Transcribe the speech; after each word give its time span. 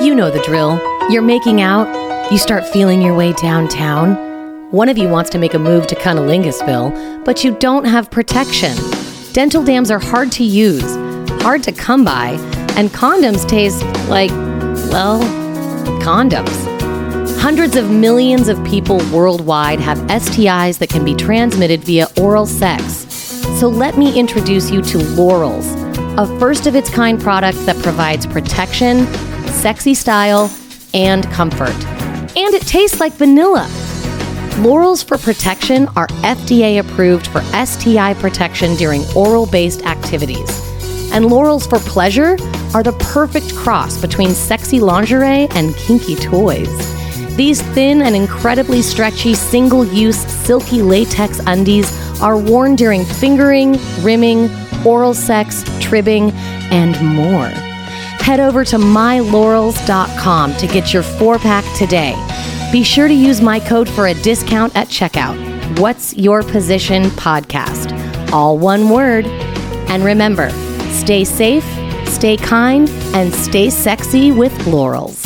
You 0.00 0.14
know 0.14 0.30
the 0.30 0.42
drill. 0.46 0.80
You're 1.10 1.20
making 1.20 1.60
out, 1.60 2.32
you 2.32 2.38
start 2.38 2.66
feeling 2.66 3.02
your 3.02 3.14
way 3.14 3.34
downtown. 3.34 4.14
One 4.70 4.88
of 4.88 4.96
you 4.96 5.10
wants 5.10 5.28
to 5.30 5.38
make 5.38 5.52
a 5.52 5.58
move 5.58 5.86
to 5.88 5.94
Cunnilingus,ville 5.94 7.22
but 7.22 7.44
you 7.44 7.54
don't 7.58 7.84
have 7.84 8.10
protection. 8.10 8.74
Dental 9.34 9.62
dams 9.62 9.90
are 9.90 9.98
hard 9.98 10.32
to 10.32 10.42
use, 10.42 10.96
hard 11.42 11.62
to 11.64 11.72
come 11.72 12.02
by, 12.02 12.30
and 12.78 12.88
condoms 12.88 13.46
taste 13.46 13.84
like, 14.08 14.30
well, 14.90 15.20
condoms. 16.00 16.48
Hundreds 17.38 17.76
of 17.76 17.90
millions 17.90 18.48
of 18.48 18.62
people 18.64 19.02
worldwide 19.12 19.80
have 19.80 19.98
STIs 20.08 20.78
that 20.78 20.88
can 20.88 21.04
be 21.04 21.14
transmitted 21.14 21.84
via 21.84 22.06
oral 22.18 22.46
sex. 22.46 23.06
So 23.60 23.68
let 23.68 23.98
me 23.98 24.18
introduce 24.18 24.70
you 24.70 24.80
to 24.80 24.96
Lorals, 24.96 25.66
a 26.16 26.38
first 26.38 26.66
of 26.66 26.74
its 26.74 26.88
kind 26.88 27.20
product 27.20 27.66
that 27.66 27.76
provides 27.82 28.26
protection, 28.26 29.06
sexy 29.50 29.94
style, 29.94 30.50
and 30.94 31.24
comfort. 31.30 31.74
And 32.36 32.54
it 32.54 32.62
tastes 32.62 33.00
like 33.00 33.12
vanilla. 33.14 33.68
Lorals 34.58 35.02
for 35.02 35.16
Protection 35.16 35.88
are 35.96 36.06
FDA 36.22 36.80
approved 36.80 37.26
for 37.28 37.40
STI 37.64 38.14
protection 38.14 38.74
during 38.76 39.04
oral 39.16 39.46
based 39.46 39.86
activities. 39.86 40.60
And 41.12 41.24
Lorals 41.24 41.68
for 41.68 41.78
Pleasure 41.78 42.36
are 42.74 42.82
the 42.82 42.92
perfect 43.12 43.54
cross 43.56 44.00
between 44.00 44.30
sexy 44.30 44.80
lingerie 44.80 45.48
and 45.52 45.74
kinky 45.76 46.14
toys. 46.16 46.68
These 47.36 47.62
thin 47.62 48.02
and 48.02 48.14
incredibly 48.14 48.82
stretchy 48.82 49.34
single 49.34 49.84
use 49.84 50.18
silky 50.18 50.82
latex 50.82 51.40
undies 51.46 51.90
are 52.20 52.36
worn 52.36 52.76
during 52.76 53.04
fingering, 53.04 53.78
rimming, 54.02 54.50
oral 54.84 55.14
sex, 55.14 55.64
tribbing, 55.80 56.32
and 56.70 57.00
more. 57.02 57.69
Head 58.20 58.38
over 58.40 58.64
to 58.66 58.76
mylorals.com 58.76 60.56
to 60.56 60.66
get 60.66 60.92
your 60.92 61.02
four 61.02 61.38
pack 61.38 61.64
today. 61.76 62.14
Be 62.70 62.84
sure 62.84 63.08
to 63.08 63.14
use 63.14 63.40
my 63.40 63.58
code 63.58 63.88
for 63.88 64.06
a 64.06 64.14
discount 64.14 64.76
at 64.76 64.88
checkout. 64.88 65.36
What's 65.80 66.14
Your 66.16 66.42
Position 66.42 67.04
Podcast? 67.04 67.92
All 68.30 68.58
one 68.58 68.90
word. 68.90 69.26
And 69.90 70.04
remember, 70.04 70.50
stay 70.90 71.24
safe, 71.24 71.64
stay 72.06 72.36
kind, 72.36 72.88
and 73.14 73.34
stay 73.34 73.70
sexy 73.70 74.30
with 74.30 74.52
Lorals. 74.66 75.19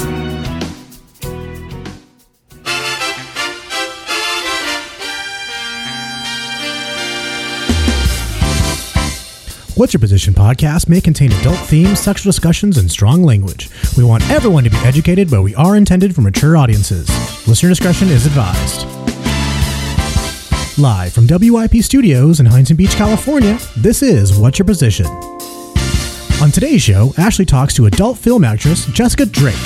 What's 9.77 9.93
Your 9.93 9.99
Position 10.01 10.35
podcast 10.35 10.89
may 10.89 11.01
contain 11.01 11.33
adult 11.33 11.59
themes, 11.59 11.99
sexual 11.99 12.31
discussions, 12.31 12.79
and 12.79 12.89
strong 12.89 13.25
language. 13.25 13.71
We 13.97 14.05
want 14.05 14.23
everyone 14.31 14.63
to 14.63 14.71
be 14.71 14.77
educated, 14.85 15.29
but 15.29 15.43
we 15.43 15.53
are 15.57 15.75
intended 15.75 16.15
for 16.15 16.21
mature 16.21 16.57
audiences. 16.57 17.09
Listener 17.49 17.71
discretion 17.71 18.09
is 18.09 18.25
advised. 18.25 18.87
Live 20.79 21.13
from 21.13 21.27
WIP 21.27 21.83
Studios 21.83 22.39
in 22.39 22.47
Huntington 22.47 22.77
Beach, 22.77 22.93
California, 22.93 23.59
this 23.77 24.01
is 24.01 24.39
What's 24.39 24.61
Your 24.61 24.67
Position. 24.67 25.07
On 26.41 26.53
today's 26.53 26.83
show, 26.83 27.13
Ashley 27.19 27.45
talks 27.45 27.75
to 27.75 27.87
adult 27.87 28.17
film 28.17 28.45
actress 28.45 28.87
Jessica 28.87 29.27
Drake. 29.27 29.57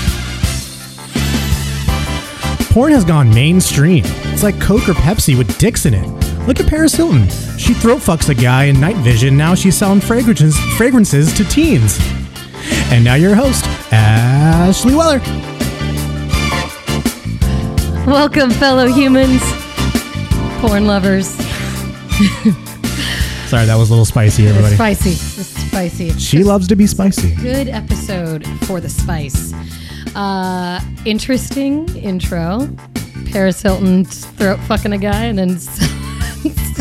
Porn 2.70 2.92
has 2.92 3.04
gone 3.04 3.28
mainstream. 3.28 4.04
It's 4.32 4.42
like 4.42 4.58
Coke 4.58 4.88
or 4.88 4.94
Pepsi 4.94 5.36
with 5.36 5.58
dicks 5.58 5.84
in 5.84 5.92
it. 5.92 6.27
Look 6.48 6.60
at 6.60 6.66
Paris 6.66 6.94
Hilton. 6.94 7.28
She 7.58 7.74
throat 7.74 7.98
fucks 7.98 8.30
a 8.30 8.34
guy 8.34 8.64
in 8.64 8.80
night 8.80 8.96
vision. 8.96 9.36
Now 9.36 9.54
she's 9.54 9.76
selling 9.76 10.00
fragrances, 10.00 10.58
fragrances 10.78 11.30
to 11.34 11.44
teens. 11.44 11.98
And 12.90 13.04
now 13.04 13.16
your 13.16 13.34
host, 13.34 13.66
Ashley 13.92 14.94
Weller. 14.94 15.18
Welcome, 18.06 18.48
fellow 18.48 18.86
humans, 18.86 19.42
porn 20.62 20.86
lovers. 20.86 21.26
Sorry, 23.50 23.66
that 23.66 23.76
was 23.76 23.90
a 23.90 23.92
little 23.92 24.06
spicy, 24.06 24.46
everybody. 24.46 24.74
spicy. 24.74 25.10
It's 25.10 25.48
spicy. 25.48 26.12
She 26.12 26.44
loves 26.44 26.66
to 26.68 26.76
be 26.76 26.86
spicy. 26.86 27.34
good 27.34 27.68
episode 27.68 28.46
for 28.64 28.80
the 28.80 28.88
spice. 28.88 29.52
Uh, 30.16 30.80
interesting 31.04 31.94
intro. 31.94 32.74
Paris 33.32 33.60
Hilton 33.60 34.06
throat 34.06 34.58
fucking 34.60 34.94
a 34.94 34.98
guy 34.98 35.24
and 35.24 35.38
then 35.38 35.58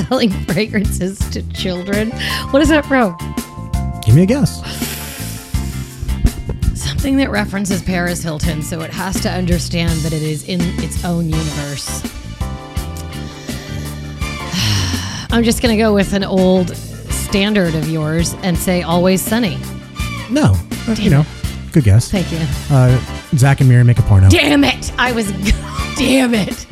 selling 0.07 0.29
fragrances 0.47 1.19
to 1.31 1.41
children. 1.53 2.11
What 2.51 2.61
is 2.61 2.69
that 2.69 2.85
from? 2.85 3.15
Give 4.01 4.15
me 4.15 4.23
a 4.23 4.25
guess. 4.25 4.61
Something 6.79 7.17
that 7.17 7.29
references 7.29 7.81
Paris 7.81 8.23
Hilton, 8.23 8.61
so 8.61 8.81
it 8.81 8.91
has 8.91 9.19
to 9.21 9.29
understand 9.29 9.91
that 10.01 10.13
it 10.13 10.23
is 10.23 10.47
in 10.47 10.61
its 10.83 11.03
own 11.03 11.25
universe. 11.25 12.01
I'm 15.31 15.43
just 15.43 15.61
gonna 15.61 15.77
go 15.77 15.93
with 15.93 16.13
an 16.13 16.23
old 16.23 16.75
standard 17.09 17.75
of 17.75 17.89
yours 17.89 18.33
and 18.43 18.57
say 18.57 18.83
Always 18.83 19.21
Sunny. 19.21 19.57
No, 20.29 20.55
but, 20.85 20.99
you 20.99 21.09
know, 21.09 21.25
good 21.71 21.83
guess. 21.83 22.09
Thank 22.09 22.31
you. 22.31 22.39
Uh, 22.69 22.99
Zack 23.35 23.59
and 23.59 23.69
Miri 23.69 23.83
make 23.83 23.99
a 23.99 24.03
porno. 24.03 24.29
Damn 24.29 24.63
it! 24.63 24.91
I 24.97 25.11
was. 25.11 25.31
Damn 25.97 26.33
it! 26.33 26.66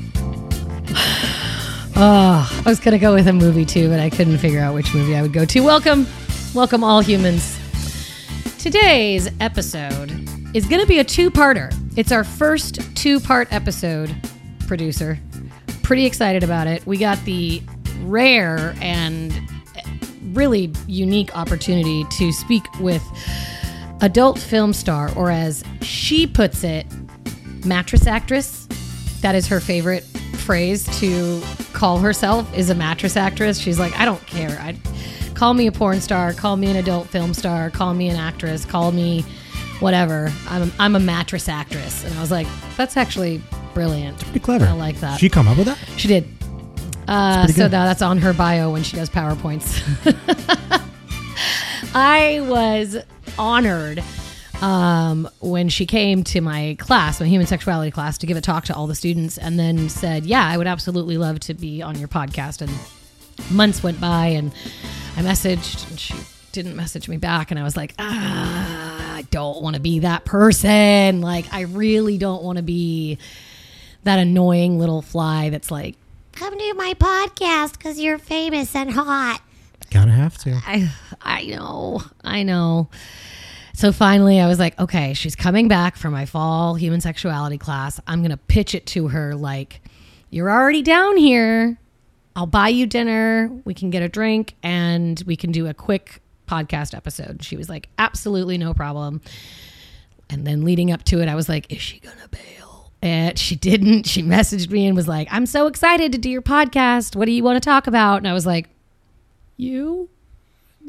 Oh, 1.98 2.62
I 2.66 2.70
was 2.70 2.82
gonna 2.82 3.00
go 3.00 3.14
with 3.14 3.26
a 3.30 3.32
movie 3.32 3.64
too, 3.64 3.88
but 3.88 4.02
I 4.02 4.10
couldn't 4.10 4.38
figure 4.40 4.60
out 4.60 4.74
which 4.74 4.94
movie 4.94 5.16
I 5.16 5.22
would 5.22 5.32
go 5.32 5.46
to. 5.46 5.62
Welcome, 5.62 6.06
welcome, 6.54 6.84
all 6.84 7.00
humans. 7.00 7.58
Today's 8.60 9.30
episode 9.40 10.12
is 10.54 10.66
gonna 10.66 10.86
be 10.86 11.00
a 11.00 11.06
two-parter. 11.06 11.74
It's 11.96 12.12
our 12.12 12.26
first 12.26 12.82
two-part 12.98 13.48
episode. 13.54 14.14
Producer, 14.68 15.18
pretty 15.84 16.06
excited 16.06 16.44
about 16.44 16.68
it. 16.68 16.86
We 16.86 16.98
got 16.98 17.24
the 17.24 17.64
rare 18.02 18.76
and 18.82 19.34
really 20.34 20.74
unique 20.88 21.34
opportunity 21.34 22.04
to 22.18 22.34
speak 22.34 22.66
with 22.82 23.04
adult 24.02 24.38
film 24.38 24.74
star, 24.74 25.14
or 25.16 25.32
as 25.32 25.64
she 25.82 26.28
puts 26.28 26.66
it, 26.66 26.88
mattress 27.64 28.06
actress. 28.06 28.68
That 29.22 29.34
is 29.34 29.48
her 29.48 29.62
favorite 29.62 30.04
phrase 30.40 30.84
to 31.00 31.42
call 31.76 32.00
herself 32.00 32.52
is 32.58 32.70
a 32.70 32.76
mattress 32.76 33.18
actress. 33.18 33.60
She's 33.60 33.78
like, 33.78 33.94
I 34.00 34.06
don't 34.06 34.26
care. 34.26 34.58
I 34.62 34.76
call 35.36 35.54
me 35.54 35.68
a 35.68 35.72
porn 35.72 36.00
star, 36.00 36.34
call 36.34 36.56
me 36.56 36.68
an 36.72 36.78
adult 36.78 37.08
film 37.08 37.34
star, 37.34 37.70
call 37.70 37.94
me 37.94 38.08
an 38.08 38.16
actress, 38.16 38.66
call 38.66 38.92
me 38.92 39.24
whatever. 39.82 40.32
I'm 40.48 40.64
a, 40.64 40.72
I'm 40.80 40.96
a 40.96 41.00
mattress 41.00 41.50
actress. 41.50 42.06
And 42.06 42.14
I 42.16 42.22
was 42.22 42.32
like, 42.32 42.48
that's 42.78 42.96
actually 42.96 43.42
brilliant. 43.74 44.18
Pretty 44.20 44.40
clever. 44.40 44.66
I 44.66 44.72
like 44.72 45.02
that. 45.02 45.20
She 45.20 45.30
come 45.30 45.48
up 45.48 45.58
with 45.58 45.68
that? 45.68 45.78
She 45.98 46.08
did. 46.08 46.26
Uh, 47.08 47.46
so 47.48 47.64
now 47.68 47.86
that's 47.86 48.02
on 48.02 48.18
her 48.20 48.34
bio 48.34 48.72
when 48.72 48.82
she 48.82 48.96
does 48.96 49.10
PowerPoints. 49.10 49.84
I 51.94 52.40
was 52.42 52.98
honored 53.38 54.02
um, 54.62 55.30
when 55.40 55.70
she 55.70 55.86
came 55.86 56.24
to 56.26 56.42
my 56.42 56.76
class, 56.80 57.20
my 57.20 57.28
human 57.28 57.48
sexuality 57.48 57.92
class, 57.92 58.18
to 58.20 58.26
give 58.26 58.38
a 58.38 58.42
talk 58.42 58.66
to 58.66 58.76
all 58.76 58.88
the 58.88 58.96
students, 58.96 59.38
and 59.38 59.60
then 59.60 59.90
said, 59.90 60.26
"Yeah, 60.26 60.46
I 60.48 60.58
would 60.58 60.68
absolutely 60.68 61.18
love 61.18 61.40
to 61.42 61.54
be 61.54 61.82
on 61.82 61.98
your 62.00 62.08
podcast." 62.08 62.62
And 62.62 62.72
months 63.52 63.84
went 63.84 64.00
by, 64.00 64.28
and 64.28 64.54
I 65.18 65.22
messaged, 65.22 65.90
and 65.90 66.00
she 66.00 66.16
didn't 66.52 66.76
message 66.76 67.10
me 67.10 67.18
back, 67.18 67.52
and 67.52 67.60
I 67.60 67.64
was 67.64 67.76
like, 67.76 67.94
ah, 68.00 69.16
I 69.16 69.24
don't 69.24 69.62
want 69.62 69.76
to 69.76 69.82
be 69.82 70.00
that 70.00 70.24
person. 70.24 71.22
Like, 71.22 71.54
I 71.54 71.62
really 71.62 72.18
don't 72.18 72.44
want 72.44 72.58
to 72.58 72.64
be 72.64 73.18
that 74.04 74.20
annoying 74.20 74.80
little 74.80 75.02
fly 75.02 75.50
that's 75.50 75.70
like, 75.70 75.96
come 76.32 76.58
to 76.58 76.74
my 76.76 76.94
podcast 76.94 77.74
because 77.74 78.00
you're 78.00 78.18
famous 78.18 78.74
and 78.76 78.90
hot. 78.90 79.42
Gotta 79.92 80.12
have 80.12 80.38
to. 80.40 80.60
I 80.66 80.92
I 81.22 81.46
know. 81.46 82.02
I 82.24 82.44
know. 82.44 82.90
So 83.76 83.92
finally 83.92 84.40
I 84.40 84.48
was 84.48 84.58
like, 84.58 84.80
okay, 84.80 85.14
she's 85.14 85.36
coming 85.36 85.68
back 85.68 85.98
for 85.98 86.10
my 86.10 86.26
fall 86.26 86.76
human 86.76 87.02
sexuality 87.02 87.58
class. 87.58 88.00
I'm 88.08 88.20
going 88.20 88.32
to 88.32 88.38
pitch 88.38 88.74
it 88.74 88.86
to 88.88 89.10
her 89.10 89.36
like 89.36 89.82
you're 90.30 90.50
already 90.50 90.82
down 90.82 91.18
here. 91.18 91.78
I'll 92.38 92.46
buy 92.46 92.70
you 92.70 92.88
dinner. 92.88 93.52
We 93.66 93.74
can 93.74 93.90
get 93.90 94.02
a 94.02 94.08
drink 94.08 94.56
and 94.64 95.22
we 95.28 95.36
can 95.36 95.52
do 95.52 95.68
a 95.68 95.74
quick 95.74 96.22
podcast 96.48 96.96
episode. 96.96 97.44
She 97.44 97.58
was 97.58 97.68
like, 97.68 97.90
absolutely 98.00 98.58
no 98.58 98.74
problem. 98.74 99.20
And 100.30 100.48
then 100.48 100.64
leading 100.64 100.90
up 100.90 101.04
to 101.06 101.22
it, 101.22 101.28
I 101.28 101.36
was 101.36 101.50
like, 101.50 101.70
is 101.70 101.82
she 101.82 102.00
going 102.00 102.18
to 102.18 102.30
bail? 102.30 102.92
And 103.02 103.38
she 103.38 103.58
didn't. 103.58 104.08
She 104.08 104.24
messaged 104.24 104.72
me 104.72 104.88
and 104.88 104.96
was 104.96 105.10
like, 105.10 105.28
I'm 105.32 105.46
so 105.46 105.68
excited 105.68 106.14
to 106.14 106.18
do 106.18 106.30
your 106.30 106.42
podcast. 106.42 107.14
What 107.14 107.26
do 107.26 107.34
you 107.34 107.44
want 107.44 107.62
to 107.62 107.70
talk 107.70 107.88
about? 107.88 108.18
And 108.20 108.28
I 108.28 108.34
was 108.34 108.46
like, 108.46 108.70
you 109.58 110.10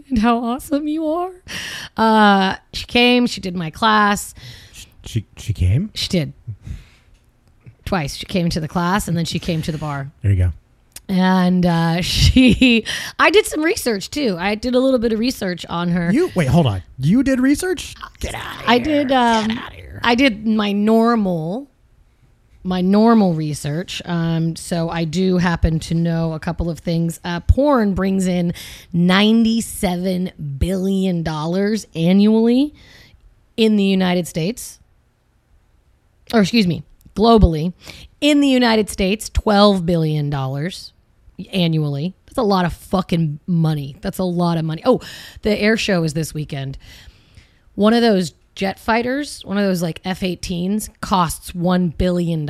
and 0.08 0.19
how 0.19 0.38
awesome 0.38 0.88
you 0.88 1.06
are. 1.06 1.32
Uh, 1.96 2.56
she 2.72 2.84
came, 2.87 3.26
she 3.26 3.40
did 3.40 3.56
my 3.56 3.70
class. 3.70 4.34
She 5.04 5.26
she 5.37 5.52
came. 5.52 5.90
She 5.94 6.08
did 6.08 6.32
twice. 7.84 8.16
She 8.16 8.26
came 8.26 8.50
to 8.50 8.60
the 8.60 8.69
class 8.69 9.08
and 9.08 9.16
then 9.16 9.25
she 9.25 9.38
came 9.38 9.62
to 9.62 9.72
the 9.72 9.78
bar. 9.78 10.10
There 10.22 10.32
you 10.32 10.37
go. 10.37 10.52
And 11.08 11.64
uh, 11.64 12.00
she, 12.02 12.84
I 13.19 13.31
did 13.31 13.46
some 13.46 13.62
research 13.62 14.10
too. 14.10 14.37
I 14.38 14.54
did 14.56 14.75
a 14.75 14.81
little 14.81 14.98
bit 14.98 15.12
of 15.12 15.19
research 15.19 15.64
on 15.66 15.88
her. 15.90 16.12
You 16.12 16.31
wait. 16.34 16.49
Hold 16.49 16.66
on. 16.66 16.82
You 16.99 17.22
did 17.22 17.40
research? 17.40 17.94
Get 18.20 18.34
out 18.34 18.54
of 18.54 18.60
here. 18.60 18.64
I 18.66 18.78
did. 18.78 19.12
Um, 19.12 19.49
Get 19.49 19.58
out 19.58 19.69
of 19.69 19.75
here. 19.75 20.00
I 20.02 20.14
did 20.14 20.46
my 20.46 20.72
normal 20.72 21.69
my 22.66 22.80
normal 22.80 23.34
research. 23.34 24.02
Um, 24.04 24.56
so 24.56 24.90
I 24.90 25.04
do 25.04 25.38
happen 25.38 25.78
to 25.80 25.94
know 25.94 26.32
a 26.32 26.40
couple 26.40 26.68
of 26.68 26.80
things. 26.80 27.20
Uh, 27.24 27.40
porn 27.40 27.94
brings 27.94 28.26
in 28.26 28.52
$97 28.92 30.58
billion 30.58 31.26
annually 31.94 32.74
in 33.56 33.76
the 33.76 33.84
United 33.84 34.26
States. 34.26 34.80
Or, 36.34 36.40
excuse 36.40 36.66
me, 36.66 36.82
globally. 37.14 37.72
In 38.20 38.40
the 38.40 38.48
United 38.48 38.90
States, 38.90 39.30
$12 39.30 39.86
billion 39.86 40.32
annually. 41.52 42.14
That's 42.26 42.38
a 42.38 42.42
lot 42.42 42.64
of 42.64 42.72
fucking 42.72 43.40
money. 43.46 43.96
That's 44.00 44.18
a 44.18 44.24
lot 44.24 44.58
of 44.58 44.64
money. 44.64 44.82
Oh, 44.84 45.00
the 45.42 45.56
air 45.58 45.76
show 45.76 46.02
is 46.02 46.14
this 46.14 46.34
weekend. 46.34 46.78
One 47.76 47.94
of 47.94 48.02
those 48.02 48.34
jet 48.56 48.81
fighters, 48.81 49.44
one 49.44 49.56
of 49.56 49.62
those 49.62 49.82
like 49.82 50.00
F 50.05 50.20
18s, 50.20 50.88
costs 51.00 51.53
$1 51.53 51.97
billion. 51.97 52.49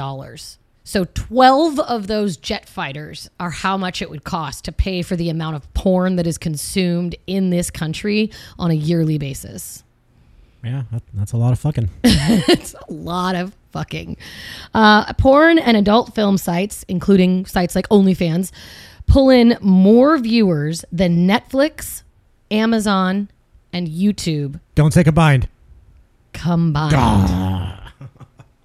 So 0.84 1.04
12 1.04 1.80
of 1.80 2.06
those 2.06 2.36
jet 2.36 2.68
fighters 2.68 3.28
are 3.38 3.50
how 3.50 3.76
much 3.76 4.00
it 4.00 4.08
would 4.08 4.24
cost 4.24 4.64
to 4.64 4.72
pay 4.72 5.02
for 5.02 5.16
the 5.16 5.28
amount 5.28 5.56
of 5.56 5.74
porn 5.74 6.16
that 6.16 6.26
is 6.26 6.38
consumed 6.38 7.16
in 7.26 7.50
this 7.50 7.70
country 7.70 8.30
on 8.58 8.70
a 8.70 8.74
yearly 8.74 9.18
basis. 9.18 9.82
Yeah, 10.62 10.84
that, 10.92 11.02
that's 11.12 11.32
a 11.32 11.36
lot 11.36 11.52
of 11.52 11.58
fucking. 11.58 11.90
it's 12.04 12.74
a 12.74 12.92
lot 12.92 13.34
of 13.34 13.52
fucking. 13.72 14.16
Uh, 14.74 15.12
porn 15.14 15.58
and 15.58 15.76
adult 15.76 16.14
film 16.14 16.38
sites, 16.38 16.84
including 16.88 17.46
sites 17.46 17.74
like 17.74 17.88
OnlyFans, 17.88 18.52
pull 19.06 19.28
in 19.30 19.58
more 19.60 20.18
viewers 20.18 20.84
than 20.92 21.26
Netflix, 21.26 22.02
Amazon, 22.50 23.28
and 23.72 23.88
YouTube 23.88 24.60
Don't 24.74 24.92
take 24.92 25.06
a 25.06 25.12
bind. 25.12 25.48
Combined. 26.36 27.80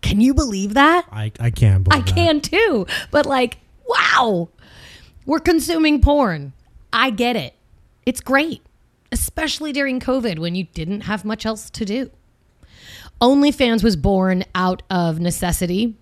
Can 0.02 0.20
you 0.20 0.34
believe 0.34 0.74
that? 0.74 1.08
I, 1.12 1.32
I 1.40 1.52
can 1.52 1.84
believe 1.84 2.02
I 2.02 2.06
that. 2.06 2.14
can 2.14 2.42
too. 2.42 2.86
But 3.12 3.26
like, 3.26 3.58
wow, 3.88 4.50
we're 5.26 5.40
consuming 5.40 6.02
porn. 6.02 6.54
I 6.92 7.10
get 7.12 7.36
it. 7.36 7.56
It's 8.06 8.20
great, 8.20 8.62
especially 9.12 9.72
during 9.72 10.00
COVID 10.00 10.40
when 10.40 10.56
you 10.56 10.66
didn't 10.74 11.02
have 11.02 11.24
much 11.24 11.46
else 11.46 11.70
to 11.70 11.86
do. 11.86 12.12
OnlyFans 13.22 13.84
was 13.84 13.96
born 13.96 14.44
out 14.56 14.84
of 14.90 15.20
necessity. 15.20 15.96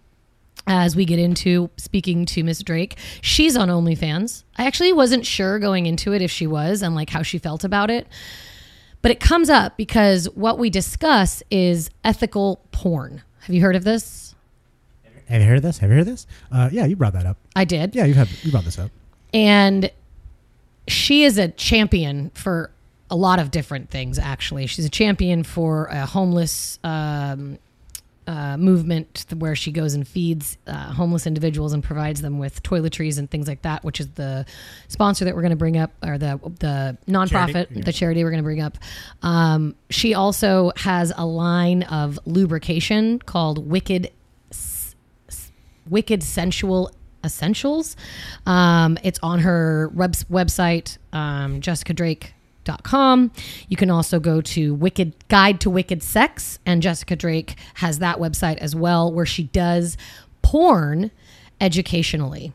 As 0.68 0.96
we 0.96 1.04
get 1.04 1.18
into 1.20 1.70
speaking 1.78 2.26
to 2.28 2.44
Miss 2.44 2.62
Drake, 2.62 2.96
she's 3.22 3.58
on 3.58 3.70
OnlyFans. 3.70 4.44
I 4.58 4.66
actually 4.66 4.94
wasn't 4.94 5.26
sure 5.26 5.58
going 5.58 5.88
into 5.88 6.14
it 6.14 6.22
if 6.22 6.30
she 6.30 6.46
was 6.46 6.84
and 6.84 6.94
like 6.94 7.10
how 7.10 7.24
she 7.24 7.40
felt 7.40 7.64
about 7.64 7.90
it. 7.90 8.08
But 9.02 9.12
it 9.12 9.20
comes 9.20 9.50
up 9.50 9.78
because 9.78 10.26
what 10.32 10.60
we 10.60 10.70
discuss 10.70 11.42
is 11.50 11.90
ethical 12.04 12.62
porn. 12.72 13.22
Have 13.42 13.56
you 13.56 13.62
heard 13.62 13.76
of 13.76 13.84
this? 13.84 14.36
Have 15.28 15.42
you 15.42 15.48
heard 15.48 15.58
of 15.58 15.64
this? 15.64 15.78
Have 15.78 15.90
you 15.90 15.96
heard 15.96 16.02
of 16.02 16.08
this? 16.08 16.28
Uh, 16.52 16.70
yeah, 16.72 16.86
you 16.86 16.96
brought 16.96 17.14
that 17.14 17.26
up. 17.26 17.38
I 17.56 17.64
did. 17.66 17.96
Yeah, 17.96 18.06
you 18.06 18.14
have. 18.16 18.30
You 18.44 18.52
brought 18.52 18.66
this 18.66 18.80
up. 18.80 18.92
and 19.34 19.92
she 20.88 21.24
is 21.24 21.38
a 21.38 21.50
champion 21.50 22.32
for 22.34 22.72
a 23.12 23.16
lot 23.16 23.38
of 23.40 23.52
different 23.52 23.90
things 23.92 24.18
actually 24.18 24.66
she's 24.66 24.86
a 24.86 24.90
champion 24.90 25.44
for 25.44 25.86
a 25.86 26.06
homeless 26.06 26.80
um, 26.84 27.60
uh, 28.30 28.56
movement 28.58 29.26
where 29.38 29.56
she 29.56 29.72
goes 29.72 29.96
and 29.96 30.08
feeds 30.08 30.58
uh, 30.68 30.94
homeless 30.94 31.26
individuals 31.26 31.74
and 31.74 31.84
provides 31.84 32.22
them 32.22 32.38
with 32.38 32.62
toiletries 32.62 33.18
and 33.18 33.30
things 33.32 33.48
like 33.48 33.64
that 33.64 33.84
which 33.84 34.00
is 34.00 34.08
the 34.12 34.46
sponsor 34.88 35.26
that 35.26 35.36
we're 35.36 35.42
going 35.42 35.50
to 35.50 35.56
bring 35.56 35.78
up 35.78 35.92
or 36.06 36.18
the 36.18 36.40
the 36.60 36.98
nonprofit 37.08 37.52
Charity, 37.52 37.76
yeah. 37.76 37.84
the 37.84 37.94
charity 37.94 38.24
we're 38.24 38.30
going 38.30 38.44
to 38.44 38.44
bring 38.44 38.62
up 38.62 38.78
um, 39.24 39.76
she 39.90 40.14
also 40.14 40.72
has 40.78 41.12
a 41.18 41.26
line 41.26 41.84
of 41.84 42.20
lubrication 42.26 43.18
called 43.20 43.68
wicked 43.68 44.12
Wicked 45.90 46.24
Sensual 46.24 46.92
Essentials. 47.24 47.96
Um, 48.46 48.98
it's 49.04 49.20
on 49.22 49.40
her 49.40 49.90
webs- 49.94 50.24
website, 50.26 50.98
um, 51.12 51.62
jessicadrake.com. 52.70 53.32
You 53.68 53.78
can 53.78 53.90
also 53.90 54.20
go 54.20 54.42
to 54.42 54.74
Wicked 54.74 55.16
Guide 55.28 55.60
to 55.62 55.70
Wicked 55.70 56.04
Sex, 56.04 56.60
and 56.66 56.82
Jessica 56.82 57.16
Drake 57.16 57.56
has 57.76 58.00
that 58.00 58.18
website 58.18 58.58
as 58.58 58.76
well, 58.76 59.12
where 59.12 59.26
she 59.26 59.44
does 59.44 59.98
porn 60.42 61.12
educationally. 61.62 62.54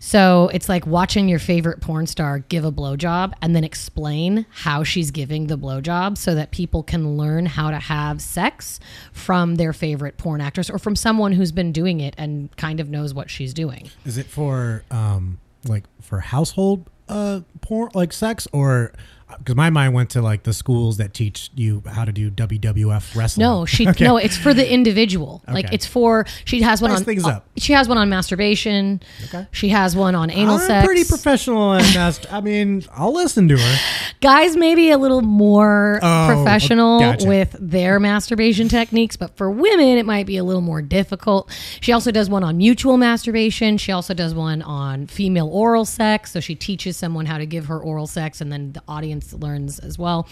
So 0.00 0.48
it's 0.52 0.68
like 0.68 0.86
watching 0.86 1.28
your 1.28 1.40
favorite 1.40 1.80
porn 1.80 2.06
star 2.06 2.38
give 2.38 2.64
a 2.64 2.70
blowjob 2.70 3.32
and 3.42 3.54
then 3.54 3.64
explain 3.64 4.46
how 4.50 4.84
she's 4.84 5.10
giving 5.10 5.48
the 5.48 5.58
blowjob 5.58 6.16
so 6.16 6.36
that 6.36 6.52
people 6.52 6.84
can 6.84 7.16
learn 7.16 7.46
how 7.46 7.70
to 7.72 7.78
have 7.78 8.20
sex 8.22 8.78
from 9.12 9.56
their 9.56 9.72
favorite 9.72 10.16
porn 10.16 10.40
actress 10.40 10.70
or 10.70 10.78
from 10.78 10.94
someone 10.94 11.32
who's 11.32 11.50
been 11.50 11.72
doing 11.72 12.00
it 12.00 12.14
and 12.16 12.56
kind 12.56 12.78
of 12.78 12.88
knows 12.88 13.12
what 13.12 13.28
she's 13.28 13.52
doing. 13.52 13.90
Is 14.04 14.18
it 14.18 14.26
for 14.26 14.84
um 14.92 15.40
like 15.64 15.84
for 16.00 16.20
household 16.20 16.88
uh 17.08 17.40
porn 17.60 17.90
like 17.92 18.12
sex 18.12 18.46
or 18.52 18.92
because 19.38 19.56
my 19.56 19.68
mind 19.70 19.92
went 19.94 20.10
to 20.10 20.22
like 20.22 20.42
the 20.44 20.52
schools 20.52 20.96
that 20.96 21.12
teach 21.14 21.50
you 21.54 21.82
how 21.86 22.04
to 22.04 22.12
do 22.12 22.30
WWF 22.30 23.14
wrestling. 23.14 23.44
No, 23.44 23.64
she 23.66 23.86
Okay. 23.88 24.04
no, 24.04 24.16
it's 24.16 24.36
for 24.36 24.54
the 24.54 24.70
individual. 24.72 25.42
Like 25.48 25.72
it's 25.72 25.86
for 25.86 26.24
she 26.44 26.62
has 26.62 26.80
one 26.80 26.90
on 26.90 27.04
things 27.04 27.24
uh, 27.24 27.28
up. 27.30 27.46
she 27.56 27.72
has 27.74 27.88
one 27.88 27.98
on 27.98 28.08
masturbation. 28.08 29.00
Okay. 29.24 29.46
She 29.52 29.68
has 29.70 29.94
one 29.96 30.14
on 30.14 30.30
anal 30.30 30.54
I'm 30.54 30.60
sex. 30.66 30.86
pretty 30.86 31.04
professional 31.04 31.72
and 31.72 31.84
that's 31.94 32.20
I 32.32 32.40
mean 32.40 32.84
I'll 32.92 33.12
listen 33.12 33.48
to 33.48 33.56
her. 33.58 33.76
Guys 34.20 34.56
maybe 34.56 34.90
a 34.90 34.98
little 34.98 35.22
more 35.22 35.98
Oh, 36.02 36.26
professional 36.28 37.00
gotcha. 37.00 37.26
with 37.28 37.56
their 37.60 37.98
masturbation 38.00 38.68
techniques, 38.68 39.16
but 39.16 39.36
for 39.36 39.50
women 39.50 39.98
it 39.98 40.06
might 40.06 40.26
be 40.26 40.36
a 40.36 40.44
little 40.44 40.62
more 40.62 40.80
difficult. 40.82 41.50
She 41.80 41.92
also 41.92 42.10
does 42.10 42.30
one 42.30 42.44
on 42.44 42.56
mutual 42.56 42.96
masturbation. 42.96 43.78
She 43.78 43.92
also 43.92 44.14
does 44.14 44.34
one 44.34 44.62
on 44.62 45.06
female 45.06 45.48
oral 45.48 45.84
sex. 45.84 46.32
So 46.32 46.40
she 46.40 46.54
teaches 46.54 46.96
someone 46.96 47.26
how 47.26 47.38
to 47.38 47.46
give 47.46 47.66
her 47.66 47.78
oral 47.78 48.06
sex 48.06 48.40
and 48.40 48.50
then 48.52 48.72
the 48.72 48.82
audience 48.88 49.17
learns 49.32 49.78
as 49.78 49.98
well. 49.98 50.28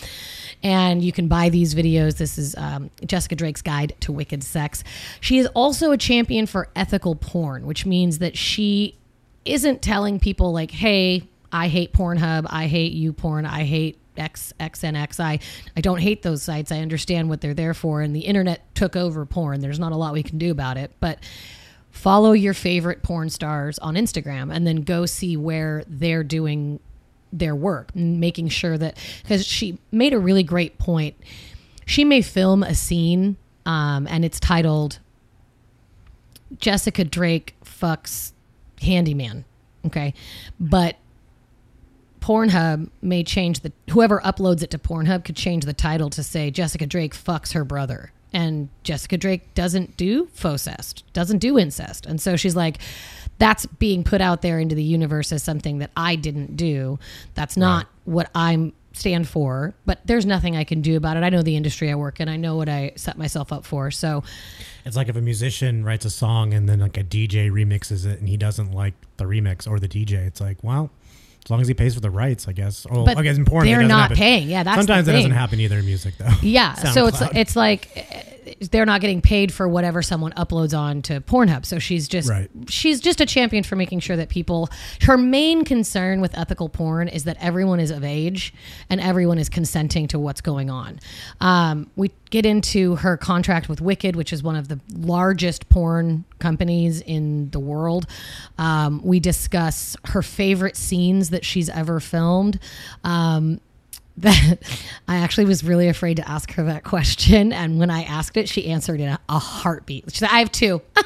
And 0.63 1.03
you 1.03 1.13
can 1.13 1.29
buy 1.29 1.49
these 1.49 1.75
videos. 1.75 2.17
This 2.17 2.39
is 2.39 2.55
um, 2.57 2.91
Jessica 3.05 3.37
Drake's 3.37 3.63
Guide 3.63 3.95
to 4.01 4.13
Wicked 4.13 4.43
Sex. 4.43 4.83
She 5.21 5.39
is 5.39 5.47
also 5.49 5.93
a 5.93 5.99
champion 5.99 6.47
for 6.47 6.69
ethical 6.75 7.15
porn, 7.15 7.67
which 7.67 7.87
means 7.87 8.19
that 8.19 8.37
she 8.37 8.97
isn't 9.45 9.83
telling 9.83 10.19
people 10.19 10.53
like, 10.53 10.71
"Hey, 10.71 11.29
I 11.53 11.69
hate 11.69 11.93
Pornhub. 11.93 12.47
I 12.51 12.67
hate 12.67 12.95
YouPorn. 12.95 13.47
I 13.47 13.65
hate 13.65 13.99
X 14.19 14.53
XNX. 14.59 15.21
I 15.21 15.39
I 15.77 15.81
don't 15.81 15.99
hate 15.99 16.23
those 16.23 16.43
sites. 16.43 16.73
I 16.73 16.79
understand 16.79 17.29
what 17.29 17.41
they're 17.41 17.55
there 17.55 17.75
for 17.75 18.01
and 18.01 18.15
the 18.15 18.21
internet 18.21 18.75
took 18.75 18.97
over 18.97 19.25
porn. 19.27 19.61
There's 19.61 19.79
not 19.79 19.93
a 19.93 19.97
lot 19.97 20.13
we 20.13 20.23
can 20.23 20.39
do 20.39 20.51
about 20.51 20.77
it, 20.77 20.93
but 21.01 21.19
follow 21.91 22.33
your 22.33 22.55
favorite 22.55 23.03
porn 23.03 23.31
stars 23.31 23.79
on 23.79 23.95
Instagram 23.95 24.55
and 24.55 24.67
then 24.67 24.83
go 24.83 25.07
see 25.07 25.37
where 25.37 25.83
they're 25.87 26.25
doing 26.25 26.81
their 27.33 27.55
work 27.55 27.95
making 27.95 28.49
sure 28.49 28.79
that 28.79 28.97
because 29.23 29.45
she 29.45 29.79
made 29.91 30.13
a 30.13 30.19
really 30.19 30.43
great 30.43 30.79
point. 30.79 31.17
She 31.85 32.05
may 32.05 32.23
film 32.23 32.63
a 32.63 32.75
scene 32.75 33.37
um, 33.65 34.07
and 34.09 34.25
it's 34.25 34.41
titled 34.41 35.01
Jessica 36.59 37.05
Drake 37.05 37.55
fucks 37.65 38.33
handyman. 38.81 39.45
Okay. 39.85 40.15
But 40.59 40.97
Pornhub 42.21 42.91
may 43.03 43.23
change 43.23 43.61
the 43.61 43.73
whoever 43.91 44.21
uploads 44.21 44.63
it 44.63 44.71
to 44.71 44.79
Pornhub 44.79 45.25
could 45.25 45.37
change 45.37 45.65
the 45.65 45.73
title 45.73 46.11
to 46.11 46.23
say 46.23 46.51
Jessica 46.51 46.87
Drake 46.87 47.15
fucks 47.15 47.53
her 47.53 47.65
brother. 47.65 48.13
And 48.33 48.69
Jessica 48.83 49.17
Drake 49.17 49.55
doesn't 49.55 49.97
do 49.97 50.29
focest, 50.33 51.05
doesn't 51.13 51.39
do 51.39 51.59
incest. 51.59 52.05
And 52.05 52.21
so 52.21 52.37
she's 52.37 52.57
like, 52.57 52.79
that's 53.39 53.67
being 53.67 54.03
put 54.05 54.21
out 54.21 54.43
there 54.43 54.59
into 54.59 54.75
the 54.75 54.83
universe 54.83 55.33
as 55.33 55.43
something 55.43 55.79
that 55.79 55.91
I 55.97 56.17
didn't 56.17 56.57
do. 56.57 56.99
That's 57.35 57.57
not 57.57 57.87
what 58.05 58.31
I'm 58.35 58.73
stand 58.93 59.29
for, 59.29 59.75
but 59.85 60.01
there's 60.07 60.25
nothing 60.25 60.57
I 60.57 60.65
can 60.65 60.81
do 60.81 60.97
about 60.97 61.19
it. 61.19 61.23
I 61.23 61.29
know 61.29 61.43
the 61.43 61.55
industry 61.57 61.91
I 61.91 61.95
work 61.97 62.19
in. 62.19 62.29
I 62.31 62.37
know 62.37 62.57
what 62.57 62.69
I 62.69 62.93
set 62.97 63.19
myself 63.19 63.53
up 63.53 63.67
for. 63.67 63.91
So 63.91 64.25
It's 64.87 64.97
like 64.97 65.09
if 65.09 65.17
a 65.17 65.21
musician 65.21 65.85
writes 65.85 66.07
a 66.07 66.11
song 66.11 66.55
and 66.55 66.67
then 66.67 66.81
like 66.81 66.97
a 66.97 67.05
DJ 67.05 67.51
remixes 67.51 68.07
it 68.07 68.21
and 68.21 68.29
he 68.29 68.39
doesn't 68.39 68.73
like 68.73 68.95
the 69.19 69.25
remix 69.25 69.69
or 69.69 69.79
the 69.79 69.89
DJ, 69.89 70.27
it's 70.27 70.41
like, 70.41 70.57
well, 70.63 70.91
as 71.45 71.51
long 71.51 71.61
as 71.61 71.69
he 71.69 71.75
pays 71.75 71.95
for 71.95 72.01
the 72.01 72.11
rights, 72.11 72.49
I 72.49 72.53
guess. 72.53 72.87
Oh, 72.91 73.05
But 73.05 73.19
I 73.19 73.23
guess 73.23 73.37
in 73.37 73.45
porn, 73.45 73.67
they're 73.67 73.77
doesn't 73.77 73.91
happen. 73.91 74.17
paying. 74.17 74.49
Yeah, 74.49 74.63
that's 74.63 74.79
sometimes 74.79 75.07
that 75.07 75.13
doesn't 75.13 75.31
happen 75.31 75.61
either 75.61 75.79
in 75.79 75.85
music 75.85 76.15
though. 76.19 76.31
Yeah, 76.43 76.73
so 76.93 77.07
it's 77.07 77.21
it's 77.35 77.55
like 77.55 78.36
they're 78.71 78.87
not 78.87 79.01
getting 79.01 79.21
paid 79.21 79.53
for 79.53 79.69
whatever 79.69 80.03
someone 80.03 80.33
uploads 80.33 80.77
on 80.77 81.03
to 81.03 81.21
Pornhub. 81.21 81.65
So 81.67 81.79
she's 81.79 82.09
just 82.09 82.29
Right. 82.29 82.49
she's 82.69 83.01
just 83.01 83.21
a 83.21 83.27
champion 83.27 83.65
for 83.65 83.77
making 83.77 84.01
sure 84.01 84.17
that 84.17 84.29
people. 84.29 84.69
Her 85.03 85.17
main 85.17 85.65
concern 85.65 86.21
with 86.21 86.37
ethical 86.37 86.69
porn 86.69 87.09
is 87.09 87.25
that 87.25 87.37
everyone 87.41 87.81
is 87.81 87.91
of 87.91 88.05
age 88.05 88.53
and 88.89 89.01
everyone 89.01 89.39
is 89.39 89.49
consenting 89.49 90.07
to 90.09 90.19
what's 90.19 90.41
going 90.41 90.71
on. 90.71 91.01
Um, 91.41 91.91
we 91.97 92.11
get 92.31 92.45
into 92.45 92.97
her 92.97 93.17
contract 93.17 93.69
with 93.69 93.81
Wicked, 93.81 94.17
which 94.17 94.33
is 94.33 94.43
one 94.43 94.57
of 94.57 94.69
the 94.69 94.81
largest 94.95 95.69
porn 95.69 96.25
companies 96.39 97.01
in 97.01 97.51
the 97.51 97.61
world. 97.61 98.07
Um, 98.59 99.01
we 99.05 99.21
discuss 99.21 99.97
her 100.07 100.23
favorite 100.23 100.77
scenes 100.77 101.31
that 101.31 101.45
she's 101.45 101.69
ever 101.69 102.01
filmed. 102.01 102.59
Um, 103.05 103.61
that 104.19 104.59
I 105.09 105.17
actually 105.17 105.47
was 105.47 105.65
really 105.65 105.89
afraid 105.89 106.17
to 106.19 106.29
ask 106.29 106.53
her 106.53 106.65
that 106.65 106.85
question. 106.85 107.53
And 107.53 107.79
when 107.79 107.91
I 107.91 108.03
asked 108.03 108.37
it, 108.37 108.49
she 108.49 108.69
answered 108.69 109.01
in 109.01 109.09
a, 109.09 109.21
a 109.29 109.39
heartbeat. 109.39 110.05
She 110.11 110.19
said, 110.19 110.31
I 110.31 110.39
have 110.39 110.53
two. 110.53 110.81
I 110.97 111.03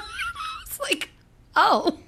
was 0.67 0.81
like, 0.81 1.11
oh, 1.57 1.99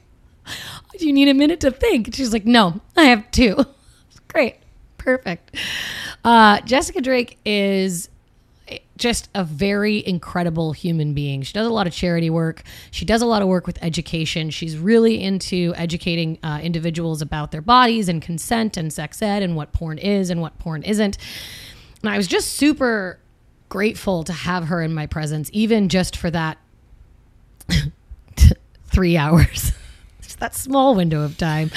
do 0.99 1.06
you 1.06 1.12
need 1.12 1.28
a 1.28 1.35
minute 1.35 1.61
to 1.61 1.71
think? 1.71 2.14
She's 2.14 2.32
like, 2.32 2.44
no, 2.44 2.80
I 2.97 3.04
have 3.04 3.30
two. 3.30 3.56
Great. 4.28 4.56
Perfect. 4.99 5.56
Uh, 6.25 6.61
Jessica 6.61 7.00
Drake 7.00 7.38
is 7.44 8.09
just 8.97 9.28
a 9.35 9.42
very 9.45 10.07
incredible 10.07 10.73
human 10.73 11.14
being. 11.14 11.42
She 11.42 11.52
does 11.52 11.66
a 11.66 11.71
lot 11.71 11.87
of 11.87 11.92
charity 11.92 12.31
work. 12.31 12.62
She 12.90 13.04
does 13.04 13.23
a 13.23 13.26
lot 13.26 13.42
of 13.42 13.49
work 13.49 13.66
with 13.66 13.78
education. 13.83 14.50
She's 14.50 14.78
really 14.78 15.23
into 15.23 15.73
educating 15.76 16.38
uh, 16.42 16.61
individuals 16.62 17.21
about 17.21 17.50
their 17.50 17.62
bodies 17.62 18.09
and 18.09 18.23
consent 18.23 18.76
and 18.76 18.92
sex 18.92 19.21
ed 19.21 19.42
and 19.42 19.57
what 19.57 19.73
porn 19.73 19.99
is 19.99 20.31
and 20.31 20.40
what 20.40 20.59
porn 20.59 20.83
isn't. 20.83 21.19
And 22.02 22.11
I 22.11 22.16
was 22.16 22.26
just 22.26 22.52
super 22.52 23.19
grateful 23.69 24.23
to 24.25 24.33
have 24.33 24.64
her 24.69 24.83
in 24.83 24.95
my 24.95 25.07
presence, 25.07 25.50
even 25.52 25.88
just 25.88 26.16
for 26.16 26.31
that 26.31 26.59
three 28.87 29.16
hours, 29.16 29.73
just 30.23 30.38
that 30.38 30.54
small 30.54 30.95
window 30.95 31.23
of 31.23 31.38
time. 31.38 31.71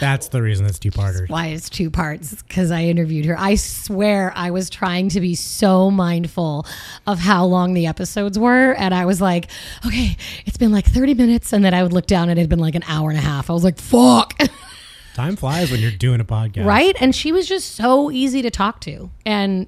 That's 0.00 0.28
the 0.28 0.42
reason 0.42 0.66
it's 0.66 0.78
two 0.78 0.90
parters. 0.90 1.28
Why 1.28 1.46
it's 1.48 1.70
two 1.70 1.90
parts? 1.90 2.42
Because 2.42 2.70
I 2.70 2.82
interviewed 2.82 3.24
her. 3.26 3.38
I 3.38 3.54
swear 3.54 4.32
I 4.34 4.50
was 4.50 4.68
trying 4.70 5.08
to 5.10 5.20
be 5.20 5.34
so 5.34 5.90
mindful 5.90 6.66
of 7.06 7.18
how 7.18 7.44
long 7.46 7.74
the 7.74 7.86
episodes 7.86 8.38
were. 8.38 8.72
And 8.72 8.94
I 8.94 9.06
was 9.06 9.20
like, 9.20 9.48
okay, 9.86 10.16
it's 10.44 10.56
been 10.56 10.72
like 10.72 10.86
30 10.86 11.14
minutes. 11.14 11.52
And 11.52 11.64
then 11.64 11.74
I 11.74 11.82
would 11.82 11.92
look 11.92 12.06
down 12.06 12.28
and 12.28 12.38
it 12.38 12.42
had 12.42 12.50
been 12.50 12.58
like 12.58 12.74
an 12.74 12.84
hour 12.86 13.10
and 13.10 13.18
a 13.18 13.22
half. 13.22 13.48
I 13.50 13.52
was 13.52 13.64
like, 13.64 13.78
fuck. 13.78 14.34
Time 15.14 15.36
flies 15.36 15.70
when 15.70 15.80
you're 15.80 15.90
doing 15.90 16.20
a 16.20 16.24
podcast. 16.24 16.66
right? 16.66 16.94
And 17.00 17.14
she 17.14 17.32
was 17.32 17.48
just 17.48 17.74
so 17.74 18.10
easy 18.10 18.42
to 18.42 18.50
talk 18.50 18.80
to. 18.82 19.10
And 19.24 19.66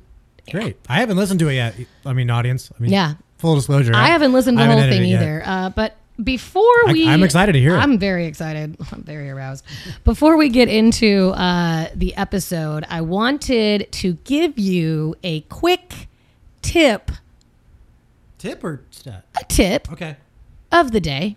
Great. 0.51 0.77
I 0.89 1.01
haven't 1.01 1.17
listened 1.17 1.41
to 1.41 1.49
it 1.49 1.55
yet. 1.55 1.75
I 2.07 2.13
mean, 2.13 2.31
audience. 2.31 2.71
I 2.79 2.83
mean, 2.83 2.93
Yeah. 2.93 3.15
Full 3.39 3.55
disclosure. 3.55 3.93
I 3.95 4.09
haven't 4.09 4.33
listened 4.33 4.59
to 4.59 4.65
the 4.65 4.71
whole 4.73 4.81
thing 4.81 5.05
either. 5.05 5.43
Uh, 5.45 5.71
but 5.71 5.97
before 6.23 6.65
we, 6.89 7.07
I'm 7.09 7.23
excited 7.23 7.53
to 7.53 7.61
hear 7.61 7.75
it. 7.77 7.79
I'm 7.79 7.99
very 7.99 8.27
excited. 8.27 8.77
I'm 8.93 9.03
very 9.03 9.31
aroused. 9.31 9.65
Before 10.05 10.37
we 10.37 10.49
get 10.49 10.69
into 10.69 11.31
uh, 11.31 11.89
the 11.95 12.15
episode, 12.17 12.85
I 12.89 13.01
wanted 13.03 13.91
to 13.93 14.15
give 14.25 14.59
you 14.59 15.15
a 15.23 15.41
quick 15.43 16.09
tip, 16.63 17.11
Tip 18.39 18.63
or 18.65 18.83
stat? 18.91 19.25
a 19.41 19.45
tip 19.45 19.91
Okay. 19.93 20.17
of 20.73 20.93
the 20.93 21.01
day. 21.01 21.37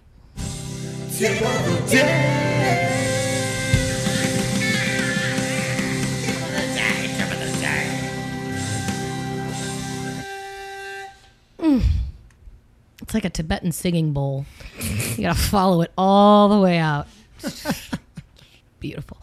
It's 13.01 13.13
like 13.13 13.25
a 13.25 13.29
Tibetan 13.29 13.71
singing 13.71 14.13
bowl. 14.13 14.45
You 14.81 15.23
gotta 15.23 15.39
follow 15.39 15.81
it 15.81 15.91
all 15.97 16.49
the 16.49 16.59
way 16.59 16.77
out. 16.77 17.07
Beautiful. 18.79 19.17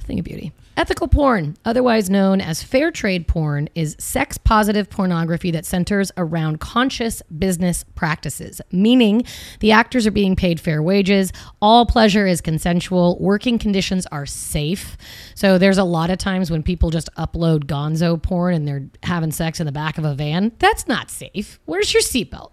Thing 0.00 0.18
of 0.20 0.24
beauty. 0.24 0.52
Ethical 0.76 1.08
porn, 1.08 1.56
otherwise 1.64 2.10
known 2.10 2.40
as 2.40 2.62
fair 2.62 2.90
trade 2.90 3.26
porn, 3.26 3.68
is 3.74 3.96
sex 3.98 4.36
positive 4.36 4.90
pornography 4.90 5.50
that 5.50 5.64
centers 5.64 6.12
around 6.18 6.60
conscious 6.60 7.22
business 7.38 7.82
practices, 7.94 8.60
meaning 8.70 9.24
the 9.60 9.72
actors 9.72 10.06
are 10.06 10.10
being 10.10 10.36
paid 10.36 10.60
fair 10.60 10.82
wages, 10.82 11.32
all 11.62 11.86
pleasure 11.86 12.26
is 12.26 12.40
consensual, 12.42 13.16
working 13.18 13.58
conditions 13.58 14.06
are 14.12 14.26
safe. 14.26 14.98
So 15.34 15.56
there's 15.56 15.78
a 15.78 15.84
lot 15.84 16.10
of 16.10 16.18
times 16.18 16.50
when 16.50 16.62
people 16.62 16.90
just 16.90 17.08
upload 17.16 17.64
gonzo 17.64 18.22
porn 18.22 18.54
and 18.54 18.68
they're 18.68 18.86
having 19.02 19.32
sex 19.32 19.58
in 19.58 19.66
the 19.66 19.72
back 19.72 19.96
of 19.96 20.04
a 20.04 20.14
van. 20.14 20.52
That's 20.58 20.86
not 20.86 21.10
safe. 21.10 21.58
Where's 21.64 21.94
your 21.94 22.02
seatbelt? 22.02 22.50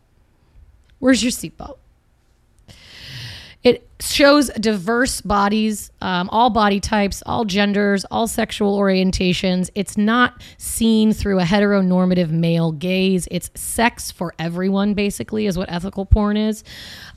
Where's 0.99 1.21
your 1.21 1.31
seatbelt? 1.31 1.77
It 3.63 3.87
shows 4.01 4.49
diverse 4.49 5.21
bodies, 5.21 5.89
um, 6.01 6.29
all 6.29 6.49
body 6.49 6.81
types, 6.81 7.23
all 7.25 7.45
genders, 7.45 8.03
all 8.11 8.27
sexual 8.27 8.77
orientations. 8.77 9.69
It's 9.73 9.97
not 9.97 10.41
seen 10.57 11.13
through 11.13 11.39
a 11.39 11.43
heteronormative 11.43 12.29
male 12.29 12.73
gaze. 12.73 13.25
It's 13.31 13.49
sex 13.55 14.11
for 14.11 14.33
everyone, 14.37 14.95
basically, 14.95 15.45
is 15.45 15.57
what 15.57 15.71
ethical 15.71 16.05
porn 16.05 16.35
is. 16.35 16.65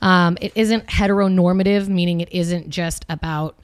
Um, 0.01 0.37
it 0.39 0.53
isn't 0.55 0.87
heteronormative, 0.87 1.89
meaning 1.89 2.21
it 2.21 2.31
isn't 2.31 2.69
just 2.69 3.05
about 3.09 3.59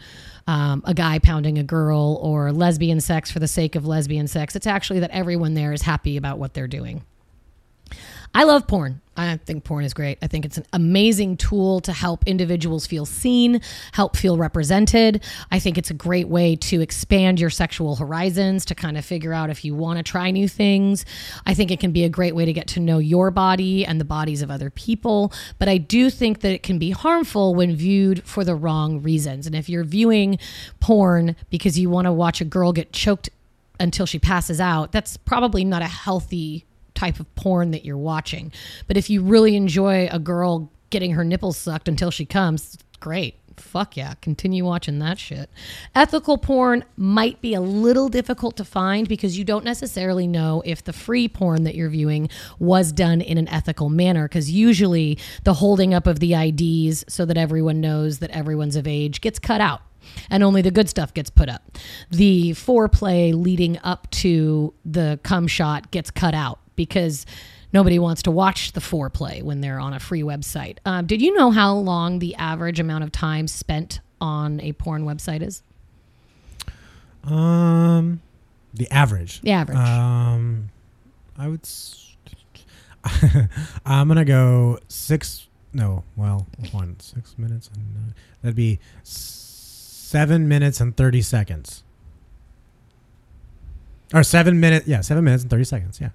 um, 0.45 0.83
a 0.85 0.93
guy 0.93 1.19
pounding 1.19 1.57
a 1.57 1.63
girl 1.63 2.19
or 2.21 2.51
lesbian 2.51 2.99
sex 2.99 3.31
for 3.31 3.39
the 3.39 3.47
sake 3.47 3.75
of 3.75 3.85
lesbian 3.85 4.27
sex. 4.27 4.57
It's 4.57 4.67
actually 4.67 4.99
that 4.99 5.11
everyone 5.11 5.53
there 5.53 5.71
is 5.71 5.83
happy 5.83 6.17
about 6.17 6.37
what 6.37 6.53
they're 6.53 6.67
doing. 6.67 7.03
I 8.35 8.43
love 8.43 8.67
porn. 8.67 8.99
I 9.15 9.37
think 9.37 9.63
porn 9.63 9.85
is 9.85 9.93
great. 9.93 10.17
I 10.21 10.27
think 10.27 10.43
it's 10.43 10.57
an 10.57 10.65
amazing 10.73 11.37
tool 11.37 11.79
to 11.81 11.93
help 11.93 12.23
individuals 12.25 12.87
feel 12.87 13.05
seen, 13.05 13.61
help 13.91 14.15
feel 14.17 14.37
represented. 14.37 15.23
I 15.51 15.59
think 15.59 15.77
it's 15.77 15.91
a 15.91 15.93
great 15.93 16.27
way 16.27 16.55
to 16.55 16.81
expand 16.81 17.39
your 17.39 17.51
sexual 17.51 17.95
horizons, 17.95 18.65
to 18.65 18.75
kind 18.75 18.97
of 18.97 19.05
figure 19.05 19.31
out 19.31 19.51
if 19.51 19.63
you 19.63 19.75
want 19.75 19.97
to 19.97 20.03
try 20.03 20.31
new 20.31 20.47
things. 20.47 21.05
I 21.45 21.53
think 21.53 21.69
it 21.69 21.79
can 21.79 21.91
be 21.91 22.03
a 22.03 22.09
great 22.09 22.35
way 22.35 22.45
to 22.45 22.53
get 22.53 22.67
to 22.69 22.79
know 22.79 22.97
your 22.97 23.29
body 23.29 23.85
and 23.85 24.01
the 24.01 24.05
bodies 24.05 24.41
of 24.41 24.49
other 24.49 24.71
people. 24.71 25.31
But 25.59 25.69
I 25.69 25.77
do 25.77 26.09
think 26.09 26.41
that 26.41 26.51
it 26.51 26.63
can 26.63 26.79
be 26.79 26.89
harmful 26.89 27.53
when 27.53 27.75
viewed 27.75 28.23
for 28.23 28.43
the 28.43 28.55
wrong 28.55 29.01
reasons. 29.01 29.45
And 29.45 29.55
if 29.55 29.69
you're 29.69 29.83
viewing 29.83 30.39
porn 30.79 31.35
because 31.51 31.77
you 31.77 31.89
want 31.89 32.05
to 32.05 32.11
watch 32.11 32.41
a 32.41 32.45
girl 32.45 32.73
get 32.73 32.91
choked 32.91 33.29
until 33.79 34.07
she 34.07 34.17
passes 34.17 34.59
out, 34.59 34.91
that's 34.91 35.17
probably 35.17 35.63
not 35.63 35.83
a 35.83 35.87
healthy 35.87 36.65
type 36.95 37.19
of 37.19 37.33
porn 37.35 37.71
that 37.71 37.85
you're 37.85 37.97
watching. 37.97 38.51
But 38.87 38.97
if 38.97 39.09
you 39.09 39.21
really 39.21 39.55
enjoy 39.55 40.07
a 40.11 40.19
girl 40.19 40.71
getting 40.89 41.11
her 41.11 41.23
nipples 41.23 41.57
sucked 41.57 41.87
until 41.87 42.11
she 42.11 42.25
comes, 42.25 42.77
great. 42.99 43.35
Fuck 43.57 43.97
yeah, 43.97 44.15
continue 44.15 44.65
watching 44.65 44.99
that 44.99 45.19
shit. 45.19 45.49
Ethical 45.93 46.37
porn 46.37 46.83
might 46.97 47.41
be 47.41 47.53
a 47.53 47.61
little 47.61 48.09
difficult 48.09 48.57
to 48.57 48.65
find 48.65 49.07
because 49.07 49.37
you 49.37 49.43
don't 49.43 49.63
necessarily 49.63 50.27
know 50.27 50.63
if 50.65 50.83
the 50.83 50.93
free 50.93 51.27
porn 51.27 51.63
that 51.63 51.75
you're 51.75 51.89
viewing 51.89 52.29
was 52.59 52.91
done 52.91 53.21
in 53.21 53.37
an 53.37 53.47
ethical 53.49 53.89
manner. 53.89 54.27
Because 54.27 54.49
usually 54.49 55.17
the 55.43 55.53
holding 55.53 55.93
up 55.93 56.07
of 56.07 56.19
the 56.19 56.33
IDs 56.33 57.05
so 57.07 57.25
that 57.25 57.37
everyone 57.37 57.81
knows 57.81 58.19
that 58.19 58.31
everyone's 58.31 58.75
of 58.75 58.87
age 58.87 59.21
gets 59.21 59.39
cut 59.39 59.61
out 59.61 59.81
and 60.29 60.43
only 60.43 60.61
the 60.61 60.71
good 60.71 60.89
stuff 60.89 61.13
gets 61.13 61.29
put 61.29 61.49
up. 61.49 61.77
The 62.09 62.51
foreplay 62.51 63.33
leading 63.33 63.79
up 63.83 64.09
to 64.11 64.73
the 64.85 65.19
cum 65.23 65.47
shot 65.47 65.91
gets 65.91 66.11
cut 66.11 66.33
out 66.33 66.59
because 66.75 67.25
nobody 67.71 67.99
wants 67.99 68.21
to 68.23 68.31
watch 68.31 68.71
the 68.73 68.79
foreplay 68.81 69.41
when 69.43 69.61
they're 69.61 69.79
on 69.79 69.93
a 69.93 69.99
free 69.99 70.21
website. 70.21 70.77
Um, 70.85 71.05
did 71.05 71.21
you 71.21 71.33
know 71.35 71.51
how 71.51 71.73
long 71.75 72.19
the 72.19 72.35
average 72.35 72.79
amount 72.79 73.03
of 73.03 73.11
time 73.11 73.47
spent 73.47 73.99
on 74.21 74.59
a 74.61 74.73
porn 74.73 75.05
website 75.05 75.41
is? 75.41 75.63
Um, 77.23 78.21
the 78.73 78.89
average. 78.91 79.41
The 79.41 79.51
average. 79.51 79.77
Um, 79.77 80.69
I 81.37 81.47
would. 81.47 81.61
S- 81.61 82.15
I'm 83.85 84.07
gonna 84.07 84.25
go 84.25 84.79
six. 84.87 85.47
No, 85.73 86.03
well, 86.15 86.47
one 86.71 86.99
six 86.99 87.37
minutes 87.37 87.69
and 87.73 87.83
nine. 87.95 88.13
That'd 88.41 88.55
be 88.55 88.79
seven 89.03 90.47
minutes 90.47 90.79
and 90.79 90.95
thirty 90.95 91.21
seconds. 91.21 91.83
Or 94.13 94.23
seven 94.23 94.59
minutes. 94.59 94.87
Yeah, 94.87 95.01
seven 95.01 95.23
minutes 95.23 95.43
and 95.43 95.49
thirty 95.49 95.63
seconds. 95.63 95.99
Yeah. 95.99 96.09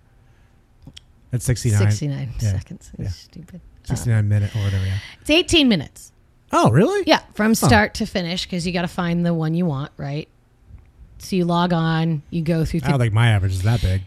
That's 1.31 1.45
sixty 1.45 1.71
nine. 1.71 1.91
69 1.91 2.35
Yeah. 2.41 2.51
seconds. 2.53 2.91
Yeah. 2.99 3.09
Stupid. 3.09 3.61
Sixty 3.85 4.11
nine 4.11 4.21
uh, 4.21 4.23
minute 4.29 4.55
or 4.57 4.61
whatever. 4.63 4.85
Yeah. 4.85 4.99
It's 5.21 5.31
18 5.31 5.69
minutes. 5.69 6.13
Oh, 6.53 6.71
really? 6.71 7.05
Yeah, 7.07 7.21
from 7.35 7.55
start 7.55 7.95
to 7.95 8.07
finish 8.07 8.45
because 8.45 8.67
you 8.67 8.73
got 8.73 8.83
to 8.83 8.89
find 8.89 9.25
the 9.25 9.35
one 9.35 9.55
you 9.55 9.67
want, 9.67 9.93
right? 9.99 10.29
So 11.19 11.37
you 11.37 11.45
log 11.45 11.73
on, 11.73 12.23
you 12.31 12.43
go 12.43 12.65
through. 12.65 12.81
I 12.85 12.91
don't 12.91 12.99
think 12.99 13.13
my 13.13 13.29
average 13.29 13.53
is 13.53 13.63
that 13.63 13.83
big. 13.83 14.03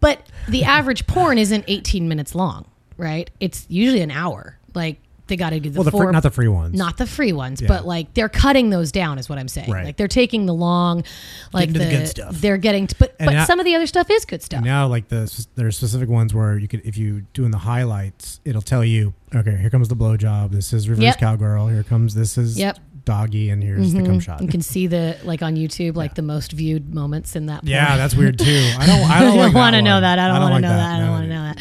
But 0.00 0.26
the 0.48 0.64
average 0.64 1.06
porn 1.06 1.38
isn't 1.38 1.64
18 1.68 2.08
minutes 2.08 2.34
long, 2.34 2.64
right? 2.96 3.30
It's 3.40 3.66
usually 3.68 4.00
an 4.02 4.10
hour. 4.10 4.58
Like 4.74 4.98
they 5.28 5.36
got 5.36 5.50
to 5.50 5.60
do 5.60 5.70
the 5.70 5.78
Well, 5.78 5.84
the 5.84 5.90
four, 5.90 6.04
free, 6.04 6.12
not 6.12 6.22
the 6.22 6.30
free 6.30 6.48
ones. 6.48 6.78
not 6.78 6.96
the 6.96 7.06
free 7.06 7.32
ones, 7.32 7.60
Yeah. 7.60 7.68
but 7.68 7.86
like 7.86 8.14
they're 8.14 8.28
cutting 8.28 8.70
those 8.70 8.92
down, 8.92 9.18
is 9.18 9.28
what 9.28 9.38
I'm 9.38 9.48
saying. 9.48 9.70
Right. 9.70 9.84
Like 9.84 9.96
they're 9.96 10.08
taking 10.08 10.46
the 10.46 10.54
long, 10.54 11.04
like 11.52 11.72
the, 11.72 11.80
the 11.80 11.84
good 11.84 12.08
stuff. 12.08 12.34
They're 12.40 12.56
getting, 12.58 12.86
to, 12.86 12.96
but 12.96 13.16
And 13.18 13.26
but 13.26 13.32
now- 13.32 13.44
some 13.44 13.58
of 13.58 13.64
the 13.64 13.74
other 13.74 13.86
stuff 13.86 14.10
is 14.10 14.24
good 14.24 14.42
stuff. 14.42 14.62
Now, 14.64 14.86
like 14.86 15.08
the 15.08 15.46
there 15.56 15.66
are 15.66 15.72
specific 15.72 16.08
ones 16.08 16.32
where 16.34 16.58
you 16.58 16.68
could, 16.68 16.82
if 16.84 16.96
you 16.96 17.22
doing 17.32 17.50
the 17.50 17.58
highlights, 17.58 18.40
it'll 18.44 18.62
tell 18.62 18.84
you, 18.84 19.14
okay, 19.34 19.56
here 19.56 19.70
comes 19.70 19.88
the 19.88 19.96
blowjob. 19.96 20.52
This 20.52 20.72
is 20.72 20.88
reverse 20.88 21.02
Yep. 21.02 21.18
cowgirl. 21.18 21.68
Here 21.68 21.82
comes 21.82 22.14
this 22.14 22.38
is 22.38 22.58
Yep. 22.58 22.78
doggy, 23.04 23.50
and 23.50 23.62
here's 23.62 23.92
the 23.92 23.98
mm-hmm. 23.98 24.06
cum 24.06 24.20
shot. 24.20 24.42
You 24.42 24.48
can 24.48 24.62
see 24.62 24.86
the 24.86 25.16
like 25.24 25.42
on 25.42 25.56
YouTube, 25.56 25.96
like 25.96 26.14
the 26.14 26.22
most 26.22 26.52
viewed 26.52 26.94
moments 26.94 27.34
in 27.36 27.46
that. 27.46 27.64
Yeah, 27.64 27.96
that's 27.96 28.14
weird 28.14 28.38
too. 28.38 28.70
I 28.78 28.86
don't. 28.86 29.10
I 29.10 29.20
don't, 29.24 29.36
like 29.38 29.54
want 29.54 29.74
to 29.74 29.82
know 29.82 30.00
that. 30.00 30.18
I 30.18 30.28
don't, 30.28 30.40
want 30.40 30.50
to 30.50 30.54
like 30.54 30.62
know 30.62 30.68
that. 30.68 30.96
I 30.96 31.00
don't 31.00 31.10
want 31.10 31.24
to 31.24 31.28
know 31.28 31.42
that. 31.42 31.58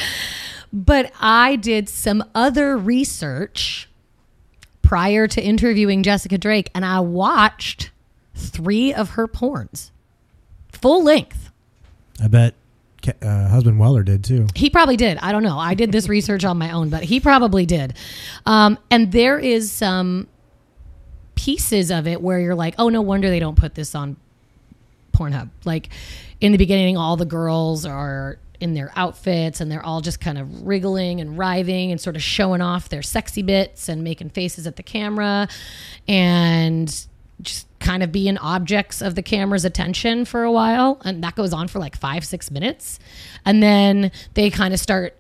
But 0.76 1.14
I 1.22 1.56
did 1.56 1.88
some 1.88 2.22
other 2.36 2.78
research 2.78 3.88
prior 4.82 5.26
to 5.26 5.42
interviewing 5.42 6.04
Jessica 6.04 6.38
Drake, 6.38 6.70
and 6.76 6.84
I 6.84 7.00
watched 7.00 7.92
three 8.36 8.94
of 8.94 9.12
her 9.12 9.26
porns, 9.26 9.92
full 10.74 11.02
length. 11.02 11.50
I 12.22 12.28
bet 12.28 12.56
uh, 13.22 13.48
husband 13.48 13.80
Weller 13.80 14.04
did 14.04 14.26
too. 14.26 14.48
He 14.54 14.70
probably 14.70 14.98
did. 14.98 15.18
I 15.20 15.32
don't 15.32 15.44
know. 15.44 15.58
I 15.58 15.76
did 15.76 15.94
this 15.94 16.10
research 16.10 16.44
on 16.44 16.58
my 16.58 16.72
own, 16.72 16.90
but 16.90 17.04
he 17.04 17.22
probably 17.22 17.66
did. 17.66 17.94
Um, 18.46 18.78
and 18.92 19.14
there 19.14 19.40
is 19.40 19.72
some 19.72 20.28
pieces 21.36 21.90
of 21.90 22.06
it 22.06 22.22
where 22.22 22.40
you're 22.40 22.54
like, 22.54 22.76
oh, 22.78 22.90
no 22.90 23.02
wonder 23.02 23.30
they 23.30 23.40
don't 23.40 23.58
put 23.58 23.76
this 23.76 23.96
on 23.96 24.18
Pornhub. 25.14 25.50
Like 25.64 25.88
in 26.42 26.52
the 26.52 26.58
beginning, 26.58 26.98
all 26.98 27.16
the 27.16 27.26
girls 27.26 27.86
are 27.86 28.40
in 28.60 28.74
their 28.74 28.92
outfits 28.96 29.62
and 29.62 29.72
they're 29.72 29.86
all 29.86 30.02
just 30.02 30.20
kind 30.20 30.38
of 30.38 30.66
wriggling 30.66 31.22
and 31.22 31.38
writhing 31.38 31.92
and 31.92 32.00
sort 32.00 32.16
of 32.16 32.22
showing 32.22 32.62
off 32.62 32.90
their 32.90 33.02
sexy 33.02 33.42
bits 33.42 33.90
and 33.90 34.04
making 34.04 34.30
faces 34.30 34.66
at 34.68 34.76
the 34.76 34.84
camera 34.84 35.48
and 36.08 37.08
just 37.42 37.68
kind 37.80 38.02
of 38.02 38.12
being 38.12 38.38
objects 38.38 39.02
of 39.02 39.16
the 39.16 39.22
camera's 39.22 39.66
attention 39.66 40.26
for 40.26 40.44
a 40.44 40.52
while. 40.52 41.02
And 41.04 41.24
that 41.24 41.36
goes 41.36 41.54
on 41.54 41.68
for 41.68 41.80
like 41.80 41.98
five, 41.98 42.26
six 42.26 42.50
minutes. 42.50 43.00
And 43.46 43.62
then 43.62 44.12
they 44.34 44.50
kind 44.50 44.74
of 44.74 44.80
start 44.80 45.16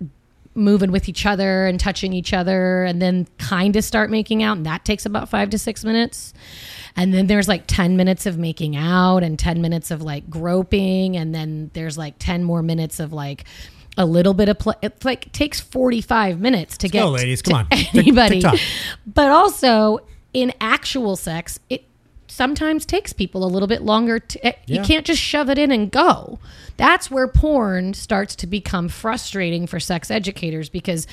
moving 0.55 0.91
with 0.91 1.09
each 1.09 1.25
other 1.25 1.67
and 1.67 1.79
touching 1.79 2.13
each 2.13 2.33
other 2.33 2.83
and 2.83 3.01
then 3.01 3.27
kind 3.37 3.75
of 3.75 3.83
start 3.83 4.09
making 4.09 4.41
out. 4.41 4.57
And 4.57 4.65
that 4.65 4.85
takes 4.85 5.05
about 5.05 5.29
five 5.29 5.49
to 5.51 5.59
six 5.59 5.83
minutes. 5.83 6.33
And 6.95 7.13
then 7.13 7.27
there's 7.27 7.47
like 7.47 7.63
10 7.67 7.97
minutes 7.97 8.25
of 8.25 8.37
making 8.37 8.75
out 8.75 9.21
and 9.21 9.37
10 9.37 9.61
minutes 9.61 9.91
of 9.91 10.01
like 10.01 10.29
groping. 10.29 11.17
And 11.17 11.35
then 11.35 11.71
there's 11.73 11.97
like 11.97 12.15
10 12.19 12.43
more 12.43 12.61
minutes 12.61 12.99
of 12.99 13.11
like 13.11 13.43
a 13.97 14.05
little 14.05 14.33
bit 14.33 14.49
of 14.49 14.57
play. 14.59 14.75
It's 14.81 15.03
like 15.03 15.31
takes 15.31 15.59
45 15.59 16.39
minutes 16.39 16.77
to 16.79 16.89
get 16.89 17.01
go, 17.01 17.11
ladies. 17.11 17.41
Come 17.41 17.55
on. 17.55 17.67
Anybody. 17.93 18.41
tick-tock. 18.41 18.59
But 19.05 19.29
also 19.29 19.99
in 20.33 20.53
actual 20.61 21.15
sex, 21.15 21.59
it 21.69 21.83
sometimes 22.35 22.85
takes 22.85 23.13
people 23.13 23.43
a 23.45 23.47
little 23.47 23.67
bit 23.67 23.81
longer 23.81 24.19
to, 24.19 24.45
eh, 24.45 24.51
you 24.67 24.81
can't 24.81 25.05
just 25.05 25.21
shove 25.21 25.49
it 25.49 25.57
in 25.57 25.71
and 25.71 25.89
go. 25.89 26.37
That's 26.77 27.09
where 27.09 27.27
porn 27.27 27.93
starts 27.93 28.35
to 28.37 28.47
become 28.47 28.89
frustrating 28.89 29.65
for 29.67 29.79
sex 29.79 30.11
educators 30.11 30.69
because 30.69 31.07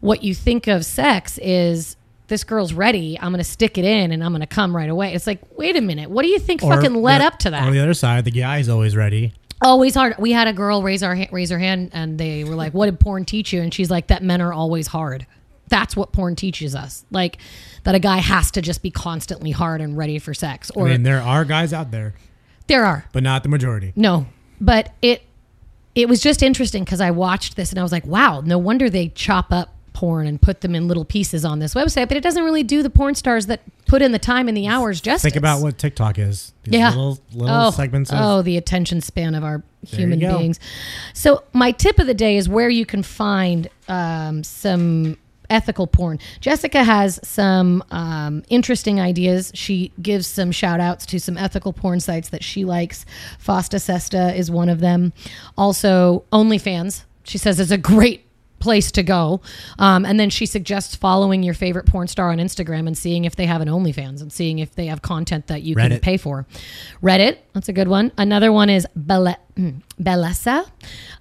what 0.00 0.22
you 0.22 0.34
think 0.34 0.68
of 0.68 0.84
sex 0.84 1.38
is 1.42 1.96
this 2.28 2.44
girl's 2.44 2.72
ready. 2.72 3.18
I'm 3.20 3.32
going 3.32 3.38
to 3.38 3.44
stick 3.44 3.76
it 3.76 3.84
in 3.84 4.12
and 4.12 4.22
I'm 4.22 4.30
going 4.30 4.40
to 4.40 4.46
come 4.46 4.74
right 4.74 4.88
away. 4.88 5.12
It's 5.14 5.26
like, 5.26 5.40
wait 5.58 5.76
a 5.76 5.80
minute. 5.80 6.08
What 6.10 6.22
do 6.22 6.28
you 6.28 6.38
think 6.38 6.62
Or 6.62 6.74
fucking 6.74 6.94
led 6.94 7.20
up 7.20 7.38
to 7.40 7.50
that? 7.50 7.64
On 7.64 7.72
the 7.72 7.80
other 7.80 7.94
side, 7.94 8.24
the 8.24 8.30
guy's 8.30 8.68
always 8.68 8.96
ready. 8.96 9.32
always 9.60 9.94
hard. 9.94 10.14
We 10.18 10.32
had 10.32 10.48
a 10.48 10.52
girl 10.52 10.82
raise 10.82 11.02
our 11.02 11.16
raise 11.30 11.50
her 11.50 11.58
hand, 11.58 11.90
and 11.92 12.18
they 12.18 12.42
were 12.44 12.54
like, 12.56 12.72
"What 12.74 12.86
did 12.86 12.98
porn 12.98 13.24
teach 13.24 13.52
you?" 13.52 13.60
And 13.62 13.72
she's 13.72 13.90
like, 13.90 14.08
"That 14.08 14.22
men 14.22 14.40
are 14.40 14.52
always 14.52 14.88
hard." 14.88 15.26
That's 15.72 15.96
what 15.96 16.12
porn 16.12 16.36
teaches 16.36 16.74
us. 16.74 17.06
Like 17.10 17.38
that 17.84 17.94
a 17.94 17.98
guy 17.98 18.18
has 18.18 18.50
to 18.50 18.60
just 18.60 18.82
be 18.82 18.90
constantly 18.90 19.52
hard 19.52 19.80
and 19.80 19.96
ready 19.96 20.18
for 20.18 20.34
sex. 20.34 20.70
Or 20.72 20.86
I 20.86 20.90
mean, 20.90 21.02
there 21.02 21.22
are 21.22 21.46
guys 21.46 21.72
out 21.72 21.90
there, 21.90 22.14
there 22.66 22.84
are 22.84 23.06
but 23.12 23.22
not 23.22 23.42
the 23.42 23.48
majority. 23.48 23.94
no, 23.96 24.26
but 24.60 24.92
it 25.00 25.22
it 25.94 26.10
was 26.10 26.20
just 26.20 26.42
interesting 26.42 26.84
because 26.84 27.00
I 27.00 27.10
watched 27.10 27.56
this 27.56 27.70
and 27.70 27.78
I 27.78 27.82
was 27.82 27.90
like, 27.90 28.06
"Wow, 28.06 28.42
no 28.42 28.58
wonder 28.58 28.90
they 28.90 29.08
chop 29.08 29.50
up." 29.50 29.70
porn 29.92 30.26
and 30.26 30.40
put 30.40 30.62
them 30.62 30.74
in 30.74 30.88
little 30.88 31.04
pieces 31.04 31.44
on 31.44 31.58
this 31.58 31.74
website 31.74 32.08
but 32.08 32.16
it 32.16 32.22
doesn't 32.22 32.44
really 32.44 32.62
do 32.62 32.82
the 32.82 32.88
porn 32.88 33.14
stars 33.14 33.44
that 33.44 33.60
put 33.86 34.00
in 34.00 34.10
the 34.10 34.18
time 34.18 34.48
and 34.48 34.56
the 34.56 34.66
hours 34.66 35.02
justice 35.02 35.22
Think 35.22 35.36
about 35.36 35.60
what 35.60 35.76
TikTok 35.76 36.18
is. 36.18 36.54
These 36.64 36.74
yeah. 36.74 36.88
little 36.88 37.18
little 37.34 37.54
oh, 37.54 37.70
segments 37.72 38.10
of 38.10 38.18
oh, 38.18 38.40
the 38.40 38.56
attention 38.56 39.02
span 39.02 39.34
of 39.34 39.44
our 39.44 39.62
human 39.86 40.18
beings. 40.18 40.58
So 41.12 41.44
my 41.52 41.72
tip 41.72 41.98
of 41.98 42.06
the 42.06 42.14
day 42.14 42.38
is 42.38 42.48
where 42.48 42.70
you 42.70 42.86
can 42.86 43.02
find 43.02 43.68
um, 43.88 44.42
some 44.44 45.18
ethical 45.52 45.86
porn. 45.86 46.18
Jessica 46.40 46.82
has 46.82 47.20
some 47.22 47.84
um, 47.90 48.42
interesting 48.48 49.00
ideas. 49.00 49.52
She 49.54 49.92
gives 50.00 50.26
some 50.26 50.50
shout 50.50 50.80
outs 50.80 51.06
to 51.06 51.18
some 51.20 51.36
ethical 51.36 51.72
porn 51.72 52.00
sites 52.00 52.30
that 52.30 52.42
she 52.42 52.64
likes. 52.64 53.04
Fosta 53.44 53.80
Sesta 53.80 54.34
is 54.34 54.50
one 54.50 54.68
of 54.68 54.80
them. 54.80 55.12
Also, 55.56 56.24
OnlyFans. 56.32 57.04
She 57.24 57.38
says 57.38 57.60
is 57.60 57.70
a 57.70 57.78
great 57.78 58.26
place 58.58 58.92
to 58.92 59.02
go. 59.02 59.40
Um, 59.78 60.06
and 60.06 60.18
then 60.18 60.30
she 60.30 60.46
suggests 60.46 60.94
following 60.94 61.42
your 61.42 61.54
favorite 61.54 61.84
porn 61.86 62.06
star 62.06 62.30
on 62.30 62.38
Instagram 62.38 62.86
and 62.86 62.96
seeing 62.96 63.24
if 63.24 63.34
they 63.34 63.46
have 63.46 63.60
an 63.60 63.68
OnlyFans 63.68 64.22
and 64.22 64.32
seeing 64.32 64.60
if 64.60 64.74
they 64.76 64.86
have 64.86 65.02
content 65.02 65.48
that 65.48 65.62
you 65.62 65.74
can 65.74 65.98
pay 66.00 66.16
for. 66.16 66.46
Reddit, 67.02 67.38
that's 67.52 67.68
a 67.68 67.72
good 67.72 67.88
one. 67.88 68.12
Another 68.16 68.52
one 68.52 68.70
is 68.70 68.86
Belle- 68.94 69.36
Bellesa, 70.02 70.68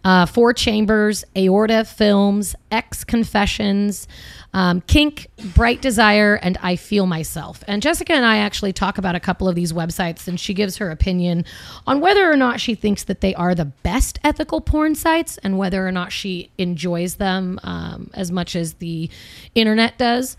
uh, 0.04 0.26
Four 0.26 0.54
Chambers, 0.54 1.24
Aorta 1.36 1.86
Films, 1.86 2.56
X 2.72 3.04
Confessions, 3.04 4.08
um, 4.54 4.82
Kink, 4.82 5.28
Bright 5.56 5.82
Desire, 5.82 6.36
and 6.36 6.58
I 6.62 6.76
Feel 6.76 7.06
Myself. 7.06 7.64
And 7.68 7.82
Jessica 7.82 8.14
and 8.14 8.26
I 8.26 8.38
actually 8.38 8.74
talk 8.74 8.98
about 8.98 9.16
a 9.16 9.20
couple 9.20 9.48
of 9.48 9.56
these 9.56 9.74
websites, 9.74 10.28
and 10.28 10.40
she 10.40 10.54
gives 10.54 10.78
her 10.78 10.92
opinion 10.92 11.46
on 11.88 12.02
whether 12.02 12.32
or 12.32 12.36
not 12.36 12.60
she 12.60 12.76
thinks 12.76 13.04
that 13.06 13.22
they 13.22 13.34
are 13.36 13.56
the 13.56 13.66
best 13.66 14.20
ethical 14.24 14.62
porn 14.62 14.96
sites 14.96 15.38
and 15.40 15.58
whether 15.58 15.88
or 15.88 15.92
not 15.92 16.12
she 16.12 16.52
enjoys 16.58 17.16
them 17.16 17.60
um, 17.64 18.10
as 18.14 18.32
much 18.32 18.56
as 18.56 18.74
the 18.76 19.10
internet 19.56 19.98
does. 19.98 20.38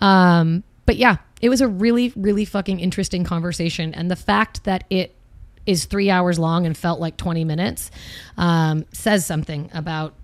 Um, 0.00 0.64
but 0.86 0.96
yeah, 0.96 1.16
it 1.42 1.48
was 1.48 1.60
a 1.60 1.68
really, 1.68 2.12
really 2.16 2.44
fucking 2.44 2.80
interesting 2.80 3.24
conversation. 3.24 3.92
And 3.94 4.10
the 4.10 4.16
fact 4.16 4.64
that 4.64 4.84
it 4.88 5.15
is 5.66 5.84
three 5.84 6.10
hours 6.10 6.38
long 6.38 6.64
and 6.66 6.76
felt 6.76 7.00
like 7.00 7.16
20 7.16 7.44
minutes 7.44 7.90
um, 8.36 8.84
says 8.92 9.26
something 9.26 9.70
about 9.74 10.14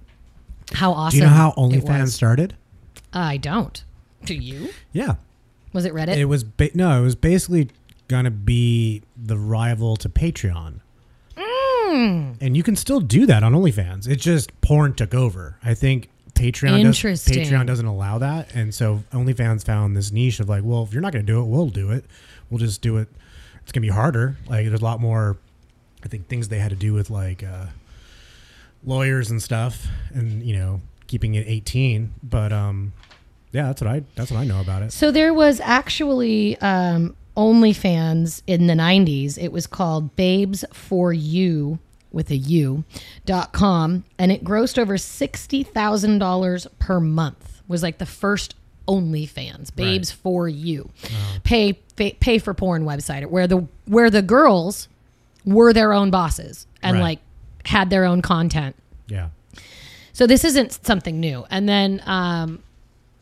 how 0.72 0.92
awesome. 0.92 1.18
Do 1.18 1.24
you 1.24 1.31
know 1.31 1.37
how 1.37 1.52
OnlyFans 1.57 2.11
started? 2.11 2.55
I 3.12 3.37
don't. 3.37 3.83
Do 4.24 4.35
you? 4.35 4.70
Yeah, 4.92 5.16
Was 5.72 5.85
it 5.85 5.92
Reddit? 5.92 6.16
it 6.16 6.26
was 6.26 6.44
ba- 6.44 6.70
no, 6.74 7.00
it 7.00 7.02
was 7.02 7.14
basically 7.16 7.68
gonna 8.09 8.31
be 8.31 9.02
the 9.16 9.37
rival 9.37 9.96
to 9.96 10.09
Patreon. 10.09 10.81
Hmm. 11.37 12.33
And 12.40 12.57
you 12.57 12.62
can 12.62 12.76
still 12.76 13.00
do 13.00 13.26
that 13.26 13.42
on 13.42 13.52
OnlyFans. 13.52 14.09
It's 14.09 14.22
just 14.22 14.59
porn 14.61 14.94
took 14.94 15.14
over. 15.14 15.59
I 15.62 15.74
think 15.74 16.09
Patreon 16.35 16.83
does. 16.85 16.98
Patreon 16.98 17.66
doesn't 17.66 17.85
allow 17.87 18.18
that, 18.18 18.55
and 18.55 18.74
so 18.74 19.02
OnlyFans 19.12 19.64
found 19.64 19.96
this 19.96 20.11
niche 20.12 20.40
of 20.40 20.48
like, 20.48 20.62
well, 20.64 20.85
if 20.85 20.92
you're 20.92 21.02
not 21.02 21.12
going 21.12 21.26
to 21.26 21.33
do 21.33 21.40
it, 21.40 21.44
we'll 21.44 21.68
do 21.68 21.90
it. 21.90 22.05
We'll 22.48 22.59
just 22.59 22.81
do 22.81 22.96
it. 22.98 23.09
It's 23.72 23.87
to 23.87 23.88
be 23.88 23.94
harder. 23.94 24.37
Like 24.48 24.66
there's 24.66 24.82
a 24.82 24.85
lot 24.85 25.00
more. 25.00 25.38
I 26.04 26.08
think 26.08 26.28
things 26.28 26.48
they 26.48 26.58
had 26.58 26.70
to 26.70 26.76
do 26.76 26.92
with 26.92 27.08
like 27.11 27.42
uh, 27.42 27.66
lawyers 28.85 29.30
and 29.30 29.40
stuff, 29.40 29.87
and 30.12 30.42
you 30.42 30.56
know 30.56 30.82
keeping 31.06 31.35
it 31.37 31.46
18. 31.46 32.12
But 32.22 32.52
um, 32.52 32.92
yeah, 33.52 33.68
that's 33.68 33.80
what 33.80 33.88
I 33.90 34.02
that's 34.14 34.30
what 34.30 34.38
I 34.40 34.44
know 34.44 34.61
about 34.61 34.82
it. 34.82 34.92
So 34.92 35.11
there 35.11 35.32
was 35.32 35.58
actually 35.61 36.58
um, 36.61 37.16
OnlyFans 37.37 38.42
in 38.46 38.66
the 38.66 38.74
90s. 38.74 39.38
It 39.38 39.52
was 39.52 39.66
called 39.66 40.16
Babes 40.16 40.64
for 40.72 41.12
You 41.14 41.78
with 42.11 42.30
a 42.30 42.37
U 42.37 42.85
dot 43.24 43.52
com, 43.54 44.04
and 44.18 44.30
it 44.30 44.44
grossed 44.44 44.78
over 44.78 44.98
sixty 44.98 45.62
thousand 45.62 46.18
dollars 46.18 46.66
per 46.78 47.00
month. 47.00 47.62
Was 47.68 47.82
like 47.82 47.96
the 47.96 48.04
first 48.06 48.54
OnlyFans, 48.88 49.75
Babes 49.75 50.11
for 50.11 50.49
You, 50.49 50.90
pay, 51.45 51.75
pay 51.97 52.12
pay 52.12 52.38
for 52.38 52.55
porn 52.55 52.85
website 52.85 53.27
where 53.27 53.47
the 53.47 53.66
where 53.87 54.11
the 54.11 54.23
girls 54.23 54.88
were 55.45 55.73
their 55.73 55.92
own 55.92 56.11
bosses 56.11 56.66
and 56.83 56.95
Right. 56.97 57.03
like 57.03 57.18
had 57.64 57.90
their 57.90 58.05
own 58.05 58.23
content. 58.23 58.77
Yeah. 59.09 59.29
So 60.12 60.27
this 60.27 60.45
isn't 60.45 60.85
something 60.85 61.21
new. 61.21 61.45
And 61.51 61.68
then, 61.68 62.03
um, 62.07 62.62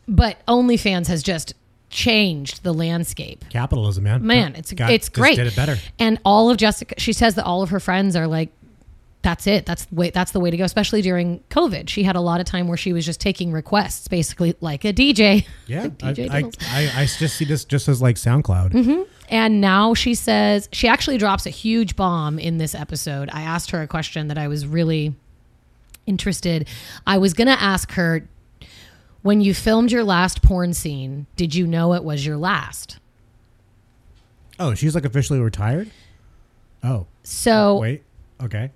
but 0.09 0.45
OnlyFans 0.47 1.07
has 1.09 1.23
just 1.23 1.55
changed 1.89 2.63
the 2.63 2.73
landscape. 2.73 3.45
Capitalism, 3.51 4.05
man. 4.05 4.27
Man, 4.27 4.55
it's 4.55 4.73
God 4.73 4.91
it's 4.91 5.09
great. 5.09 5.37
Did 5.37 5.47
it 5.47 5.57
better. 5.57 5.77
And 5.99 6.19
all 6.25 6.51
of 6.51 6.57
Jessica, 6.57 6.95
she 6.99 7.13
says 7.13 7.35
that 7.37 7.45
all 7.45 7.63
of 7.63 7.71
her 7.71 7.81
friends 7.81 8.17
are 8.17 8.27
like, 8.27 8.51
that's 9.23 9.47
it. 9.47 9.67
That's 9.67 9.85
the 9.85 9.95
way. 9.95 10.11
That's 10.11 10.33
the 10.33 10.41
way 10.41 10.51
to 10.51 10.57
go. 10.57 10.65
Especially 10.65 11.03
during 11.03 11.41
COVID, 11.51 11.89
she 11.89 12.03
had 12.03 12.17
a 12.17 12.21
lot 12.21 12.41
of 12.41 12.47
time 12.47 12.69
where 12.69 12.77
she 12.79 12.93
was 12.93 13.05
just 13.05 13.21
taking 13.21 13.53
requests, 13.53 14.09
basically 14.09 14.55
like 14.61 14.85
a 14.85 14.93
DJ. 14.93 15.47
Yeah, 15.67 15.89
Like 16.03 16.19
I, 16.19 16.39
I, 16.39 16.51
I, 16.71 16.93
I 17.03 17.07
just 17.07 17.37
see 17.37 17.45
this 17.45 17.65
just 17.65 17.89
as 17.89 18.01
like 18.01 18.17
SoundCloud. 18.17 18.71
Mm-hmm. 18.73 19.03
And 19.29 19.61
now 19.61 19.95
she 19.95 20.15
says 20.15 20.69
she 20.73 20.89
actually 20.89 21.19
drops 21.19 21.47
a 21.47 21.51
huge 21.51 21.97
bomb 21.97 22.39
in 22.39 22.59
this 22.59 22.75
episode. 22.75 23.29
I 23.33 23.43
asked 23.43 23.71
her 23.71 23.83
a 23.83 23.87
question 23.87 24.29
that 24.29 24.39
I 24.39 24.49
was 24.49 24.67
really 24.67 25.15
interested. 26.07 26.67
I 27.07 27.19
was 27.19 27.35
going 27.35 27.47
to 27.47 27.63
ask 27.63 27.93
her 27.93 28.27
when 29.23 29.41
you 29.41 29.55
filmed 29.55 29.93
your 29.93 30.03
last 30.03 30.43
porn 30.43 30.73
scene, 30.73 31.27
did 31.37 31.55
you 31.55 31.67
know 31.67 31.93
it 31.93 32.03
was 32.03 32.25
your 32.25 32.39
last? 32.39 32.99
Oh, 34.59 34.75
she's 34.75 34.95
like 34.95 35.05
officially 35.05 35.39
retired. 35.41 35.91
Oh, 36.83 37.07
So 37.23 37.79
wait. 37.79 38.03
Okay. 38.43 38.71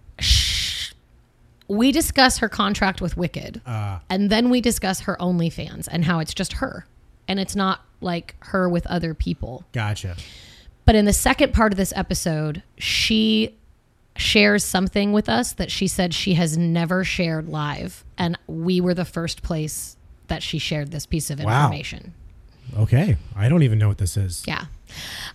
We 1.69 1.93
discuss 1.93 2.39
her 2.39 2.49
contract 2.49 3.01
with 3.01 3.17
Wicked, 3.17 3.61
Uh, 3.67 3.99
and 4.11 4.31
then 4.31 4.51
we 4.51 4.61
discuss 4.61 5.01
her 5.01 5.17
OnlyFans 5.19 5.89
and 5.91 6.05
how 6.05 6.19
it's 6.19 6.35
just 6.35 6.55
her, 6.55 6.87
and 7.27 7.41
it's 7.41 7.57
not 7.57 7.81
like 8.01 8.35
her 8.41 8.69
with 8.69 8.87
other 8.87 9.15
people. 9.15 9.65
gotcha. 9.73 10.17
But 10.85 10.95
in 10.95 11.07
the 11.07 11.15
second 11.15 11.55
part 11.55 11.73
of 11.73 11.79
this 11.79 11.93
episode, 11.97 12.63
she 12.77 13.55
shares 14.17 14.63
something 14.63 15.13
with 15.13 15.29
us 15.31 15.53
that 15.55 15.71
she 15.71 15.89
said 15.89 16.13
she 16.13 16.35
has 16.35 16.59
never 16.59 17.03
shared 17.05 17.49
live. 17.49 18.05
And 18.19 18.39
we 18.47 18.81
were 18.83 18.93
the 18.95 19.07
first 19.07 19.43
place 19.43 19.97
that 20.29 20.43
she 20.43 20.59
shared 20.59 20.91
this 20.91 21.07
piece 21.07 21.31
of 21.31 21.41
Wow. 21.41 21.65
information. 21.65 22.13
Okay. 22.77 23.17
I 23.35 23.49
don't 23.49 23.63
even 23.63 23.79
know 23.79 23.89
what 23.89 23.99
this 23.99 24.17
is. 24.19 24.45
Yeah. 24.47 24.67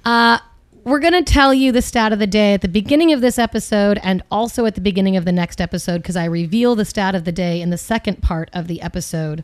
Uh, 0.05 0.37
we're 0.83 0.99
going 0.99 1.13
to 1.13 1.23
tell 1.23 1.53
you 1.53 1.71
the 1.71 1.81
stat 1.81 2.13
of 2.13 2.19
the 2.19 2.27
day 2.27 2.53
at 2.53 2.61
the 2.61 2.67
beginning 2.67 3.11
of 3.13 3.21
this 3.21 3.37
episode 3.37 3.99
and 4.03 4.23
also 4.31 4.65
at 4.65 4.75
the 4.75 4.81
beginning 4.81 5.17
of 5.17 5.25
the 5.25 5.31
next 5.31 5.59
episode 5.61 6.01
because 6.01 6.15
I 6.15 6.25
reveal 6.25 6.75
the 6.75 6.85
stat 6.85 7.15
of 7.15 7.25
the 7.25 7.31
day 7.31 7.61
in 7.61 7.69
the 7.69 7.77
second 7.77 8.21
part 8.21 8.49
of 8.53 8.67
the 8.67 8.81
episode. 8.81 9.43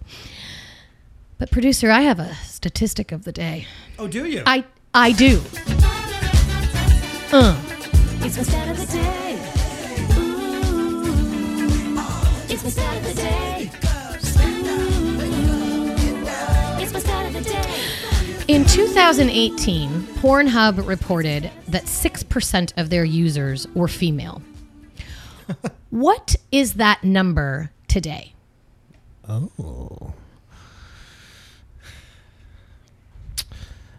But 1.37 1.51
producer, 1.51 1.91
I 1.91 2.01
have 2.01 2.19
a 2.19 2.35
statistic 2.35 3.11
of 3.11 3.25
the 3.25 3.31
day. 3.31 3.67
Oh, 3.99 4.07
do 4.07 4.25
you? 4.25 4.43
I 4.45 4.63
I 4.93 5.11
do. 5.11 5.41
Uh. 7.31 7.59
It's 8.21 8.37
my 8.37 8.43
stat 8.43 8.69
of 8.69 8.77
the 8.77 8.85
day. 8.93 9.33
Ooh. 10.17 11.93
It's 12.49 12.63
my 12.63 12.69
stat 12.69 12.97
of 12.97 13.03
the 13.03 13.13
day. 13.13 13.54
In 18.47 18.63
2018, 18.65 19.89
Pornhub 20.19 20.85
reported 20.87 21.49
that 21.67 21.85
6% 21.85 22.73
of 22.77 22.89
their 22.91 23.03
users 23.03 23.67
were 23.69 23.87
female. 23.87 24.41
what 25.89 26.35
is 26.51 26.73
that 26.75 27.03
number 27.03 27.71
today? 27.87 28.33
Oh. 29.27 30.13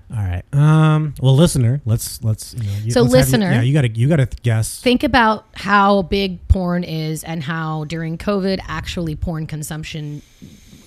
All 0.08 0.22
right. 0.22 0.44
Um. 0.52 1.14
Well, 1.20 1.34
listener, 1.34 1.80
let's 1.84 2.22
let's. 2.22 2.54
You 2.54 2.62
know, 2.62 2.76
you, 2.84 2.90
So 2.92 3.00
let's 3.02 3.12
you- 3.12 3.18
listener- 3.18 3.50
yeah, 3.50 3.62
you 3.62 3.72
gotta 3.72 3.88
you 3.88 4.08
gotta 4.08 4.28
guess. 4.44 4.80
Think 4.80 5.02
about 5.02 5.46
how 5.54 6.02
big 6.02 6.46
porn 6.46 6.84
is 6.84 7.24
and 7.24 7.42
how 7.42 7.84
during 7.86 8.16
COVID, 8.16 8.60
actually 8.68 9.16
porn 9.16 9.48
consumption 9.48 10.22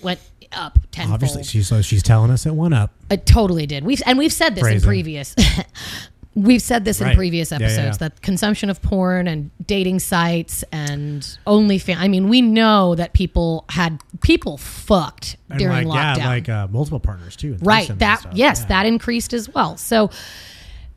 went 0.02 0.22
up 0.52 0.80
tenfold. 0.92 1.14
Obviously, 1.16 1.44
she's 1.44 1.68
so 1.68 1.82
she's 1.82 2.04
telling 2.04 2.32
us 2.32 2.46
it 2.46 2.54
went 2.56 2.74
up. 2.74 2.92
It 3.10 3.26
totally 3.26 3.66
did. 3.66 3.84
We've 3.84 4.02
and 4.06 4.18
we've 4.18 4.34
said 4.34 4.56
this 4.56 4.66
in 4.68 4.82
previous. 4.82 5.36
we've 6.36 6.62
said 6.62 6.86
this 6.86 7.02
in 7.02 7.08
Right. 7.08 7.16
previous 7.18 7.52
Yeah, 7.52 7.58
yeah, 7.60 7.66
episodes 7.66 7.98
yeah. 8.02 8.08
that 8.10 8.22
consumption 8.22 8.70
of 8.70 8.82
porn 8.82 9.28
and 9.28 9.52
dating 9.66 10.00
sites 10.00 10.64
and 10.72 11.22
OnlyFans. 11.46 11.98
I 11.98 12.08
mean, 12.08 12.30
we 12.30 12.42
know 12.42 12.96
that 12.96 13.14
people 13.14 13.66
had 13.70 14.00
people 14.22 14.58
fucked 14.58 15.38
And 15.50 15.60
during 15.60 15.88
like 15.88 15.98
lockdown. 16.16 16.18
yeah, 16.18 16.28
like 16.28 16.50
uh, 16.50 16.68
multiple 16.70 17.00
partners 17.00 17.36
too. 17.36 17.58
right. 17.62 17.88
That 18.00 18.26
yes, 18.36 18.62
Yeah. 18.62 18.68
that 18.68 18.86
increased 18.86 19.34
as 19.34 19.50
well. 19.54 19.76
So 19.78 20.12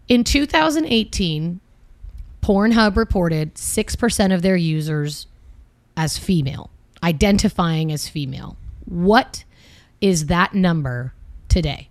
in 0.08 0.22
2018, 0.24 1.60
Pornhub 2.42 2.96
reported 2.96 3.56
six 3.56 3.96
percent 3.96 4.32
of 4.32 4.42
their 4.42 4.56
users 4.56 5.26
as 5.96 6.18
female, 6.18 6.70
identifying 7.02 7.90
as 7.92 8.08
female. 8.08 8.56
What 8.92 9.44
is 10.00 10.26
that 10.26 10.52
number 10.54 11.14
today? 11.48 11.88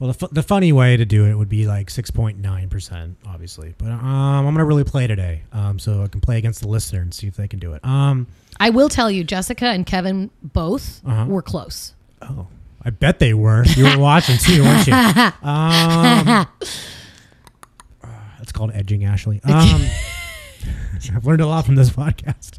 Well, 0.00 0.08
the, 0.08 0.14
fu- 0.14 0.28
the 0.34 0.42
funny 0.42 0.72
way 0.72 0.96
to 0.96 1.04
do 1.04 1.26
it 1.26 1.34
would 1.34 1.48
be 1.48 1.66
like 1.68 1.88
six 1.88 2.10
point 2.10 2.38
nine 2.38 2.68
percent, 2.68 3.16
obviously. 3.24 3.74
But 3.78 3.90
um, 3.90 4.04
I'm 4.04 4.44
gonna 4.54 4.64
really 4.64 4.82
play 4.82 5.06
today, 5.06 5.42
um, 5.52 5.78
so 5.78 6.02
I 6.02 6.08
can 6.08 6.20
play 6.20 6.38
against 6.38 6.60
the 6.60 6.66
listener 6.68 7.00
and 7.02 7.14
see 7.14 7.28
if 7.28 7.36
they 7.36 7.46
can 7.46 7.60
do 7.60 7.74
it. 7.74 7.84
Um. 7.84 8.26
I 8.58 8.70
will 8.70 8.88
tell 8.88 9.10
you, 9.10 9.22
Jessica 9.24 9.66
and 9.66 9.86
Kevin 9.86 10.30
both 10.42 11.00
Uh-huh. 11.06 11.26
were 11.26 11.42
close. 11.42 11.94
Oh, 12.20 12.48
I 12.84 12.90
bet 12.90 13.18
they 13.20 13.32
were. 13.34 13.64
You 13.64 13.84
were 13.84 13.98
watching 13.98 14.38
too, 14.38 14.62
weren't 14.62 14.86
you? 14.88 14.92
Um, 15.48 16.46
that's 18.38 18.50
called 18.52 18.72
edging, 18.74 19.04
Ashley. 19.04 19.40
Um, 19.44 19.82
I've 21.14 21.24
learned 21.24 21.40
a 21.40 21.46
lot 21.46 21.64
from 21.64 21.76
this 21.76 21.90
podcast. 21.90 22.58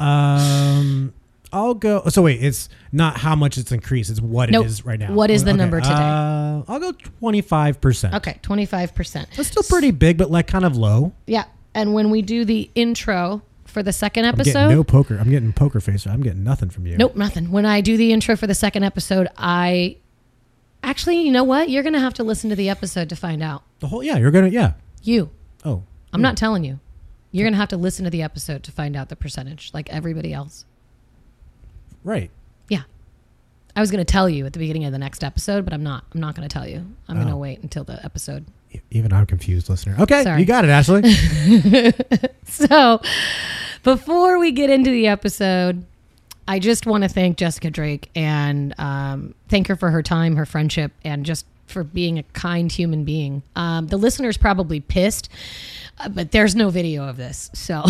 Um, 0.00 1.12
I'll 1.52 1.74
go. 1.74 2.02
So 2.08 2.22
wait, 2.22 2.42
it's 2.42 2.68
not 2.92 3.18
how 3.18 3.34
much 3.36 3.58
it's 3.58 3.72
increased; 3.72 4.10
it's 4.10 4.20
what 4.20 4.50
Nope. 4.50 4.64
it 4.64 4.68
is 4.68 4.84
right 4.86 4.98
now. 4.98 5.12
What 5.12 5.30
is 5.30 5.44
the 5.44 5.50
Okay, 5.50 5.58
number 5.58 5.80
today? 5.80 5.92
Uh, 5.92 6.62
I'll 6.66 6.80
go 6.80 6.92
twenty 6.92 7.40
five 7.42 7.80
percent. 7.80 8.14
Okay, 8.14 8.38
25%. 8.42 9.26
that's 9.36 9.48
still 9.48 9.62
pretty 9.62 9.90
big, 9.90 10.16
but 10.18 10.30
like 10.30 10.46
kind 10.46 10.64
of 10.64 10.76
low. 10.76 11.12
Yeah. 11.26 11.44
And 11.74 11.94
when 11.94 12.10
we 12.10 12.22
do 12.22 12.44
the 12.44 12.70
intro 12.74 13.42
for 13.64 13.82
the 13.82 13.92
second 13.92 14.24
episode, 14.26 14.68
no 14.68 14.84
poker. 14.84 15.16
I'm 15.18 15.30
getting 15.30 15.52
poker 15.52 15.80
face. 15.80 16.06
I'm 16.06 16.22
getting 16.22 16.44
nothing 16.44 16.70
from 16.70 16.86
you. 16.86 16.96
nope, 16.96 17.16
nothing. 17.16 17.50
When 17.50 17.64
I 17.66 17.80
do 17.80 17.96
the 17.96 18.12
intro 18.12 18.36
for 18.36 18.46
the 18.46 18.54
second 18.54 18.84
episode, 18.84 19.28
I 19.36 19.96
actually, 20.82 21.20
you 21.22 21.32
know 21.32 21.44
what? 21.44 21.70
You're 21.70 21.82
going 21.82 21.92
to 21.94 22.00
have 22.00 22.14
to 22.14 22.24
listen 22.24 22.50
to 22.50 22.56
the 22.56 22.68
episode 22.68 23.08
to 23.10 23.16
find 23.16 23.42
out. 23.42 23.62
The 23.80 23.86
whole 23.88 24.02
yeah, 24.02 24.18
you're 24.18 24.30
gonna 24.30 24.48
yeah. 24.48 24.74
You. 25.02 25.30
Oh, 25.64 25.82
I'm 26.12 26.20
not 26.22 26.36
telling 26.36 26.64
you. 26.64 26.78
You're 27.30 27.44
going 27.44 27.54
to 27.54 27.58
have 27.58 27.70
to 27.70 27.78
listen 27.78 28.04
to 28.04 28.10
the 28.10 28.20
episode 28.22 28.62
to 28.64 28.72
find 28.72 28.94
out 28.94 29.08
the 29.08 29.16
percentage, 29.16 29.70
like 29.72 29.88
everybody 29.88 30.34
else. 30.34 30.66
Right. 32.04 32.30
Yeah. 32.68 32.82
I 33.76 33.80
was 33.80 33.90
going 33.90 34.04
to 34.04 34.10
tell 34.10 34.28
you 34.28 34.44
at 34.46 34.52
the 34.52 34.58
beginning 34.58 34.84
of 34.84 34.92
the 34.92 34.98
next 34.98 35.24
episode, 35.24 35.64
but 35.64 35.72
I'm 35.72 35.82
not. 35.82 36.04
I'm 36.14 36.20
not 36.20 36.34
going 36.34 36.48
to 36.48 36.52
tell 36.52 36.66
you. 36.68 36.84
I'm 37.08 37.16
going 37.16 37.28
to 37.28 37.34
Oh. 37.34 37.38
wait 37.38 37.60
until 37.62 37.84
the 37.84 38.04
episode. 38.04 38.44
Even 38.90 39.12
I'm 39.12 39.26
confused, 39.26 39.68
listener. 39.68 39.96
Okay, 39.98 40.22
Sorry. 40.22 40.40
you 40.40 40.46
got 40.46 40.64
it, 40.64 40.70
Ashley. 40.70 41.02
So, 42.46 43.00
before 43.82 44.38
we 44.38 44.52
get 44.52 44.68
into 44.70 44.90
the 44.90 45.06
episode, 45.06 45.84
I 46.46 46.58
just 46.58 46.86
want 46.86 47.02
to 47.04 47.08
thank 47.08 47.38
Jessica 47.38 47.70
Drake 47.70 48.10
and 48.14 48.74
um, 48.78 49.34
thank 49.48 49.68
her 49.68 49.76
for 49.76 49.90
her 49.90 50.02
time, 50.02 50.36
her 50.36 50.44
friendship, 50.44 50.92
and 51.04 51.24
just 51.24 51.46
for 51.66 51.82
being 51.84 52.18
a 52.18 52.22
kind 52.34 52.70
human 52.70 53.04
being. 53.04 53.42
Um, 53.56 53.86
the 53.86 53.96
listener's 53.96 54.36
probably 54.36 54.80
pissed, 54.80 55.30
uh, 55.98 56.08
but 56.08 56.32
there's 56.32 56.54
no 56.54 56.70
video 56.70 57.08
of 57.08 57.16
this. 57.16 57.50
So, 57.54 57.84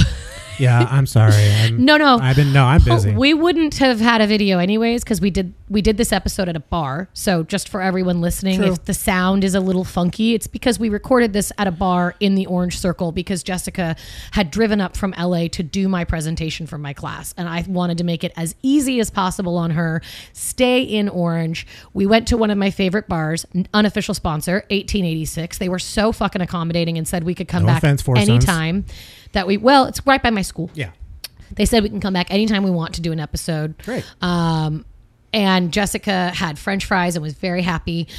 yeah, 0.59 0.87
I'm 0.91 1.07
sorry. 1.07 1.35
I'm, 1.63 1.85
no, 1.85 1.97
no. 1.97 2.19
I've 2.19 2.37
been 2.37 2.53
no, 2.53 2.65
I'm 2.65 2.83
busy. 2.83 3.15
We 3.15 3.35
wouldn't 3.35 3.79
have 3.79 4.01
had 4.01 4.21
a 4.21 4.27
video 4.27 4.59
anyways 4.59 5.03
because 5.03 5.21
we 5.21 5.31
did 5.31 5.55
we 5.69 5.81
did 5.81 5.97
this 5.97 6.13
episode 6.13 6.49
at 6.49 6.57
a 6.57 6.61
bar. 6.61 7.09
So 7.15 7.43
just 7.43 7.69
for 7.69 7.81
everyone 7.81 8.21
listening, 8.21 8.59
True. 8.59 8.73
if 8.73 8.85
the 8.85 8.93
sound 8.93 9.43
is 9.43 9.55
a 9.55 9.61
little 9.61 9.85
funky, 9.85 10.35
it's 10.35 10.47
because 10.47 10.79
we 10.79 10.91
recorded 10.91 11.33
this 11.33 11.51
at 11.57 11.67
a 11.67 11.71
bar 11.71 12.15
in 12.21 12.35
the 12.35 12.45
Orange 12.47 12.79
Circle 12.79 13.13
because 13.13 13.43
Jessica 13.43 13.97
had 14.33 14.51
driven 14.51 14.81
up 14.81 14.97
from 14.97 15.15
LA 15.19 15.49
to 15.49 15.63
do 15.63 15.89
my 15.89 16.05
presentation 16.05 16.67
for 16.67 16.77
my 16.77 16.93
class, 16.93 17.35
and 17.39 17.49
I 17.49 17.65
wanted 17.67 17.99
to 17.99 18.05
make 18.05 18.23
it 18.23 18.33
as 18.37 18.55
easy 18.63 19.01
as 19.01 19.11
possible 19.11 19.57
on 19.57 19.71
her. 19.71 20.03
Stay 20.35 20.83
in 20.83 21.09
Orange. 21.09 21.67
We 21.95 22.07
went 22.07 22.29
to 22.29 22.37
one 22.37 22.51
of 22.51 22.59
my 22.59 22.71
favorite 22.71 23.09
bars, 23.09 23.47
unofficial 23.73 24.15
sponsor, 24.15 24.57
1886. 24.71 25.57
They 25.59 25.69
were 25.69 25.79
so 25.79 26.13
fucking 26.13 26.43
accommodating 26.43 26.99
and 26.99 27.09
said 27.09 27.25
we 27.25 27.35
could 27.35 27.49
come 27.49 27.63
No 27.63 27.69
back 27.69 27.81
Four 28.01 28.17
Sons. 28.17 28.29
anytime. 28.31 28.87
That 29.33 29.47
we 29.47 29.57
well, 29.57 29.85
it's 29.87 30.07
right 30.07 30.23
by 30.23 30.31
my 30.31 30.43
school. 30.43 30.71
yeah, 30.75 30.91
They 31.57 31.65
said 31.67 31.83
we 31.83 31.89
can 31.89 32.01
come 32.01 32.13
back 32.15 32.31
anytime 32.31 32.63
we 32.63 32.71
want 32.71 32.95
to 32.95 33.01
do 33.01 33.13
an 33.13 33.19
episode. 33.21 33.77
great. 33.83 34.05
Um, 34.23 34.85
and 35.35 35.73
Jessica 35.73 36.29
had 36.29 36.59
French 36.59 36.85
fries 36.85 37.17
and 37.17 37.23
was 37.23 37.33
very 37.35 37.63
happy. 37.63 38.09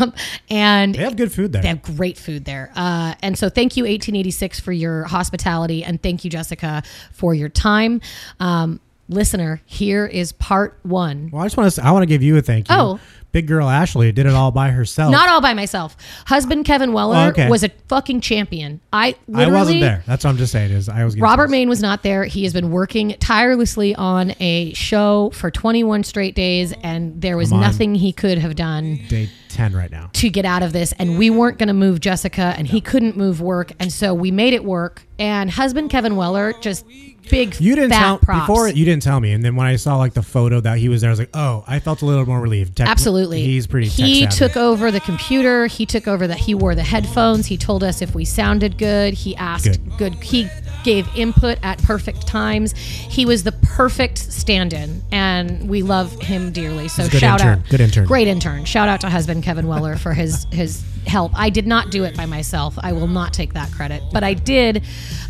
Um, 0.00 0.12
and 0.50 0.94
they 0.94 0.98
have 1.02 1.16
good 1.16 1.32
food 1.32 1.52
there. 1.52 1.62
they 1.62 1.68
have 1.68 1.82
great 1.82 2.16
food 2.18 2.44
there. 2.44 2.70
Uh, 2.74 3.14
and 3.22 3.36
so 3.38 3.48
thank 3.48 3.76
you, 3.76 3.84
1886, 3.84 4.60
for 4.60 4.72
your 4.72 5.04
hospitality. 5.04 5.82
And 5.84 6.02
thank 6.02 6.24
you, 6.24 6.30
Jessica, 6.30 6.82
for 7.12 7.34
your 7.34 7.48
time. 7.48 8.00
Um, 8.40 8.80
listener, 9.10 9.60
here 9.66 10.06
is 10.06 10.32
part 10.32 10.78
one. 10.82 11.30
well, 11.32 11.42
I 11.42 11.44
just 11.46 11.56
want 11.56 11.72
to. 11.72 11.84
I 11.84 11.90
want 11.90 12.02
to 12.02 12.06
give 12.06 12.22
you 12.22 12.36
a 12.36 12.42
thank 12.42 12.68
you. 12.70 12.74
Oh. 12.76 13.00
big 13.32 13.46
girl 13.46 13.68
Ashley 13.68 14.10
did 14.10 14.26
it 14.26 14.32
all 14.32 14.50
by 14.50 14.70
herself. 14.70 15.12
Not 15.12 15.28
all 15.28 15.40
by 15.40 15.54
myself. 15.54 15.96
Husband 16.26 16.64
Kevin 16.64 16.92
Weller 16.92 17.16
Oh, 17.16 17.28
okay. 17.28 17.48
was 17.48 17.62
a 17.62 17.68
fucking 17.88 18.20
champion. 18.22 18.80
I 18.92 19.14
I 19.34 19.48
wasn't 19.50 19.80
there. 19.80 20.02
That's 20.06 20.24
what 20.24 20.30
I'm 20.30 20.36
just 20.36 20.50
saying. 20.52 20.72
Is 20.72 20.88
I 20.88 21.04
was 21.04 21.16
Robert 21.18 21.44
some- 21.44 21.50
Main 21.52 21.68
was 21.68 21.80
not 21.80 22.02
there. 22.02 22.24
He 22.24 22.42
has 22.44 22.52
been 22.52 22.70
working 22.72 23.14
tirelessly 23.20 23.94
on 23.94 24.32
a 24.40 24.72
show 24.74 25.30
for 25.30 25.50
21 25.50 26.02
straight 26.04 26.34
days, 26.34 26.72
and 26.82 27.20
there 27.20 27.36
was 27.36 27.52
nothing 27.52 27.94
he 27.94 28.12
could 28.12 28.38
have 28.38 28.56
done 28.56 29.00
day 29.08 29.28
ten 29.48 29.72
right 29.74 29.90
now. 29.90 30.10
to 30.14 30.28
get 30.30 30.44
out 30.44 30.62
of 30.62 30.72
this. 30.72 30.92
And 30.98 31.16
we 31.18 31.30
weren't 31.30 31.58
going 31.58 31.68
to 31.68 31.72
move 31.74 32.00
Jessica, 32.00 32.54
and 32.56 32.66
he 32.66 32.80
couldn't 32.80 33.16
move 33.16 33.40
work, 33.40 33.72
and 33.78 33.92
so 33.92 34.12
we 34.14 34.30
made 34.32 34.54
it 34.54 34.64
work. 34.64 35.02
And 35.20 35.50
husband 35.50 35.90
Kevin 35.90 36.16
Weller 36.16 36.52
just 36.60 36.84
big 37.28 37.60
You 37.60 37.74
didn't 37.74 37.90
fat 37.90 37.98
tell 38.00 38.18
props. 38.18 38.46
before. 38.46 38.68
You 38.68 38.84
didn't 38.84 39.02
tell 39.02 39.20
me, 39.20 39.32
and 39.32 39.44
then 39.44 39.56
when 39.56 39.66
I 39.66 39.76
saw 39.76 39.96
like 39.96 40.14
the 40.14 40.22
photo 40.22 40.60
that 40.60 40.78
he 40.78 40.88
was 40.88 41.00
there, 41.00 41.10
I 41.10 41.12
was 41.12 41.18
like, 41.18 41.30
oh, 41.34 41.64
I 41.66 41.78
felt 41.80 42.02
a 42.02 42.06
little 42.06 42.26
more 42.26 42.40
relieved. 42.40 42.76
Tech- 42.76 42.88
Absolutely. 42.88 43.42
he's 43.42 43.66
pretty. 43.66 43.88
He 43.88 44.26
took 44.26 44.56
over 44.56 44.90
the 44.90 45.00
computer. 45.00 45.66
He 45.66 45.86
took 45.86 46.06
over 46.08 46.26
the. 46.26 46.34
He 46.34 46.54
wore 46.54 46.74
the 46.74 46.82
headphones. 46.82 47.46
He 47.46 47.56
told 47.56 47.82
us 47.84 48.00
if 48.02 48.14
we 48.14 48.24
sounded 48.24 48.78
good. 48.78 49.14
He 49.14 49.36
asked 49.36 49.64
Good. 49.64 49.96
good. 49.98 50.14
He 50.14 50.48
gave 50.84 51.08
input 51.16 51.58
at 51.62 51.82
perfect 51.82 52.26
times. 52.26 52.72
He 52.76 53.26
was 53.26 53.42
the 53.44 53.52
perfect 53.52 54.18
stand-in, 54.18 55.02
and 55.12 55.68
we 55.68 55.82
love 55.82 56.12
him 56.20 56.52
dearly. 56.52 56.88
So 56.88 57.04
a 57.04 57.10
shout 57.10 57.40
intern. 57.40 57.58
out, 57.60 57.68
Good 57.68 57.80
intern. 57.80 58.06
great 58.06 58.28
intern. 58.28 58.64
Shout 58.64 58.88
out 58.88 59.00
to 59.02 59.10
husband 59.10 59.42
Kevin 59.42 59.66
Weller 59.66 59.96
for 59.96 60.12
his 60.14 60.46
his 60.52 60.84
help. 61.06 61.32
I 61.34 61.48
did 61.48 61.66
not 61.66 61.90
do 61.90 62.04
it 62.04 62.14
by 62.16 62.26
myself. 62.26 62.78
I 62.78 62.92
will 62.92 63.06
not 63.08 63.32
take 63.32 63.54
that 63.54 63.72
credit, 63.72 64.02
but 64.12 64.22
I 64.22 64.34
did. 64.34 64.84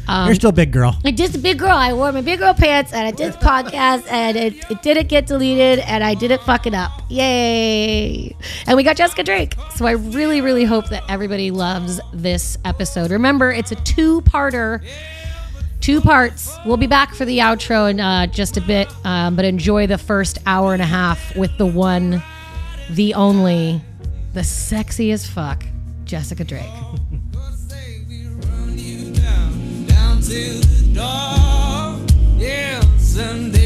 Um, 0.08 0.26
You're 0.26 0.34
still 0.34 0.50
a 0.50 0.52
big 0.52 0.72
girl. 0.72 0.96
I 1.04 1.12
did 1.12 1.30
the 1.30 1.38
big 1.38 1.60
girl. 1.60 1.70
I 1.76 1.92
wore 1.92 2.10
my 2.10 2.22
big 2.22 2.40
girl 2.40 2.52
pants 2.54 2.92
and 2.92 3.06
I 3.06 3.12
did 3.12 3.34
the 3.34 3.38
podcast 3.38 4.10
and 4.10 4.36
it, 4.36 4.68
it 4.68 4.82
didn't 4.82 5.08
get 5.08 5.26
deleted 5.26 5.78
and 5.78 6.02
I 6.02 6.14
didn't 6.14 6.42
fuck 6.42 6.66
it 6.66 6.74
up. 6.74 6.90
Yay. 7.08 8.34
And 8.66 8.76
we 8.76 8.82
got 8.82 8.96
Jessica 8.96 9.22
Drake. 9.22 9.54
So 9.76 9.86
I 9.86 9.92
really, 9.92 10.40
really 10.40 10.64
hope 10.64 10.88
that 10.88 11.04
everybody 11.08 11.52
loves 11.52 12.00
this 12.12 12.58
episode. 12.64 13.12
Remember, 13.12 13.52
it's 13.52 13.70
a 13.70 13.76
two 13.76 14.22
parter, 14.22 14.84
two 15.80 16.00
parts. 16.00 16.56
We'll 16.64 16.76
be 16.76 16.86
back 16.86 17.14
for 17.14 17.24
the 17.24 17.38
outro 17.38 17.90
in 17.90 18.00
uh, 18.00 18.26
just 18.26 18.56
a 18.56 18.60
bit, 18.60 18.88
um, 19.04 19.36
but 19.36 19.44
enjoy 19.44 19.86
the 19.86 19.98
first 19.98 20.38
hour 20.46 20.72
and 20.72 20.82
a 20.82 20.86
half 20.86 21.34
with 21.36 21.56
the 21.58 21.66
one, 21.66 22.22
the 22.90 23.14
only, 23.14 23.80
the 24.34 24.44
sexy 24.44 25.10
as 25.10 25.26
fuck, 25.26 25.64
Jessica 26.04 26.44
Drake. 26.44 26.64
Say 33.10 33.59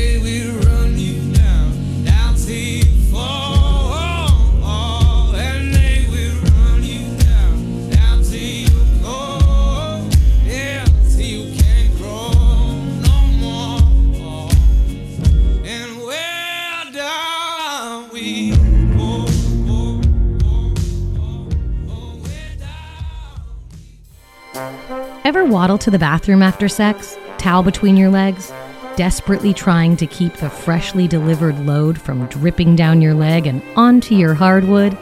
Ever 25.24 25.46
waddle 25.46 25.78
to 25.78 25.90
the 25.90 25.98
bathroom 25.98 26.42
after 26.42 26.68
sex, 26.68 27.16
towel 27.38 27.62
between 27.62 27.96
your 27.96 28.10
legs, 28.10 28.52
desperately 28.94 29.54
trying 29.54 29.96
to 29.96 30.06
keep 30.06 30.34
the 30.34 30.50
freshly 30.50 31.08
delivered 31.08 31.58
load 31.64 31.98
from 31.98 32.26
dripping 32.26 32.76
down 32.76 33.00
your 33.00 33.14
leg 33.14 33.46
and 33.46 33.62
onto 33.74 34.14
your 34.14 34.34
hardwood? 34.34 34.98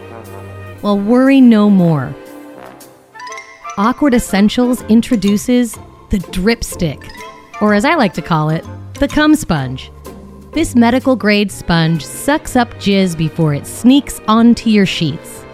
Well, 0.80 0.96
worry 0.96 1.40
no 1.40 1.68
more. 1.68 2.14
Awkward 3.76 4.14
Essentials 4.14 4.82
introduces 4.82 5.76
the 6.10 6.20
Drip 6.30 6.62
Stick, 6.62 7.04
or 7.60 7.74
as 7.74 7.84
I 7.84 7.96
like 7.96 8.14
to 8.14 8.22
call 8.22 8.48
it, 8.48 8.64
the 9.00 9.08
Cum 9.08 9.34
Sponge. 9.34 9.90
This 10.52 10.76
medical 10.76 11.16
grade 11.16 11.50
sponge 11.50 12.06
sucks 12.06 12.54
up 12.54 12.72
jizz 12.74 13.18
before 13.18 13.54
it 13.54 13.66
sneaks 13.66 14.20
onto 14.28 14.70
your 14.70 14.86
sheets. 14.86 15.44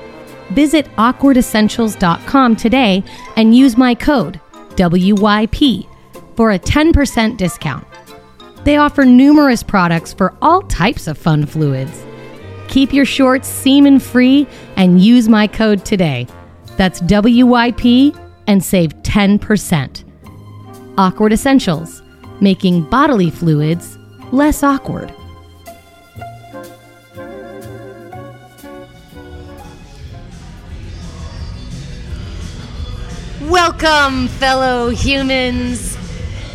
Visit 0.51 0.85
awkwardessentials.com 0.97 2.57
today 2.57 3.03
and 3.37 3.57
use 3.57 3.79
my 3.79 3.95
code 3.95 4.39
WYP 4.79 5.89
for 6.37 6.53
a 6.53 6.59
10% 6.59 7.37
discount. 7.37 7.87
They 8.65 8.77
offer 8.77 9.05
numerous 9.05 9.63
products 9.63 10.13
for 10.13 10.37
all 10.41 10.63
types 10.63 11.09
of 11.09 11.19
fun 11.19 11.47
fluids. 11.47 12.05
Keep 12.69 12.93
your 12.93 13.05
shorts 13.05 13.49
semen 13.49 13.99
free 13.99 14.47
and 14.77 15.01
use 15.01 15.29
my 15.29 15.47
code 15.49 15.85
today. 15.85 16.29
That's 16.77 17.01
WYP 17.01 18.17
and 18.47 18.63
save 18.63 18.95
10%. 19.03 20.05
Awkward 20.97 21.33
Essentials, 21.33 22.03
making 22.41 22.89
bodily 22.89 23.31
fluids 23.31 23.99
less 24.33 24.63
awkward. 24.63 25.13
Welcome, 33.71 34.29
fellow 34.29 34.89
humans, 34.89 35.99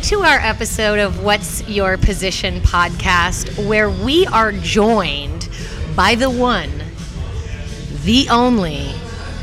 to 0.08 0.22
our 0.22 0.38
episode 0.40 0.98
of 0.98 1.22
What's 1.22 1.66
Your 1.68 1.96
Position 1.96 2.60
podcast, 2.60 3.68
where 3.68 3.88
we 3.88 4.26
are 4.26 4.50
joined 4.50 5.48
by 5.94 6.16
the 6.16 6.28
one, 6.28 6.72
the 8.02 8.28
only 8.30 8.90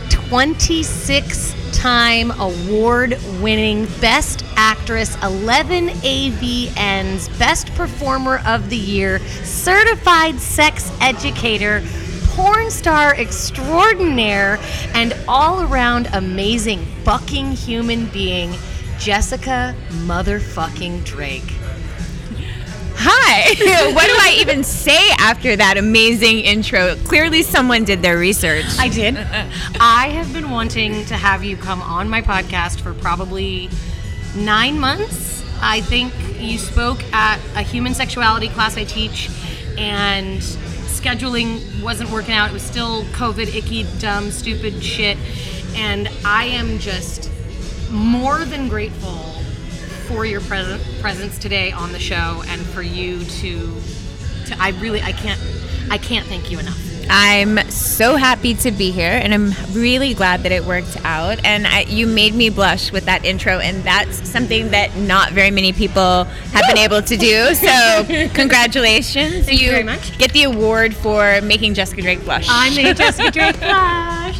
26 0.10 1.56
time 1.72 2.32
award 2.42 3.18
winning 3.40 3.86
Best 4.02 4.44
Actress, 4.58 5.16
11 5.24 5.88
AVNs, 5.88 7.40
Best 7.40 7.74
Performer 7.76 8.42
of 8.46 8.70
the 8.70 8.76
Year, 8.76 9.20
Certified 9.46 10.42
Sex 10.42 10.92
Educator, 11.00 11.82
porn 12.32 12.72
star 12.72 13.16
extraordinaire, 13.16 14.60
and 14.94 15.16
all 15.28 15.62
around 15.64 16.08
amazing 16.14 16.86
fucking 17.04 17.52
human 17.52 18.08
being, 18.08 18.54
Jessica 19.00 19.76
motherfucking 20.06 21.04
Drake. 21.04 21.54
Hi. 23.04 23.92
what 23.94 24.06
do 24.06 24.14
I 24.14 24.38
even 24.40 24.64
say 24.64 25.10
after 25.18 25.56
that 25.56 25.78
amazing 25.78 26.40
intro? 26.40 26.96
Clearly, 26.98 27.42
someone 27.42 27.84
did 27.84 28.02
their 28.02 28.18
research. 28.18 28.66
I 28.78 28.90
did. 28.90 29.18
I 29.18 30.10
have 30.10 30.32
been 30.32 30.52
wanting 30.52 31.06
to 31.06 31.16
have 31.16 31.44
you 31.44 31.58
come 31.58 31.82
on 31.82 32.10
my 32.10 32.22
podcast 32.22 32.82
for 32.82 32.94
probably 32.94 33.70
nine 34.36 34.80
months. 34.80 35.44
I 35.62 35.82
think 35.82 36.14
you 36.40 36.58
spoke 36.58 37.04
at 37.14 37.40
a 37.56 37.62
human 37.64 37.94
sexuality 37.94 38.50
class 38.50 38.78
I 38.78 38.84
teach, 38.84 39.30
and 39.78 40.44
scheduling 41.02 41.82
wasn't 41.82 42.12
working 42.12 42.36
out. 42.36 42.52
It 42.52 42.54
was 42.54 42.62
still 42.62 43.04
COVID, 43.06 43.56
icky, 43.56 43.88
dumb, 43.98 44.30
stupid 44.30 44.84
shit. 44.84 45.18
And 45.76 46.08
I 46.24 46.46
am 46.46 46.78
just 46.78 47.32
more 47.90 48.46
than 48.46 48.70
grateful 48.70 49.18
for 50.08 50.26
your 50.26 50.42
presence 50.42 51.40
today 51.40 51.72
on 51.72 51.92
the 51.92 52.00
show 52.00 52.44
and 52.48 52.62
for 52.62 52.82
you 52.82 53.24
to 53.24 53.74
to 54.46 54.56
I 54.60 54.70
really 54.82 55.02
I 55.02 55.12
can't 55.12 55.40
I 55.90 55.98
can't 55.98 56.28
thank 56.28 56.52
you 56.52 56.60
enough. 56.60 56.91
I'm 57.14 57.70
so 57.70 58.16
happy 58.16 58.54
to 58.56 58.72
be 58.72 58.90
here, 58.90 59.12
and 59.12 59.34
I'm 59.34 59.54
really 59.74 60.14
glad 60.14 60.44
that 60.44 60.54
it 60.54 60.64
worked 60.64 60.96
out. 61.04 61.44
And 61.44 61.68
I, 61.68 61.82
you 61.82 62.08
made 62.08 62.34
me 62.34 62.50
blush 62.50 62.90
with 62.94 63.04
that 63.04 63.26
intro, 63.26 63.60
and 63.60 63.84
that's 63.84 64.30
something 64.30 64.70
that 64.70 64.96
not 64.96 65.34
very 65.34 65.52
many 65.52 65.74
people 65.74 66.24
have 66.24 66.66
been 66.68 66.78
able 66.78 67.02
to 67.02 67.18
do. 67.18 67.50
So, 67.62 68.06
congratulations! 68.34 69.46
Thank 69.46 69.62
you 69.62 69.70
very 69.70 69.84
much. 69.84 70.18
Get 70.18 70.32
the 70.32 70.44
award 70.44 70.96
for 70.96 71.42
making 71.42 71.74
Jessica 71.74 72.02
Drake 72.02 72.24
blush. 72.24 72.48
I 72.50 72.74
made 72.76 72.96
Jessica 72.98 73.30
Drake 73.30 73.60
blush. 73.60 74.38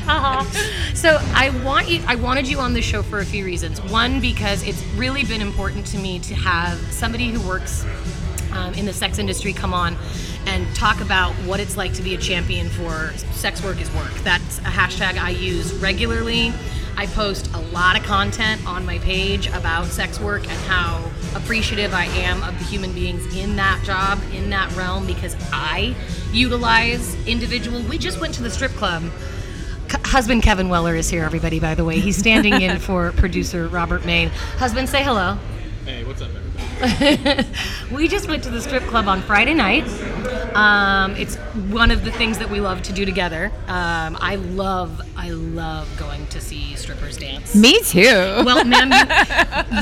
so 0.96 1.20
I 1.34 1.50
want 1.64 1.90
you. 1.90 2.02
I 2.08 2.16
wanted 2.16 2.48
you 2.48 2.60
on 2.60 2.74
the 2.74 2.82
show 2.82 3.04
for 3.04 3.20
a 3.20 3.26
few 3.26 3.44
reasons. 3.44 3.82
One, 3.82 4.22
because 4.22 4.66
it's 4.66 4.82
really 4.96 5.24
been 5.24 5.42
important 5.42 5.86
to 5.88 5.98
me 5.98 6.20
to 6.20 6.36
have 6.36 6.80
somebody 6.92 7.32
who 7.32 7.46
works 7.48 7.86
um, 8.54 8.74
in 8.74 8.86
the 8.86 8.94
sex 8.94 9.20
industry 9.20 9.54
come 9.54 9.74
on 9.74 9.98
and 10.46 10.74
talk 10.76 11.02
about 11.02 11.34
what 11.46 11.60
it's 11.60 11.78
like 11.78 11.94
to 11.94 12.02
be 12.02 12.14
a 12.16 12.18
champion 12.18 12.70
for 12.70 13.12
sex 13.34 13.64
work 13.64 13.82
is 13.82 13.94
work. 13.96 14.14
That's 14.24 14.60
a 14.60 14.64
hashtag 14.64 15.18
I 15.18 15.32
use 15.32 15.74
regularly. 15.76 16.54
I 16.98 17.08
post 17.08 17.50
a 17.54 17.60
lot 17.60 17.98
of 17.98 18.04
content 18.04 18.66
on 18.68 18.86
my 18.86 19.00
page 19.00 19.48
about 19.48 19.86
sex 19.86 20.20
work 20.20 20.42
and 20.44 20.60
how 20.68 21.10
appreciative 21.36 21.94
I 21.94 22.06
am 22.06 22.44
of 22.44 22.58
the 22.60 22.66
human 22.66 22.94
beings 22.94 23.36
in 23.36 23.56
that 23.56 23.82
job, 23.84 24.20
in 24.34 24.50
that 24.50 24.76
realm, 24.76 25.06
because 25.08 25.36
I 25.52 25.96
utilize 26.32 27.16
individual. 27.26 27.82
We 27.84 27.98
just 27.98 28.20
went 28.20 28.34
to 28.36 28.44
the 28.44 28.50
strip 28.50 28.72
club. 28.74 29.04
C- 29.90 29.98
husband 30.06 30.44
Kevin 30.44 30.70
Weller 30.70 30.96
is 30.96 31.10
here, 31.10 31.24
everybody, 31.24 31.60
by 31.60 31.76
the 31.76 31.86
way. 31.86 32.00
He's 32.00 32.18
standing 32.18 32.62
in 32.62 32.80
for 32.80 33.12
producer 33.14 33.68
Robert 33.68 34.06
Main. 34.06 34.30
Husband, 34.58 34.88
say 34.88 35.04
hello. 35.04 35.38
Hey, 35.86 36.04
what's 36.04 36.22
up, 36.22 36.30
everybody? 36.30 37.48
we 37.92 38.08
just 38.08 38.28
went 38.28 38.44
to 38.44 38.50
the 38.50 38.62
strip 38.62 38.84
club 38.84 39.08
on 39.08 39.22
Friday 39.22 39.54
night. 39.54 39.88
Um, 40.56 41.16
it's 41.16 41.36
one 41.72 41.92
of 41.92 42.04
the 42.04 42.12
things 42.12 42.38
that 42.40 42.50
we 42.50 42.60
love 42.60 42.82
to 42.84 42.94
do 42.94 43.06
together. 43.06 43.52
Um, 43.68 44.18
I 44.20 44.36
love, 44.36 45.02
I 45.16 45.30
love 45.30 45.88
going 45.98 46.28
to 46.28 46.42
see 46.42 46.76
strippers 46.76 47.18
dance. 47.18 47.56
me 47.56 47.82
too. 47.84 48.44
Well, 48.46 48.64
ma'am, 48.66 48.92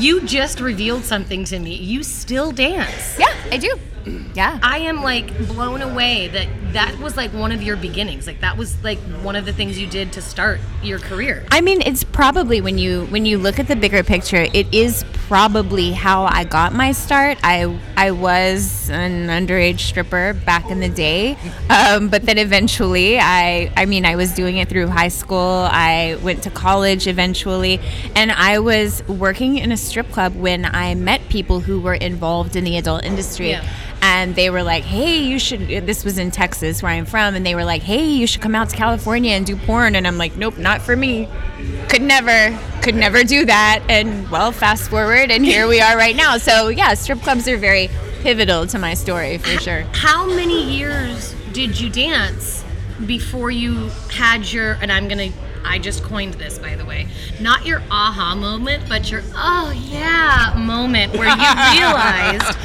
you 0.20 0.26
just 0.26 0.60
revealed 0.60 1.04
something 1.04 1.44
to 1.44 1.58
me. 1.58 1.74
You 1.74 2.02
still 2.02 2.52
dance. 2.52 3.18
yeah, 3.18 3.34
I 3.50 3.56
do. 3.56 3.76
Yeah. 4.34 4.60
I 4.62 4.78
am 4.78 5.02
like 5.02 5.36
blown 5.48 5.82
away 5.82 6.28
that 6.28 6.46
that 6.72 6.98
was 7.00 7.16
like 7.16 7.32
one 7.32 7.50
of 7.50 7.62
your 7.62 7.76
beginnings. 7.76 8.28
Like 8.28 8.40
that 8.42 8.56
was 8.56 8.82
like 8.84 8.98
one 9.22 9.34
of 9.34 9.44
the 9.44 9.52
things 9.52 9.78
you 9.78 9.88
did 9.88 10.12
to 10.12 10.22
start 10.22 10.60
your 10.84 11.00
career. 11.00 11.44
I 11.50 11.60
mean, 11.60 11.82
it's 11.82 12.04
probably 12.04 12.60
when 12.60 12.78
you 12.78 13.06
when 13.06 13.26
you 13.26 13.38
look 13.38 13.58
at 13.58 13.66
the 13.66 13.74
bigger 13.74 14.04
picture, 14.04 14.46
it 14.54 14.72
is 14.72 15.04
probably 15.26 15.92
how 15.92 16.24
I 16.24 16.44
got 16.44 16.72
my 16.72 16.92
start. 16.92 17.38
I 17.42 17.76
I 17.96 18.12
was 18.12 18.88
an 18.90 19.26
underage 19.28 19.80
stripper 19.80 20.34
back 20.44 20.70
in 20.70 20.80
the 20.80 20.88
day, 20.88 21.36
um, 21.68 22.08
but 22.08 22.22
then 22.22 22.38
eventually, 22.38 23.18
I 23.18 23.72
I 23.76 23.86
mean, 23.86 24.04
I 24.04 24.14
was 24.14 24.32
doing 24.32 24.58
it 24.58 24.68
through 24.68 24.86
high 24.86 25.08
school. 25.08 25.68
I 25.70 26.18
went 26.22 26.44
to 26.44 26.50
college 26.50 27.08
eventually, 27.08 27.80
and 28.14 28.30
I 28.30 28.60
was 28.60 29.06
working 29.08 29.58
in 29.58 29.72
a 29.72 29.76
strip 29.76 30.10
club 30.12 30.36
when 30.36 30.64
I 30.64 30.94
met 30.94 31.28
people 31.28 31.60
who 31.60 31.80
were 31.80 31.94
involved 31.94 32.54
in 32.54 32.62
the 32.64 32.76
adult 32.76 33.04
industry 33.04 33.50
Yeah. 33.50 33.64
And 34.02 34.34
they 34.34 34.50
were 34.50 34.62
like, 34.62 34.84
"Hey, 34.84 35.22
you 35.22 35.38
should." 35.38 35.68
This 35.68 36.04
was 36.04 36.18
in 36.18 36.30
Texas, 36.30 36.82
where 36.82 36.92
I'm 36.92 37.06
from, 37.06 37.34
and 37.34 37.44
they 37.44 37.54
were 37.54 37.64
like, 37.64 37.82
"Hey, 37.82 38.04
you 38.04 38.26
should 38.26 38.40
come 38.40 38.54
out 38.54 38.70
to 38.70 38.76
California 38.76 39.32
and 39.32 39.44
do 39.46 39.56
porn." 39.56 39.94
And 39.94 40.06
I'm 40.06 40.18
like, 40.18 40.36
"Nope, 40.36 40.58
not 40.58 40.82
for 40.82 40.96
me. 40.96 41.28
Could 41.88 42.02
never, 42.02 42.58
could 42.82 42.94
never 42.94 43.24
do 43.24 43.44
that." 43.44 43.82
And 43.88 44.28
well, 44.30 44.52
fast 44.52 44.90
forward, 44.90 45.30
and 45.30 45.44
here 45.44 45.66
we 45.66 45.80
are 45.80 45.96
right 45.96 46.16
now. 46.16 46.38
So 46.38 46.68
yeah, 46.68 46.94
strip 46.94 47.20
clubs 47.20 47.46
are 47.48 47.56
very 47.56 47.90
pivotal 48.22 48.66
to 48.66 48.78
my 48.78 48.94
story 48.94 49.38
for 49.38 49.58
sure. 49.60 49.82
How 49.92 50.26
many 50.26 50.62
years 50.62 51.34
did 51.52 51.80
you 51.80 51.90
dance 51.90 52.64
before 53.06 53.50
you 53.50 53.90
had 54.12 54.50
your 54.52 54.72
and 54.82 54.92
I'm 54.92 55.08
gonna 55.08 55.30
I 55.64 55.78
just 55.78 56.02
coined 56.02 56.34
this 56.34 56.58
by 56.58 56.74
the 56.76 56.84
way. 56.84 57.06
Not 57.40 57.66
your 57.66 57.82
aha 57.90 58.34
moment, 58.34 58.84
but 58.88 59.10
your 59.10 59.22
oh 59.34 59.72
yeah 59.88 60.54
moment 60.56 61.12
where 61.14 61.28
you 61.28 61.78
realized 61.80 62.56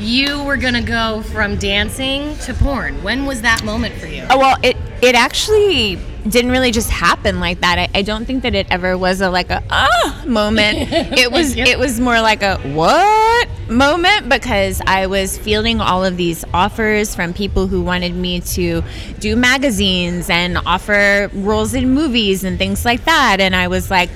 you 0.00 0.42
were 0.44 0.56
gonna 0.56 0.82
go 0.82 1.22
from 1.22 1.56
dancing 1.56 2.36
to 2.38 2.54
porn. 2.54 3.02
When 3.02 3.26
was 3.26 3.42
that 3.42 3.64
moment 3.64 3.94
for 3.96 4.06
you? 4.06 4.26
Oh, 4.30 4.38
well, 4.38 4.56
it 4.62 4.76
it 5.00 5.14
actually 5.14 5.98
didn't 6.28 6.52
really 6.52 6.70
just 6.70 6.90
happen 6.90 7.40
like 7.40 7.60
that. 7.60 7.78
I, 7.78 7.88
I 7.98 8.02
don't 8.02 8.24
think 8.24 8.44
that 8.44 8.54
it 8.54 8.66
ever 8.70 8.96
was 8.96 9.20
a 9.20 9.30
like 9.30 9.50
a 9.50 9.62
ah 9.70 10.22
moment. 10.26 10.90
It 11.22 11.30
was 11.30 11.56
it 11.56 11.78
was 11.78 12.00
more 12.00 12.20
like 12.20 12.42
a 12.42 12.58
what 12.58 13.48
moment 13.72 14.28
because 14.28 14.80
I 14.86 15.06
was 15.06 15.36
fielding 15.38 15.80
all 15.80 16.04
of 16.04 16.16
these 16.16 16.44
offers 16.52 17.14
from 17.14 17.34
people 17.34 17.66
who 17.66 17.82
wanted 17.82 18.14
me 18.14 18.40
to 18.40 18.82
do 19.18 19.36
magazines 19.36 20.30
and 20.30 20.58
offer 20.58 21.30
roles 21.32 21.74
in 21.74 21.90
movies 21.90 22.44
and 22.44 22.58
things 22.58 22.84
like 22.84 23.04
that, 23.04 23.40
and 23.40 23.56
I 23.56 23.68
was 23.68 23.90
like. 23.90 24.10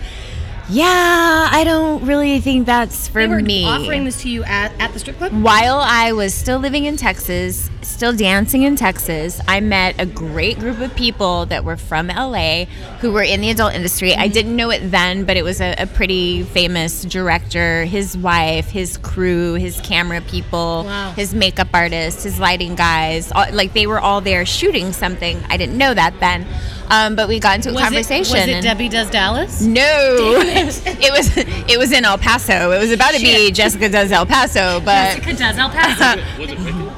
Yeah, 0.69 1.49
I 1.51 1.63
don't 1.63 2.05
really 2.05 2.41
think 2.41 2.67
that's 2.67 3.07
for 3.07 3.23
They 3.23 3.29
were 3.29 3.41
me 3.41 3.65
offering 3.65 4.05
this 4.05 4.23
to 4.23 4.29
you 4.29 4.43
at, 4.45 4.73
at 4.81 4.93
the 4.93 4.99
strip 4.99 5.17
club? 5.17 5.33
while 5.33 5.77
I 5.77 6.13
was 6.13 6.35
still 6.35 6.59
living 6.59 6.87
in 6.87 6.97
Texas, 6.97 7.71
still 7.83 8.13
dancing 8.13 8.65
in 8.65 8.75
Texas, 8.75 9.41
I 9.47 9.61
met 9.61 9.95
a 10.01 10.07
great 10.07 10.59
group 10.59 10.81
of 10.81 10.93
people 10.97 11.47
that 11.47 11.65
were 11.65 11.77
from 11.77 12.09
LA 12.09 12.65
who 13.01 13.13
were 13.13 13.23
in 13.23 13.41
the 13.41 13.51
adult 13.51 13.75
industry. 13.75 14.13
I 14.13 14.25
mm-hmm. 14.25 14.33
didn't 14.33 14.57
know 14.57 14.71
it 14.71 14.91
then, 14.91 15.25
but 15.25 15.37
it 15.37 15.45
was 15.45 15.61
a, 15.61 15.77
a 15.79 15.87
pretty 15.87 16.43
famous 16.43 17.05
director, 17.05 17.85
his 17.85 18.17
wife, 18.17 18.69
his 18.69 18.97
crew, 18.97 19.55
his 19.55 19.81
camera 19.83 20.21
people, 20.21 20.83
Wow. 20.85 21.13
his 21.13 21.33
makeup 21.33 21.69
artist, 21.73 22.25
his 22.25 22.41
lighting 22.41 22.75
guys. 22.75 23.31
All, 23.31 23.47
like 23.53 23.73
they 23.73 23.87
were 23.87 24.01
all 24.01 24.21
there 24.21 24.45
shooting 24.45 24.93
something. 24.93 25.41
I 25.49 25.57
didn't 25.57 25.79
know 25.79 25.95
that 25.95 26.19
then. 26.19 26.45
Um, 26.91 27.17
but 27.17 27.27
we 27.29 27.41
got 27.41 27.57
into 27.57 27.71
a 27.71 27.75
Was 27.75 27.83
conversation. 27.83 28.37
It, 28.37 28.47
was 28.47 28.49
it 28.57 28.63
Debbie 28.63 28.89
Does 28.89 29.11
Dallas? 29.11 29.61
no, 29.63 29.81
it 29.83 31.13
was 31.13 31.33
it 31.37 31.79
was 31.79 31.93
in 31.93 32.05
El 32.05 32.19
Paso. 32.19 32.71
It 32.71 32.79
was 32.79 32.93
about 32.93 33.13
to 33.15 33.21
be 33.21 33.51
Jessica 33.51 33.89
Does 33.89 34.13
El 34.13 34.25
Paso, 34.27 34.81
but 34.85 35.17
Jessica 35.17 35.35
Does 35.35 35.59
El 35.59 35.71
Paso. 35.71 36.23
Was 36.39 36.51
it 36.53 36.59
wicked? 36.61 36.93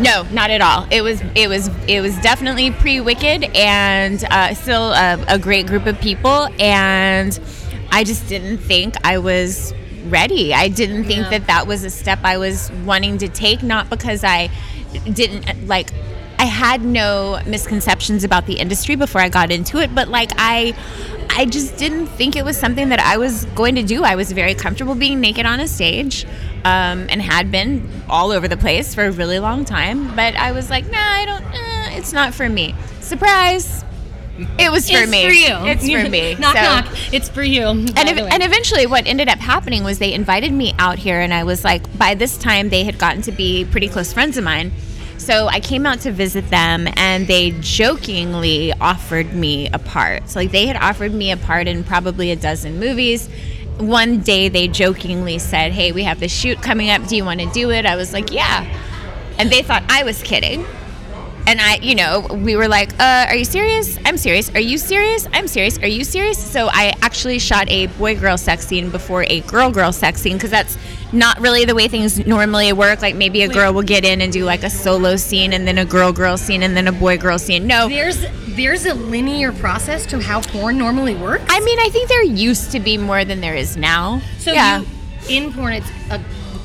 no, 0.00 0.22
not 0.32 0.50
at 0.50 0.60
all. 0.60 0.86
It 0.90 1.02
was 1.02 1.20
it 1.34 1.48
was 1.48 1.68
it 1.86 2.00
was 2.00 2.16
definitely 2.20 2.70
pre 2.72 3.00
Wicked 3.00 3.44
and 3.56 4.22
uh, 4.30 4.54
still 4.54 4.92
a, 4.92 5.24
a 5.28 5.38
great 5.38 5.66
group 5.66 5.86
of 5.86 6.00
people. 6.00 6.48
And 6.60 7.38
I 7.90 8.04
just 8.04 8.28
didn't 8.28 8.58
think 8.58 8.94
I 9.04 9.18
was 9.18 9.72
ready. 10.06 10.52
I 10.54 10.68
didn't 10.68 11.04
think 11.04 11.22
Yeah. 11.24 11.30
that 11.30 11.46
that 11.46 11.66
was 11.66 11.84
a 11.84 11.90
step 11.90 12.18
I 12.24 12.38
was 12.38 12.70
wanting 12.84 13.18
to 13.18 13.28
take. 13.28 13.62
Not 13.62 13.88
because 13.90 14.24
I 14.24 14.50
didn't 15.12 15.66
like. 15.68 15.90
I 16.38 16.44
had 16.44 16.84
no 16.84 17.40
misconceptions 17.46 18.22
about 18.24 18.46
the 18.46 18.54
industry 18.54 18.94
before 18.94 19.20
I 19.20 19.28
got 19.28 19.50
into 19.50 19.78
it, 19.78 19.94
but 19.94 20.08
like 20.08 20.30
I 20.36 20.74
I 21.30 21.44
just 21.46 21.76
didn't 21.76 22.06
think 22.06 22.36
it 22.36 22.44
was 22.44 22.56
something 22.56 22.88
that 22.90 23.00
I 23.00 23.16
was 23.16 23.44
going 23.56 23.74
to 23.74 23.82
do. 23.82 24.04
I 24.04 24.14
was 24.14 24.32
very 24.32 24.54
comfortable 24.54 24.94
being 24.94 25.20
naked 25.20 25.46
on 25.46 25.60
a 25.60 25.68
stage 25.68 26.24
um, 26.64 27.06
and 27.10 27.20
had 27.20 27.50
been 27.50 27.88
all 28.08 28.30
over 28.30 28.48
the 28.48 28.56
place 28.56 28.94
for 28.94 29.04
a 29.06 29.10
really 29.10 29.38
long 29.38 29.64
time. 29.64 30.14
But 30.16 30.36
I 30.36 30.52
was 30.52 30.70
like, 30.70 30.90
nah, 30.90 30.98
I 30.98 31.24
don't, 31.26 31.44
eh, 31.44 31.96
it's 31.98 32.12
not 32.12 32.34
for 32.34 32.48
me. 32.48 32.74
Surprise! 33.00 33.84
It 34.58 34.70
was 34.70 34.88
for 34.88 34.98
it's 34.98 35.10
me. 35.10 35.24
It's 35.24 35.34
for 35.34 35.64
you. 35.64 35.70
It's 35.70 35.90
for 36.04 36.08
me. 36.08 36.34
knock, 36.38 36.54
So- 36.54 36.62
knock. 36.62 37.12
It's 37.12 37.28
for 37.28 37.42
you. 37.42 37.62
and, 37.66 37.98
ev- 37.98 38.18
and 38.18 38.42
eventually 38.42 38.86
what 38.86 39.06
ended 39.08 39.28
up 39.28 39.38
happening 39.40 39.82
was 39.82 39.98
they 39.98 40.12
invited 40.12 40.52
me 40.52 40.74
out 40.78 40.96
here 40.98 41.20
and 41.20 41.34
i 41.34 41.42
was 41.42 41.64
like 41.64 41.82
by 41.98 42.14
this 42.14 42.38
time 42.38 42.68
they 42.68 42.84
had 42.84 42.98
gotten 42.98 43.20
to 43.22 43.32
be 43.32 43.64
pretty 43.64 43.88
close 43.88 44.12
friends 44.12 44.36
of 44.36 44.44
mine 44.44 44.70
so 45.28 45.46
i 45.48 45.60
came 45.60 45.84
out 45.84 46.00
to 46.00 46.10
visit 46.10 46.48
them 46.48 46.88
and 46.96 47.26
they 47.26 47.50
jokingly 47.60 48.72
offered 48.80 49.34
me 49.34 49.68
a 49.74 49.78
part. 49.78 50.26
So 50.26 50.38
like 50.40 50.52
they 50.52 50.64
had 50.64 50.76
offered 50.76 51.12
me 51.12 51.30
a 51.30 51.36
part 51.36 51.68
in 51.68 51.84
probably 51.84 52.30
a 52.30 52.36
dozen 52.36 52.80
movies. 52.80 53.28
One 53.76 54.20
day 54.20 54.48
they 54.48 54.68
jokingly 54.68 55.38
said 55.38 55.72
hey 55.72 55.92
we 55.92 56.04
have 56.04 56.18
this 56.18 56.32
shoot 56.32 56.62
coming 56.62 56.88
up. 56.88 57.06
Do 57.06 57.14
you 57.14 57.26
want 57.26 57.40
to 57.40 57.50
do 57.50 57.70
it? 57.70 57.84
I 57.84 57.94
was 57.94 58.14
like 58.14 58.32
yeah. 58.32 58.64
And 59.38 59.50
they 59.50 59.60
thought 59.60 59.82
i 59.90 60.02
was 60.02 60.22
kidding 60.22 60.64
and 61.48 61.62
I, 61.62 61.76
you 61.76 61.94
know, 61.94 62.26
we 62.30 62.56
were 62.56 62.68
like, 62.68 62.92
uh, 63.00 63.26
"Are 63.28 63.34
you 63.34 63.44
serious? 63.44 63.98
I'm 64.04 64.18
serious. 64.18 64.50
Are 64.54 64.60
you 64.60 64.76
serious? 64.76 65.26
I'm 65.32 65.48
serious. 65.48 65.78
Are 65.78 65.88
you 65.88 66.04
serious?" 66.04 66.38
So 66.38 66.68
I 66.70 66.94
actually 67.00 67.38
shot 67.38 67.70
a 67.70 67.86
boy-girl 67.86 68.36
sex 68.36 68.66
scene 68.66 68.90
before 68.90 69.24
a 69.24 69.40
girl-girl 69.40 69.92
sex 69.92 70.20
scene 70.20 70.34
because 70.34 70.50
that's 70.50 70.76
not 71.10 71.40
really 71.40 71.64
the 71.64 71.74
way 71.74 71.88
things 71.88 72.24
normally 72.26 72.72
work. 72.74 73.00
Like 73.00 73.16
maybe 73.16 73.42
a 73.42 73.48
girl 73.48 73.72
will 73.72 73.82
get 73.82 74.04
in 74.04 74.20
and 74.20 74.30
do 74.30 74.44
like 74.44 74.62
a 74.62 74.68
solo 74.70 75.16
scene, 75.16 75.54
and 75.54 75.66
then 75.66 75.78
a 75.78 75.86
girl-girl 75.86 76.36
scene, 76.36 76.62
and 76.62 76.76
then 76.76 76.86
a 76.86 76.92
boy-girl 76.92 77.38
scene. 77.38 77.66
No, 77.66 77.88
there's 77.88 78.20
there's 78.48 78.84
a 78.84 78.92
linear 78.92 79.52
process 79.52 80.04
to 80.06 80.20
how 80.20 80.42
porn 80.42 80.76
normally 80.76 81.14
works. 81.14 81.44
I 81.48 81.60
mean, 81.60 81.78
I 81.80 81.88
think 81.88 82.10
there 82.10 82.24
used 82.24 82.72
to 82.72 82.80
be 82.80 82.98
more 82.98 83.24
than 83.24 83.40
there 83.40 83.54
is 83.54 83.76
now. 83.76 84.20
so 84.38 84.52
yeah. 84.52 84.80
you, 84.80 84.86
in 85.28 85.52
porn, 85.52 85.72
it's 85.74 85.90
a 86.10 86.20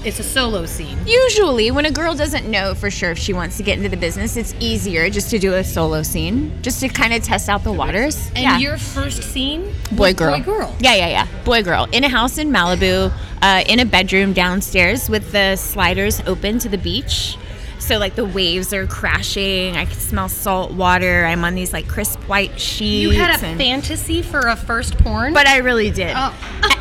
it's 0.05 0.19
a 0.19 0.23
solo 0.23 0.65
scene. 0.65 0.97
Usually, 1.05 1.71
when 1.71 1.85
a 1.85 1.91
girl 1.91 2.15
doesn't 2.15 2.49
know 2.49 2.73
for 2.75 2.91
sure 2.91 3.11
if 3.11 3.17
she 3.17 3.33
wants 3.33 3.57
to 3.57 3.63
get 3.63 3.77
into 3.77 3.89
the 3.89 3.97
business, 3.97 4.37
it's 4.37 4.53
easier 4.59 5.09
just 5.09 5.29
to 5.31 5.39
do 5.39 5.53
a 5.53 5.63
solo 5.63 6.03
scene, 6.03 6.51
just 6.61 6.79
to 6.81 6.89
kind 6.89 7.13
of 7.13 7.23
test 7.23 7.49
out 7.49 7.63
the 7.63 7.71
waters. 7.71 8.27
And 8.35 8.39
yeah. 8.39 8.57
your 8.57 8.77
first 8.77 9.23
scene, 9.23 9.73
boy 9.91 10.13
girl 10.13 10.37
boy 10.37 10.43
girl. 10.43 10.75
yeah 10.79 10.95
yeah 10.95 11.07
yeah 11.07 11.27
boy 11.43 11.63
girl 11.63 11.87
in 11.91 12.03
a 12.03 12.09
house 12.09 12.37
in 12.37 12.49
malibu 12.49 13.11
uh, 13.41 13.63
in 13.67 13.79
a 13.79 13.85
bedroom 13.85 14.33
downstairs 14.33 15.09
with 15.09 15.31
the 15.31 15.55
sliders 15.55 16.21
open 16.21 16.59
to 16.59 16.69
the 16.69 16.77
beach 16.77 17.37
so 17.83 17.97
like 17.97 18.15
the 18.15 18.23
waves 18.25 18.71
are 18.73 18.87
crashing 18.87 19.75
i 19.75 19.85
can 19.85 19.99
smell 19.99 20.29
salt 20.29 20.71
water 20.71 21.25
i'm 21.25 21.43
on 21.43 21.53
these 21.55 21.73
like 21.73 21.87
crisp 21.87 22.19
white 22.29 22.59
sheets 22.59 23.03
You 23.13 23.19
had 23.21 23.41
a 23.41 23.45
and- 23.45 23.57
fantasy 23.59 24.21
for 24.21 24.39
a 24.47 24.55
first 24.55 24.97
porn. 24.99 25.33
but 25.33 25.47
I 25.47 25.57
really 25.57 25.91
did. 25.91 26.13
Oh. 26.15 26.33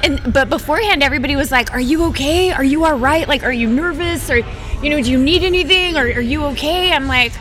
And 0.04 0.32
but 0.32 0.48
beforehand, 0.48 1.02
everybody 1.02 1.36
was 1.36 1.50
like, 1.52 1.72
"Are 1.72 1.80
you 1.80 2.04
okay? 2.06 2.50
Are 2.52 2.64
you 2.64 2.84
all 2.84 2.98
right? 2.98 3.26
Like, 3.28 3.42
are 3.44 3.52
you 3.52 3.68
nervous? 3.68 4.28
Or, 4.30 4.36
you 4.82 4.90
know, 4.90 5.00
do 5.02 5.10
you 5.10 5.18
need 5.18 5.42
anything? 5.44 5.96
Or 5.96 6.02
are 6.02 6.20
you 6.20 6.44
okay?" 6.46 6.92
I'm 6.92 7.06
like, 7.06 7.32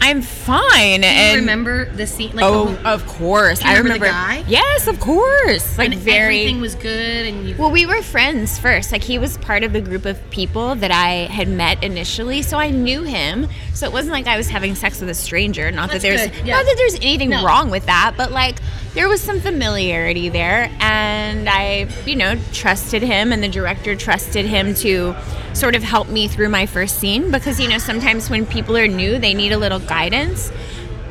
"I'm 0.00 0.22
fine." 0.22 1.00
do 1.02 1.06
you 1.06 1.12
and 1.12 1.40
remember 1.40 1.86
the 1.92 2.06
scene? 2.06 2.34
Like 2.34 2.44
oh, 2.44 2.66
whole, 2.66 2.86
of 2.86 3.06
course, 3.06 3.62
I 3.62 3.78
remember 3.78 4.04
remember. 4.04 4.06
the 4.06 4.12
guy? 4.12 4.44
Yes, 4.48 4.86
of 4.86 5.00
course. 5.00 5.76
Like 5.78 5.92
and 5.92 6.00
very. 6.00 6.40
everything 6.40 6.60
was 6.60 6.74
good, 6.74 7.26
and 7.26 7.48
you. 7.48 7.56
Well, 7.56 7.70
we 7.70 7.86
were 7.86 8.02
friends 8.02 8.58
first. 8.58 8.92
Like 8.92 9.02
he 9.02 9.18
was 9.18 9.38
part 9.38 9.62
of 9.62 9.72
the 9.72 9.80
group 9.80 10.04
of 10.04 10.18
people 10.30 10.74
that 10.76 10.90
I 10.90 11.26
had 11.32 11.48
met 11.48 11.82
initially, 11.82 12.42
so 12.42 12.58
I 12.58 12.70
knew 12.70 13.02
him. 13.02 13.48
So 13.74 13.86
it 13.86 13.92
wasn't 13.92 14.12
like 14.12 14.26
I 14.26 14.36
was 14.36 14.48
having 14.48 14.74
sex 14.74 15.00
with 15.00 15.08
a 15.10 15.14
stranger. 15.14 15.70
Not 15.70 15.90
That's 15.90 16.02
that 16.02 16.08
there's 16.08 16.46
yeah. 16.46 16.56
not 16.56 16.64
that 16.64 16.74
there's 16.76 16.94
anything 16.96 17.30
No. 17.30 17.44
wrong 17.44 17.70
with 17.70 17.86
that, 17.86 18.14
but 18.16 18.32
like 18.32 18.56
there 18.96 19.08
was 19.10 19.20
some 19.20 19.40
familiarity 19.40 20.30
there, 20.30 20.70
and 20.80 21.50
I, 21.50 21.86
you 22.06 22.16
know, 22.16 22.40
trusted 22.52 23.02
him, 23.02 23.30
and 23.30 23.42
the 23.42 23.48
director 23.48 23.94
trusted 23.94 24.46
him 24.46 24.74
to 24.76 25.14
sort 25.52 25.74
of 25.74 25.82
help 25.82 26.08
me 26.08 26.28
through 26.28 26.48
my 26.48 26.64
first 26.64 26.98
scene 26.98 27.30
because 27.30 27.60
you 27.60 27.68
know 27.68 27.76
sometimes 27.76 28.30
when 28.30 28.46
people 28.46 28.74
are 28.74 28.88
new, 28.88 29.18
they 29.18 29.34
need 29.34 29.52
a 29.52 29.58
little 29.58 29.80
guidance. 29.80 30.50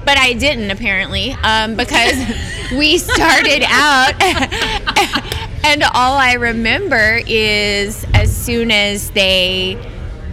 But 0.04 0.18
I 0.18 0.34
didn't 0.34 0.72
apparently 0.72 1.34
um, 1.44 1.76
because 1.76 2.16
we 2.72 2.98
started 2.98 3.64
out, 3.68 4.20
and 5.64 5.84
all 5.84 6.18
I 6.18 6.38
remember 6.40 7.22
is 7.28 8.04
as 8.16 8.36
soon 8.36 8.72
as 8.72 9.12
they 9.12 9.78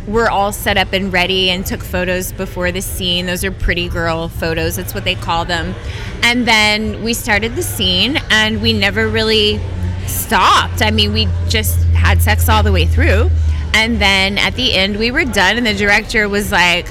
were 0.06 0.30
all 0.30 0.52
set 0.52 0.76
up 0.76 0.92
and 0.92 1.12
ready 1.12 1.50
and 1.50 1.64
took 1.64 1.80
photos 1.80 2.32
before 2.32 2.72
the 2.72 2.82
scene. 2.82 3.26
Those 3.26 3.44
are 3.44 3.52
pretty 3.52 3.88
girl 3.88 4.28
photos, 4.28 4.76
that's 4.76 4.94
what 4.94 5.04
they 5.04 5.14
call 5.14 5.44
them. 5.44 5.74
And 6.22 6.46
then 6.46 7.02
we 7.02 7.14
started 7.14 7.54
the 7.54 7.62
scene 7.62 8.18
and 8.30 8.60
we 8.60 8.72
never 8.72 9.08
really 9.08 9.60
stopped. 10.06 10.82
I 10.82 10.90
mean, 10.90 11.12
we 11.12 11.28
just 11.48 11.84
had 11.88 12.20
sex 12.20 12.48
all 12.48 12.62
the 12.62 12.72
way 12.72 12.86
through. 12.86 13.30
And 13.74 14.00
then 14.00 14.38
at 14.38 14.54
the 14.54 14.74
end, 14.74 14.98
we 14.98 15.10
were 15.10 15.24
done, 15.24 15.56
and 15.56 15.66
the 15.66 15.72
director 15.72 16.28
was 16.28 16.52
like, 16.52 16.86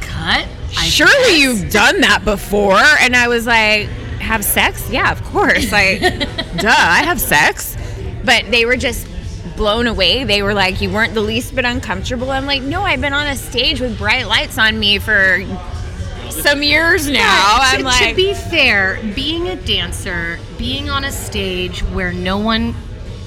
cut. 0.00 0.48
I 0.76 0.86
surely 0.86 1.12
guess. 1.12 1.40
you've 1.40 1.72
done 1.72 2.00
that 2.02 2.24
before 2.24 2.82
and 3.00 3.16
i 3.16 3.26
was 3.26 3.46
like 3.46 3.88
have 4.20 4.44
sex 4.44 4.88
yeah 4.90 5.10
of 5.10 5.22
course 5.24 5.72
like 5.72 6.00
duh 6.58 6.68
i 6.68 7.02
have 7.02 7.18
sex 7.20 7.76
but 8.24 8.44
they 8.50 8.66
were 8.66 8.76
just 8.76 9.06
blown 9.58 9.86
away. 9.86 10.24
They 10.24 10.40
were 10.40 10.54
like 10.54 10.80
you 10.80 10.90
weren't 10.90 11.12
the 11.12 11.20
least 11.20 11.54
bit 11.54 11.64
uncomfortable. 11.66 12.30
I'm 12.30 12.46
like 12.46 12.62
no 12.62 12.82
i've 12.82 13.00
been 13.02 13.12
on 13.12 13.26
a 13.26 13.36
stage 13.36 13.80
with 13.80 13.98
bright 13.98 14.26
lights 14.26 14.56
on 14.56 14.78
me 14.78 14.98
for 14.98 15.44
some 16.30 16.62
years 16.62 17.08
now. 17.08 17.56
to, 17.58 17.62
i'm 17.62 17.78
to 17.80 17.84
like 17.84 18.08
To 18.10 18.14
be 18.14 18.32
fair, 18.34 18.98
being 19.14 19.48
a 19.48 19.56
dancer, 19.56 20.38
being 20.56 20.88
on 20.88 21.04
a 21.04 21.10
stage 21.12 21.80
where 21.82 22.12
no 22.12 22.38
one 22.38 22.74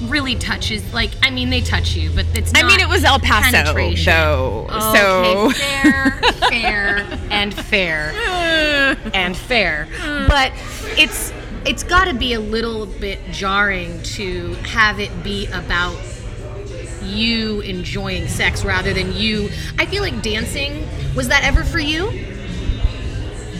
really 0.08 0.34
touches, 0.34 0.92
like, 0.92 1.10
I 1.22 1.30
mean, 1.30 1.50
they 1.50 1.60
touch 1.60 1.94
you, 1.94 2.10
but 2.10 2.26
it's 2.36 2.52
I 2.56 2.62
mean, 2.64 2.80
it 2.80 2.88
was 2.88 3.04
El 3.04 3.20
Paso, 3.20 3.62
though, 3.62 4.68
so- 4.92 5.50
fair, 5.50 6.10
fair, 6.48 7.06
and 7.30 7.54
fair, 7.54 8.10
and 9.14 9.36
fair. 9.36 9.86
But 10.28 10.52
it's 10.98 11.32
it's 11.64 11.84
got 11.84 12.06
to 12.06 12.14
be 12.14 12.32
a 12.32 12.40
little 12.40 12.86
bit 12.86 13.20
jarring 13.30 14.02
to 14.02 14.54
have 14.64 14.98
it 14.98 15.22
be 15.22 15.46
about 15.48 15.94
you 17.04 17.60
enjoying 17.60 18.28
sex 18.28 18.64
rather 18.64 18.92
than 18.92 19.12
you. 19.12 19.50
I 19.78 19.86
feel 19.86 20.02
like 20.02 20.22
dancing 20.22 20.88
was 21.14 21.28
that 21.28 21.44
ever 21.44 21.64
for 21.64 21.78
you? 21.80 22.08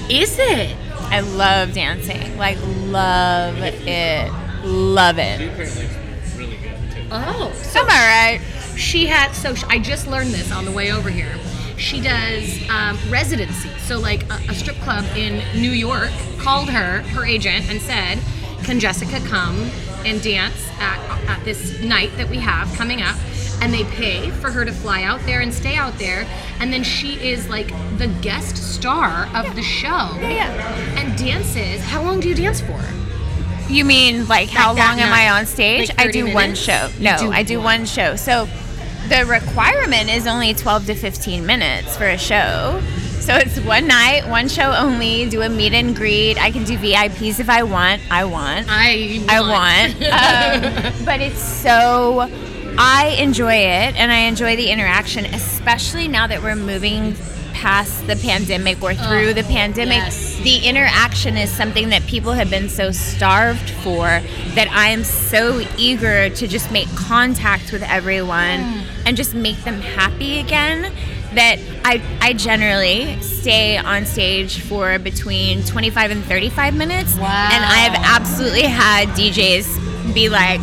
Is 0.09 0.39
it? 0.39 0.77
i 1.07 1.21
love 1.21 1.75
dancing 1.75 2.39
like 2.39 2.57
love 2.87 3.57
it 3.59 4.33
love 4.65 5.19
it 5.19 5.43
apparently 5.43 5.85
is 5.85 6.37
really 6.39 6.57
good 6.57 6.91
too. 6.91 7.07
Oh, 7.11 7.53
so 7.55 7.81
am 7.81 7.91
i 7.91 8.39
right 8.39 8.63
she 8.77 9.07
had 9.07 9.33
so 9.33 9.55
sh- 9.55 9.65
I 9.69 9.79
just 9.79 10.07
learned 10.07 10.31
this 10.31 10.51
on 10.53 10.65
the 10.65 10.71
way 10.71 10.93
over 10.93 11.11
here. 11.11 11.39
She 11.77 12.01
does 12.01 12.59
um, 12.71 12.99
residency. 13.11 13.69
So, 13.81 13.99
like 13.99 14.25
a, 14.31 14.35
a 14.49 14.55
strip 14.55 14.77
club 14.77 15.05
in 15.17 15.43
New 15.61 15.71
York 15.71 16.11
called 16.39 16.71
her, 16.71 17.01
her 17.03 17.25
agent, 17.25 17.69
and 17.71 17.81
said, 17.81 18.19
Can 18.65 18.81
Jessica 18.81 19.21
come 19.29 19.71
and 20.05 20.23
dance 20.23 20.69
at, 20.79 20.99
at 21.29 21.45
this 21.45 21.81
night 21.81 22.11
that 22.17 22.29
we 22.29 22.39
have 22.39 22.73
coming 22.75 23.03
up? 23.03 23.17
And 23.63 23.73
they 23.73 23.85
pay 23.85 24.31
for 24.31 24.51
her 24.51 24.65
to 24.65 24.73
fly 24.73 25.05
out 25.05 25.21
there 25.25 25.41
and 25.41 25.55
stay 25.55 25.77
out 25.77 25.97
there. 25.99 26.27
And 26.59 26.73
then 26.73 26.83
she 26.83 27.15
is 27.27 27.49
like 27.49 27.69
the 27.97 28.09
guest 28.21 28.57
star 28.57 29.29
of 29.35 29.55
the 29.55 29.63
show. 29.63 30.19
yeah. 30.21 30.51
And 30.99 31.17
dances. 31.17 31.81
How 31.83 32.03
long 32.03 32.19
do 32.21 32.29
you 32.29 32.35
dance 32.35 32.61
for? 32.61 32.81
You 33.69 33.85
mean 33.85 34.27
like 34.27 34.49
how 34.49 34.75
that 34.75 34.91
long 34.91 35.01
am? 35.01 35.13
I 35.13 35.31
on 35.31 35.47
stage? 35.47 35.89
Like 35.91 36.01
I 36.01 36.05
30 36.07 36.13
do 36.13 36.35
one 36.35 36.55
show. 36.55 36.91
No, 36.99 37.17
do 37.19 37.31
I 37.31 37.43
do 37.45 37.59
one. 37.59 37.65
one 37.65 37.85
show. 37.87 38.17
So 38.17 38.47
the 39.09 39.25
requirement 39.27 40.11
is 40.11 40.27
only 40.27 40.55
12 40.55 40.87
to 40.87 40.95
15 40.95 41.47
minutes 41.47 41.97
for 41.97 42.07
a 42.07 42.19
show. 42.19 42.83
So 43.21 43.37
it's 43.37 43.61
one 43.61 43.87
night, 43.87 44.29
one 44.29 44.49
show 44.49 44.73
only, 44.73 45.29
do 45.29 45.43
a 45.43 45.49
meet 45.49 45.73
and 45.73 45.95
greet. 45.95 46.43
I 46.43 46.51
can 46.51 46.65
do 46.65 46.77
VIPs 46.77 47.39
if 47.39 47.49
I 47.49 47.63
want. 47.63 48.03
I 48.11 48.25
want. 48.25 48.67
I 48.69 49.25
I 49.29 49.41
want. 49.41 49.95
um, 50.99 51.05
but 51.05 51.21
it's 51.21 51.41
so. 51.41 52.29
I 52.79 53.17
enjoy 53.19 53.55
it 53.55 53.97
and 53.97 54.11
I 54.11 54.21
enjoy 54.21 54.57
the 54.57 54.71
interaction, 54.71 55.27
especially 55.27 56.09
now 56.09 56.27
that 56.27 56.43
we're 56.43 56.57
moving 56.57 57.15
past 57.53 58.07
the 58.07 58.17
pandemic 58.17 58.83
or 58.83 58.95
through 58.95 59.29
oh, 59.29 59.33
the 59.33 59.45
pandemic. 59.45 59.99
yes. 59.99 60.41
The 60.41 60.67
interaction 60.67 61.37
is 61.37 61.51
something 61.51 61.91
that 61.91 62.05
people 62.07 62.33
have 62.33 62.51
been 62.51 62.69
so 62.69 62.91
starved 62.91 63.71
for 63.71 64.07
that 64.55 64.69
I 64.73 64.89
am 64.89 65.05
so 65.05 65.65
eager 65.79 66.29
to 66.31 66.49
just 66.49 66.73
make 66.73 66.89
contact 66.97 67.71
with 67.71 67.83
everyone 67.83 68.61
hmm. 68.61 69.07
and 69.07 69.17
just 69.17 69.35
make 69.35 69.63
them 69.65 69.81
happy 69.81 70.39
again. 70.39 70.93
That 71.35 71.59
I, 71.85 72.03
I 72.21 72.33
generally 72.35 73.21
stay 73.23 73.79
on 73.79 74.05
stage 74.05 74.61
for 74.61 74.99
between 74.99 75.63
25 75.63 76.11
and 76.11 76.25
35 76.25 76.75
minutes. 76.75 77.17
Wow. 77.17 77.49
And 77.53 77.65
I 77.65 77.79
have 77.79 77.95
absolutely 78.05 78.63
had 78.63 79.09
DJs 79.11 80.15
be 80.15 80.29
like, 80.29 80.61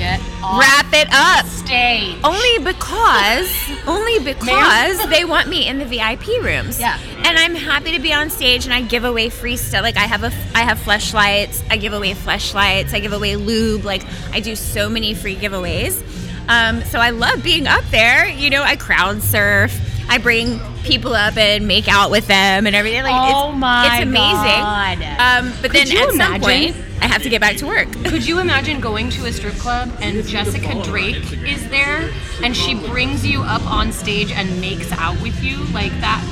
get 0.00 0.20
wrap 0.40 0.92
it 0.92 1.08
up. 1.12 1.46
stage. 1.46 2.18
Only 2.24 2.58
because, 2.64 3.52
only 3.86 4.18
because 4.18 5.06
they 5.08 5.24
want 5.24 5.48
me 5.48 5.68
in 5.68 5.78
the 5.78 5.84
VIP 5.84 6.42
rooms. 6.42 6.80
Yeah. 6.80 6.98
And 7.24 7.38
I'm 7.38 7.54
happy 7.54 7.92
to 7.92 8.00
be 8.00 8.12
on 8.12 8.30
stage 8.30 8.64
and 8.64 8.72
I 8.72 8.82
give 8.82 9.04
away 9.04 9.28
free 9.28 9.56
stuff. 9.56 9.82
Like 9.82 9.96
I 9.96 10.06
have 10.06 10.24
a, 10.24 10.32
I 10.54 10.62
have 10.62 10.78
flashlights. 10.80 11.62
I 11.70 11.76
give 11.76 11.92
away 11.92 12.14
flashlights. 12.14 12.94
I 12.94 13.00
give 13.00 13.12
away 13.12 13.36
lube. 13.36 13.84
Like 13.84 14.02
I 14.32 14.40
do 14.40 14.56
so 14.56 14.88
many 14.88 15.14
free 15.14 15.36
giveaways. 15.36 16.02
Um, 16.48 16.82
so 16.84 16.98
I 16.98 17.10
love 17.10 17.42
being 17.42 17.66
up 17.66 17.84
there. 17.90 18.26
You 18.26 18.50
know, 18.50 18.62
I 18.62 18.76
crowd 18.76 19.22
surf. 19.22 19.78
I 20.08 20.18
bring 20.18 20.58
people 20.82 21.14
up 21.14 21.36
and 21.36 21.68
make 21.68 21.86
out 21.86 22.10
with 22.10 22.26
them 22.26 22.66
and 22.66 22.74
everything. 22.74 23.02
Like 23.02 23.34
Oh 23.34 23.50
it's, 23.50 23.58
my 23.58 23.98
it's 23.98 24.02
amazing. 24.02 24.16
God. 24.16 25.02
Um, 25.20 25.52
but 25.62 25.70
Could 25.70 25.86
then 25.86 25.96
at 25.96 26.14
some 26.14 26.40
point, 26.40 26.74
I 27.00 27.06
have 27.06 27.22
to 27.22 27.28
get 27.28 27.40
back 27.40 27.56
to 27.56 27.66
work. 27.66 27.90
Could 28.04 28.26
you 28.26 28.40
imagine 28.40 28.80
going 28.80 29.10
to 29.10 29.26
a 29.26 29.32
strip 29.32 29.54
club 29.54 29.90
and 30.00 30.24
Jessica 30.26 30.82
Drake 30.84 31.32
is 31.46 31.68
there 31.70 32.10
and 32.42 32.56
she 32.56 32.74
brings 32.74 33.26
you 33.26 33.42
up 33.42 33.64
on 33.70 33.90
stage 33.92 34.30
and 34.32 34.60
makes 34.60 34.92
out 34.92 35.20
with 35.22 35.42
you? 35.42 35.56
Like 35.72 35.92
that 36.00 36.22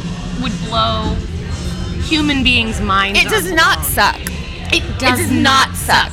would 0.42 0.52
blow 0.68 1.14
human 2.02 2.42
beings' 2.42 2.80
minds. 2.80 3.18
It 3.18 3.28
does 3.28 3.50
are 3.50 3.54
not 3.54 3.84
suck. 3.84 4.20
It 4.70 4.82
does, 4.98 5.18
does 5.18 5.30
not 5.30 5.74
suck. 5.74 6.12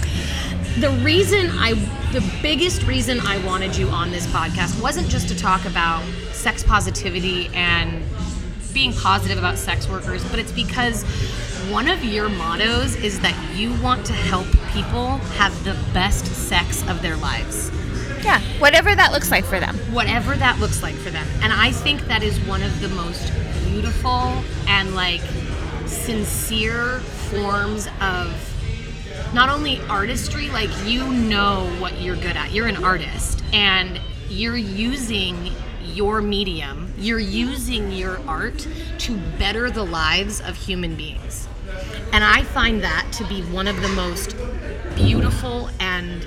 The 0.80 0.90
reason 1.04 1.50
I, 1.52 1.74
the 2.12 2.24
biggest 2.42 2.84
reason 2.84 3.20
I 3.22 3.44
wanted 3.46 3.76
you 3.76 3.88
on 3.90 4.12
this 4.12 4.26
podcast 4.28 4.82
wasn't 4.82 5.10
just 5.10 5.28
to 5.30 5.38
talk 5.38 5.66
about 5.66 6.04
sex 6.32 6.64
positivity 6.64 7.50
and 7.54 8.04
being 8.74 8.94
positive 8.94 9.38
about 9.38 9.58
sex 9.58 9.88
workers, 9.90 10.24
but 10.30 10.40
it's 10.40 10.52
because 10.52 11.04
one 11.72 11.88
of 11.88 12.04
your 12.04 12.30
mottos 12.30 12.96
is 12.98 13.20
that 13.22 13.56
you 13.56 13.74
want 13.82 14.06
to 14.06 14.14
help 14.14 14.46
people 14.72 15.18
have 15.38 15.64
the 15.64 15.74
best 15.94 16.26
sex 16.26 16.88
of 16.88 17.02
their 17.02 17.16
lives 17.18 17.72
Yeah, 18.24 18.40
whatever 18.60 18.94
that 18.96 19.12
looks 19.12 19.32
like 19.32 19.46
for 19.46 19.60
them. 19.60 19.76
whatever 19.92 20.36
that 20.36 20.60
looks 20.60 20.82
like 20.84 20.96
for 20.96 21.10
them. 21.10 21.26
And 21.42 21.52
I 21.54 21.72
think 21.72 22.02
that 22.08 22.24
is 22.24 22.40
one 22.42 22.62
of 22.64 22.80
the 22.82 22.90
most 22.90 23.32
beautiful 23.70 24.44
and 24.68 24.96
like 24.96 25.22
sincere 25.86 27.00
forms 27.30 27.88
of 28.02 28.34
not 29.34 29.50
only 29.50 29.80
artistry, 29.90 30.50
like 30.50 30.70
you 30.86 31.06
know 31.12 31.68
what 31.80 32.00
you're 32.02 32.16
good 32.16 32.36
at. 32.38 32.52
You're 32.52 32.68
an 32.68 32.84
artist 32.84 33.44
and 33.54 34.00
you're 34.30 34.58
using 34.58 35.52
your 35.94 36.22
medium, 36.22 36.94
you're 36.98 37.20
using 37.20 37.92
your 37.92 38.20
art 38.28 38.68
to 39.00 39.18
better 39.40 39.70
the 39.70 39.86
lives 39.86 40.42
of 40.42 40.56
human 40.56 40.96
beings. 40.96 41.48
And 42.16 42.24
I 42.24 42.44
find 42.44 42.82
that 42.82 43.06
to 43.18 43.26
be 43.26 43.42
one 43.42 43.68
of 43.68 43.82
the 43.82 43.90
most 43.90 44.38
beautiful 44.96 45.70
and 45.82 46.26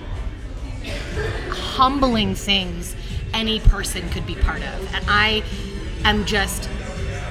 humbling 1.49 2.34
things 2.34 2.95
any 3.32 3.59
person 3.59 4.07
could 4.11 4.26
be 4.26 4.34
part 4.34 4.61
of. 4.61 4.95
And 4.95 5.03
I 5.09 5.43
am 6.05 6.26
just 6.26 6.68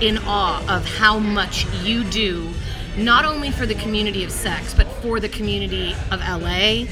in 0.01 0.17
awe 0.25 0.65
of 0.75 0.87
how 0.87 1.19
much 1.19 1.67
you 1.83 2.03
do, 2.03 2.49
not 2.97 3.25
only 3.25 3.51
for 3.51 3.67
the 3.67 3.75
community 3.75 4.23
of 4.23 4.31
sex, 4.31 4.73
but 4.73 4.87
for 5.03 5.19
the 5.19 5.29
community 5.29 5.93
of 6.09 6.19
LA, 6.21 6.85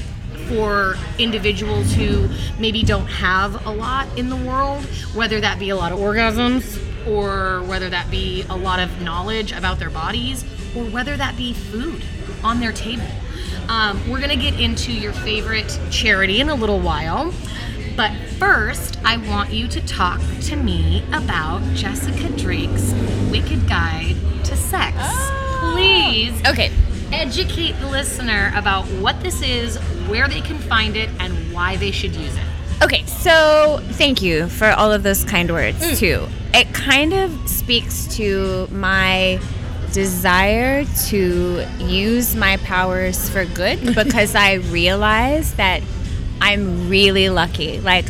for 0.46 0.94
individuals 1.18 1.92
who 1.92 2.28
maybe 2.60 2.84
don't 2.84 3.08
have 3.08 3.66
a 3.66 3.70
lot 3.70 4.06
in 4.16 4.28
the 4.28 4.36
world, 4.36 4.84
whether 5.16 5.40
that 5.40 5.58
be 5.58 5.70
a 5.70 5.76
lot 5.76 5.90
of 5.90 5.98
orgasms 5.98 6.80
or 7.08 7.64
whether 7.64 7.90
that 7.90 8.08
be 8.08 8.44
a 8.50 8.56
lot 8.56 8.78
of 8.78 9.02
knowledge 9.02 9.50
about 9.50 9.80
their 9.80 9.90
bodies 9.90 10.44
or 10.76 10.84
whether 10.84 11.16
that 11.16 11.36
be 11.36 11.52
food 11.54 12.04
on 12.44 12.60
their 12.60 12.72
table. 12.72 13.06
Um, 13.68 13.98
we're 14.08 14.18
going 14.18 14.30
to 14.30 14.36
get 14.36 14.60
into 14.60 14.92
your 14.92 15.12
favorite 15.12 15.78
charity 15.90 16.40
in 16.40 16.48
a 16.48 16.54
little 16.54 16.78
while. 16.80 17.32
But 17.96 18.12
first, 18.38 18.98
I 19.04 19.16
want 19.16 19.52
you 19.52 19.66
to 19.68 19.80
talk 19.86 20.20
to 20.42 20.56
me 20.56 21.02
about 21.12 21.62
Jessica 21.74 22.28
Drake's 22.36 22.92
Wicked 23.30 23.66
Guide 23.68 24.16
to 24.44 24.54
Sex. 24.56 24.96
Please 25.72 26.38
Okay. 26.46 26.70
educate 27.12 27.72
the 27.80 27.86
listener 27.88 28.52
about 28.54 28.84
what 29.00 29.20
this 29.22 29.40
is, 29.40 29.76
where 30.08 30.28
they 30.28 30.42
can 30.42 30.58
find 30.58 30.94
it, 30.96 31.08
and 31.18 31.32
why 31.52 31.76
they 31.76 31.90
should 31.90 32.14
use 32.14 32.36
it. 32.36 32.42
Okay, 32.84 33.02
so 33.06 33.80
thank 33.92 34.20
you 34.20 34.48
for 34.48 34.70
all 34.72 34.92
of 34.92 35.02
those 35.02 35.24
kind 35.24 35.50
words 35.50 35.98
too. 35.98 36.28
It 36.52 36.72
kind 36.74 37.14
of 37.14 37.48
speaks 37.48 38.06
to 38.16 38.68
my 38.70 39.40
desire 39.96 40.84
to 41.08 41.66
use 41.78 42.36
my 42.36 42.58
powers 42.58 43.30
for 43.30 43.46
good 43.46 43.80
because 43.94 44.34
I 44.34 44.56
realize 44.56 45.54
that 45.54 45.80
I'm 46.38 46.90
really 46.90 47.30
lucky. 47.30 47.80
Like 47.80 48.04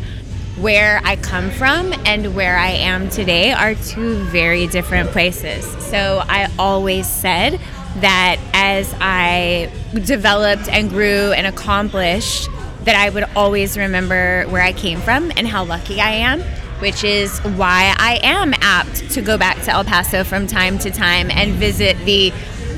where 0.58 1.00
I 1.04 1.14
come 1.14 1.48
from 1.52 1.94
and 2.04 2.34
where 2.34 2.58
I 2.58 2.70
am 2.70 3.08
today 3.08 3.52
are 3.52 3.76
two 3.76 4.16
very 4.24 4.66
different 4.66 5.10
places. 5.10 5.64
So 5.84 6.24
I 6.28 6.50
always 6.58 7.06
said 7.06 7.60
that 8.00 8.40
as 8.52 8.92
I 9.00 9.70
developed 9.92 10.68
and 10.68 10.90
grew 10.90 11.30
and 11.30 11.46
accomplished, 11.46 12.48
that 12.82 12.96
I 12.96 13.10
would 13.10 13.28
always 13.36 13.78
remember 13.78 14.44
where 14.48 14.62
I 14.62 14.72
came 14.72 15.00
from 15.00 15.30
and 15.36 15.46
how 15.46 15.64
lucky 15.64 16.00
I 16.00 16.10
am, 16.10 16.42
which 16.80 17.04
is 17.04 17.38
why 17.40 17.94
I 17.98 18.18
am 18.22 18.54
apt 18.60 19.10
to 19.12 19.22
go 19.22 19.38
back 19.38 19.62
to 19.64 19.70
El 19.70 19.84
Paso 19.84 20.24
from 20.24 20.46
time 20.46 20.78
to 20.80 20.90
time 20.90 21.30
and 21.30 21.52
visit 21.54 21.96
the 22.04 22.32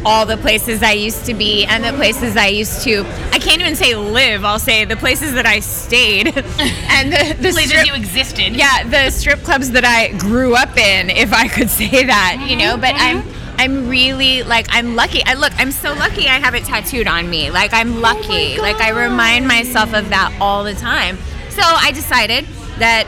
all 0.05 0.24
the 0.24 0.36
places 0.36 0.82
I 0.82 0.92
used 0.92 1.26
to 1.26 1.34
be 1.34 1.64
and 1.64 1.82
the 1.84 1.92
places 1.92 2.36
I 2.36 2.46
used 2.46 2.82
to 2.84 3.05
I 3.32 3.38
can't 3.38 3.61
even 3.61 3.76
say 3.76 3.94
live, 3.94 4.44
I'll 4.44 4.59
say 4.59 4.84
the 4.84 4.96
places 4.96 5.34
that 5.34 5.46
I 5.46 5.61
stayed 5.61 6.28
and 6.36 7.12
the, 7.12 7.34
the 7.40 7.51
Places 7.51 7.70
strip- 7.70 7.86
you 7.86 7.94
existed. 7.94 8.57
yeah, 8.57 8.84
the 8.84 9.11
strip 9.11 9.42
clubs 9.42 9.70
that 9.72 9.84
I 9.84 10.12
grew 10.18 10.55
up 10.55 10.76
in, 10.76 11.11
if 11.11 11.32
I 11.32 11.49
could 11.57 11.70
say 11.70 12.05
that, 12.05 12.46
you 12.49 12.57
know. 12.57 12.76
But 12.76 12.94
mm-hmm, 12.94 13.18
I'm 13.18 13.22
mm-hmm. 13.22 13.61
I'm 13.61 13.88
really 13.88 14.44
like 14.44 14.66
I'm 14.70 14.94
lucky. 14.94 15.22
I 15.24 15.34
look, 15.34 15.53
I'm 15.57 15.72
so 15.72 15.92
lucky. 15.94 16.28
I 16.28 16.38
have 16.38 16.55
it 16.55 16.64
tattooed 16.64 17.09
on 17.09 17.28
me. 17.28 17.51
Like 17.51 17.72
I'm 17.72 17.96
oh 17.96 18.01
lucky. 18.01 18.59
like 18.59 18.76
I 18.80 18.90
remind 18.90 19.49
myself 19.49 19.94
of 19.94 20.09
that 20.11 20.36
all 20.40 20.62
the 20.62 20.74
time. 20.74 21.16
So 21.51 21.62
I 21.64 21.90
decided 21.90 22.46
that 22.78 23.07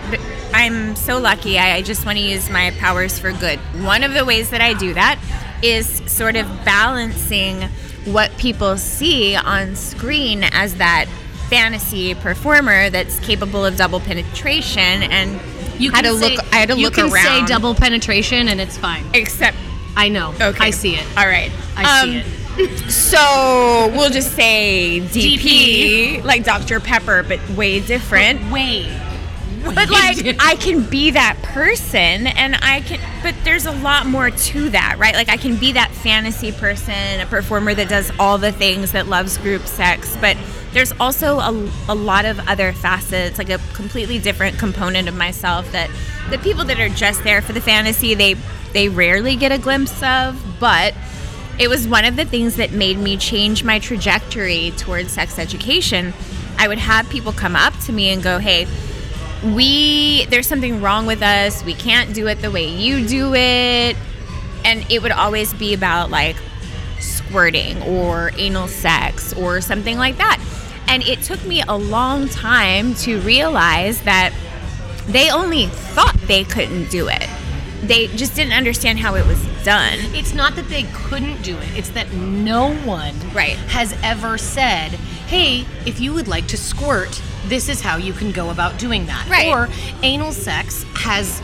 I'm 0.52 0.96
so 0.96 1.18
lucky. 1.18 1.58
I, 1.58 1.76
I 1.76 1.82
just 1.82 2.04
want 2.06 2.18
to 2.18 2.24
use 2.24 2.50
my 2.50 2.70
powers 2.78 3.18
for 3.18 3.32
good. 3.32 3.58
One 3.84 4.02
of 4.02 4.12
the 4.14 4.24
ways 4.24 4.50
that 4.50 4.60
I 4.60 4.74
do 4.74 4.94
that 4.94 5.18
is 5.62 5.86
sort 6.10 6.36
of 6.36 6.46
balancing 6.64 7.62
what 8.06 8.30
people 8.38 8.76
see 8.78 9.36
on 9.36 9.76
screen 9.76 10.44
as 10.52 10.76
that 10.76 11.06
fantasy 11.48 12.14
performer 12.14 12.90
that's 12.90 13.18
capable 13.20 13.64
of 13.64 13.76
double 13.76 14.00
penetration 14.00 14.80
and 15.02 15.32
You 15.80 15.90
had 15.90 16.04
can 16.04 16.14
to 16.14 16.18
say, 16.20 16.36
look 16.36 16.44
I 16.52 16.56
had 16.56 16.68
to 16.70 16.78
you 16.78 16.90
can 16.90 17.10
say 17.10 17.44
double 17.46 17.74
penetration 17.74 18.48
and 18.48 18.60
it's 18.60 18.78
fine. 18.78 19.04
except 19.14 19.56
I 19.96 20.08
know. 20.08 20.32
okay 20.40 20.66
I 20.66 20.70
see 20.70 20.94
it. 20.94 21.04
all 21.16 21.26
right 21.26 21.50
I 21.76 22.04
see 22.04 22.20
Um, 22.20 22.24
it. 22.56 22.90
so 22.90 23.90
we'll 23.96 24.10
just 24.10 24.32
say 24.34 25.00
DP, 25.04 25.38
DP. 25.38 26.24
like 26.24 26.44
Dr 26.44 26.78
Pepper 26.80 27.22
but 27.24 27.40
way 27.50 27.80
different 27.80 28.50
Way, 28.52 28.84
but 29.62 29.90
like 29.90 30.36
I 30.40 30.56
can 30.56 30.82
be 30.88 31.10
that 31.12 31.36
person 31.42 32.26
and 32.26 32.56
I 32.62 32.80
can 32.80 33.00
but 33.22 33.34
there's 33.44 33.66
a 33.66 33.72
lot 33.72 34.06
more 34.06 34.30
to 34.30 34.70
that, 34.70 34.96
right? 34.98 35.14
Like 35.14 35.28
I 35.28 35.36
can 35.36 35.56
be 35.56 35.72
that 35.72 35.90
fantasy 35.90 36.52
person, 36.52 37.20
a 37.20 37.26
performer 37.26 37.74
that 37.74 37.88
does 37.88 38.10
all 38.18 38.38
the 38.38 38.52
things 38.52 38.92
that 38.92 39.06
loves 39.06 39.38
group 39.38 39.62
sex, 39.62 40.16
but 40.20 40.36
there's 40.72 40.92
also 41.00 41.38
a, 41.38 41.70
a 41.88 41.94
lot 41.94 42.24
of 42.24 42.38
other 42.48 42.72
facets, 42.72 43.38
like 43.38 43.50
a 43.50 43.58
completely 43.74 44.18
different 44.18 44.58
component 44.58 45.08
of 45.08 45.14
myself 45.14 45.70
that 45.72 45.90
the 46.30 46.38
people 46.38 46.64
that 46.64 46.78
are 46.78 46.88
just 46.88 47.24
there 47.24 47.42
for 47.42 47.52
the 47.52 47.60
fantasy, 47.60 48.14
they 48.14 48.34
they 48.72 48.88
rarely 48.88 49.34
get 49.36 49.50
a 49.50 49.58
glimpse 49.58 50.02
of, 50.02 50.40
but 50.60 50.94
it 51.58 51.68
was 51.68 51.86
one 51.88 52.04
of 52.04 52.16
the 52.16 52.24
things 52.24 52.56
that 52.56 52.72
made 52.72 52.98
me 52.98 53.16
change 53.16 53.64
my 53.64 53.78
trajectory 53.78 54.72
towards 54.76 55.12
sex 55.12 55.38
education. 55.38 56.14
I 56.56 56.68
would 56.68 56.78
have 56.78 57.08
people 57.10 57.32
come 57.32 57.56
up 57.56 57.76
to 57.80 57.92
me 57.92 58.10
and 58.10 58.22
go, 58.22 58.38
"Hey, 58.38 58.66
we 59.42 60.26
there's 60.26 60.46
something 60.46 60.80
wrong 60.82 61.06
with 61.06 61.22
us. 61.22 61.64
We 61.64 61.74
can't 61.74 62.14
do 62.14 62.26
it 62.28 62.40
the 62.42 62.50
way 62.50 62.66
you 62.68 63.06
do 63.06 63.34
it." 63.34 63.96
And 64.64 64.84
it 64.90 65.02
would 65.02 65.12
always 65.12 65.52
be 65.54 65.72
about 65.74 66.10
like 66.10 66.36
squirting 66.98 67.80
or 67.82 68.32
anal 68.36 68.68
sex 68.68 69.32
or 69.34 69.60
something 69.60 69.96
like 69.96 70.18
that. 70.18 70.38
And 70.88 71.02
it 71.04 71.22
took 71.22 71.44
me 71.46 71.62
a 71.66 71.76
long 71.76 72.28
time 72.28 72.94
to 72.96 73.20
realize 73.20 74.02
that 74.02 74.32
they 75.06 75.30
only 75.30 75.66
thought 75.66 76.16
they 76.26 76.44
couldn't 76.44 76.90
do 76.90 77.08
it. 77.08 77.26
They 77.82 78.08
just 78.08 78.34
didn't 78.34 78.52
understand 78.52 78.98
how 78.98 79.14
it 79.14 79.26
was 79.26 79.40
done. 79.64 79.98
It's 80.14 80.34
not 80.34 80.56
that 80.56 80.68
they 80.68 80.82
couldn't 80.92 81.42
do 81.42 81.56
it, 81.56 81.68
it's 81.76 81.90
that 81.90 82.12
no 82.12 82.74
one 82.84 83.14
Right. 83.32 83.56
has 83.68 83.94
ever 84.02 84.36
said, 84.36 84.90
hey, 85.28 85.64
if 85.86 86.00
you 86.00 86.12
would 86.12 86.28
like 86.28 86.46
to 86.48 86.56
squirt, 86.56 87.22
this 87.46 87.68
is 87.68 87.80
how 87.80 87.96
you 87.96 88.12
can 88.12 88.32
go 88.32 88.50
about 88.50 88.78
doing 88.78 89.06
that. 89.06 89.28
Right. 89.28 89.48
Or 89.48 89.68
anal 90.02 90.32
sex 90.32 90.84
has 90.96 91.40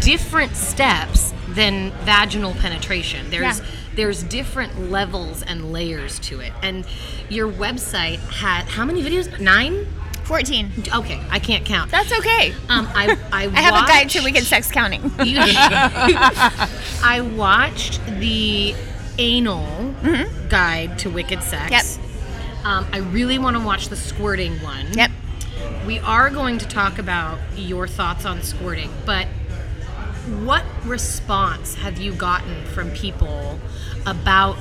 different 0.00 0.56
steps 0.56 1.32
than 1.48 1.90
vaginal 2.04 2.54
penetration. 2.54 3.28
There's 3.30 3.58
Yeah. 3.60 3.66
there's 3.96 4.22
different 4.22 4.90
levels 4.90 5.42
and 5.42 5.72
layers 5.72 6.18
to 6.20 6.40
it. 6.40 6.52
And 6.62 6.86
your 7.28 7.50
website 7.50 8.18
had 8.32 8.64
how 8.66 8.84
many 8.84 9.02
videos? 9.02 9.38
Nine? 9.40 9.86
14. 10.24 10.70
Okay, 10.94 11.20
I 11.28 11.40
can't 11.40 11.64
count. 11.66 11.90
That's 11.90 12.12
okay. 12.20 12.52
Um, 12.68 12.88
I, 12.94 13.16
I, 13.32 13.46
I 13.52 13.60
have 13.60 13.74
a 13.84 13.86
guide 13.88 14.08
to 14.10 14.18
watched- 14.20 14.24
wicked 14.24 14.44
sex 14.44 14.70
counting. 14.70 15.02
you- 15.24 15.40
I 17.02 17.20
watched 17.36 18.00
the 18.20 18.74
anal 19.18 19.94
guide 20.48 20.98
to 21.00 21.10
wicked 21.10 21.42
sex. 21.42 21.98
Mm-hmm. 21.98 22.02
Yep. 22.06 22.64
Um, 22.66 22.86
I 22.92 22.98
really 22.98 23.38
want 23.38 23.56
to 23.56 23.62
watch 23.62 23.88
the 23.88 23.96
squirting 23.96 24.52
one. 24.62 24.86
Yep. 24.92 25.09
We 25.90 25.98
are 25.98 26.30
going 26.30 26.58
to 26.58 26.68
talk 26.68 27.00
about 27.00 27.40
your 27.56 27.88
thoughts 27.88 28.24
on 28.24 28.42
squirting, 28.42 28.92
but 29.04 29.26
what 30.44 30.64
response 30.84 31.74
have 31.74 31.98
you 31.98 32.12
gotten 32.12 32.64
from 32.66 32.92
people 32.92 33.58
about 34.06 34.56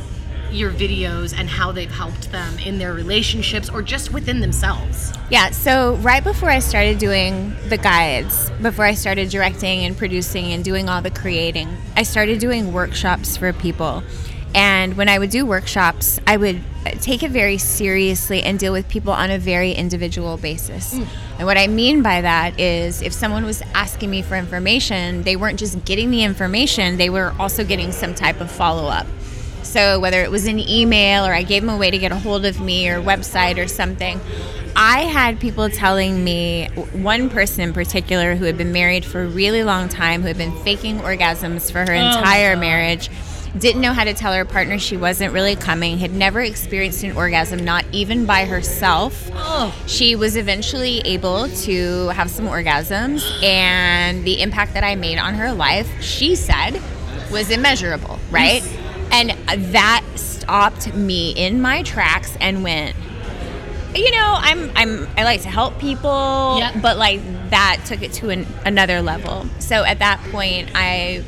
your 0.49 0.71
videos 0.71 1.37
and 1.37 1.47
how 1.47 1.71
they've 1.71 1.91
helped 1.91 2.31
them 2.31 2.57
in 2.57 2.79
their 2.79 2.95
relationships 2.95 3.69
or 3.69 3.83
just 3.83 4.11
within 4.11 4.39
themselves? 4.39 5.13
Yeah, 5.29 5.51
so 5.51 5.97
right 5.97 6.23
before 6.23 6.49
I 6.49 6.57
started 6.57 6.97
doing 6.97 7.53
the 7.67 7.77
guides, 7.77 8.49
before 8.63 8.85
I 8.85 8.95
started 8.95 9.29
directing 9.29 9.85
and 9.85 9.95
producing 9.95 10.51
and 10.51 10.65
doing 10.65 10.89
all 10.89 11.03
the 11.03 11.11
creating, 11.11 11.69
I 11.95 12.01
started 12.01 12.39
doing 12.39 12.73
workshops 12.73 13.37
for 13.37 13.53
people. 13.53 14.01
And 14.55 14.97
when 14.97 15.09
I 15.09 15.19
would 15.19 15.29
do 15.29 15.45
workshops, 15.45 16.19
I 16.25 16.37
would 16.37 16.61
take 17.01 17.23
it 17.23 17.31
very 17.31 17.57
seriously 17.57 18.41
and 18.41 18.57
deal 18.57 18.73
with 18.73 18.87
people 18.89 19.13
on 19.13 19.29
a 19.29 19.37
very 19.37 19.73
individual 19.73 20.37
basis. 20.37 20.95
Mm. 20.95 21.07
And 21.37 21.45
what 21.45 21.57
I 21.57 21.67
mean 21.67 22.01
by 22.01 22.21
that 22.21 22.59
is 22.59 23.01
if 23.01 23.13
someone 23.13 23.45
was 23.45 23.61
asking 23.73 24.09
me 24.09 24.21
for 24.21 24.35
information, 24.35 25.23
they 25.23 25.35
weren't 25.35 25.59
just 25.59 25.85
getting 25.85 26.09
the 26.09 26.23
information, 26.23 26.97
they 26.97 27.09
were 27.09 27.33
also 27.39 27.63
getting 27.63 27.91
some 27.91 28.15
type 28.15 28.41
of 28.41 28.49
follow 28.49 28.87
up. 28.87 29.05
So 29.61 29.99
whether 29.99 30.23
it 30.23 30.31
was 30.31 30.47
an 30.47 30.59
email 30.59 31.25
or 31.25 31.33
I 31.33 31.43
gave 31.43 31.61
them 31.61 31.69
a 31.69 31.77
way 31.77 31.91
to 31.91 31.97
get 31.99 32.11
a 32.11 32.17
hold 32.17 32.45
of 32.45 32.59
me 32.59 32.89
or 32.89 33.01
website 33.01 33.63
or 33.63 33.67
something, 33.67 34.19
I 34.75 35.01
had 35.01 35.39
people 35.39 35.69
telling 35.69 36.23
me 36.23 36.69
one 36.93 37.29
person 37.29 37.61
in 37.61 37.73
particular 37.73 38.35
who 38.35 38.45
had 38.45 38.57
been 38.57 38.71
married 38.71 39.05
for 39.05 39.21
a 39.21 39.27
really 39.27 39.63
long 39.63 39.89
time, 39.89 40.21
who 40.21 40.27
had 40.27 40.37
been 40.37 40.57
faking 40.63 40.99
orgasms 40.99 41.71
for 41.71 41.79
her 41.79 41.93
oh 41.93 42.17
entire 42.17 42.55
marriage, 42.55 43.09
didn't 43.57 43.81
know 43.81 43.93
how 43.93 44.03
to 44.03 44.13
tell 44.13 44.33
her 44.33 44.45
partner 44.45 44.77
she 44.77 44.97
wasn't 44.97 45.33
really 45.33 45.55
coming, 45.55 45.97
had 45.97 46.13
never 46.13 46.41
experienced 46.41 47.03
an 47.03 47.15
orgasm, 47.15 47.63
not 47.65 47.85
even 47.91 48.25
by 48.25 48.45
herself. 48.45 49.29
Oh. 49.33 49.75
She 49.87 50.15
was 50.15 50.35
eventually 50.37 50.99
able 50.99 51.49
to 51.49 52.07
have 52.09 52.29
some 52.29 52.45
orgasms, 52.45 53.23
and 53.43 54.23
the 54.25 54.41
impact 54.41 54.73
that 54.73 54.83
I 54.83 54.95
made 54.95 55.17
on 55.17 55.33
her 55.35 55.51
life, 55.51 55.89
she 56.01 56.35
said, 56.35 56.81
was 57.31 57.49
immeasurable, 57.49 58.19
right? 58.31 58.63
And 59.11 59.31
that 59.73 60.03
stopped 60.15 60.93
me 60.93 61.31
in 61.31 61.61
my 61.61 61.83
tracks 61.83 62.37
and 62.39 62.63
went, 62.63 62.95
you 63.95 64.11
know, 64.11 64.35
I'm 64.37 64.71
I'm 64.75 65.07
I 65.17 65.23
like 65.23 65.41
to 65.41 65.49
help 65.49 65.79
people, 65.79 66.57
Yeah. 66.59 66.79
but 66.79 66.97
like 66.97 67.21
that 67.49 67.81
took 67.85 68.03
it 68.03 68.13
to 68.13 68.29
an, 68.29 68.45
another 68.65 69.01
level. 69.01 69.47
So 69.57 69.83
at 69.83 69.97
that 69.99 70.19
point, 70.31 70.69
I 70.75 71.23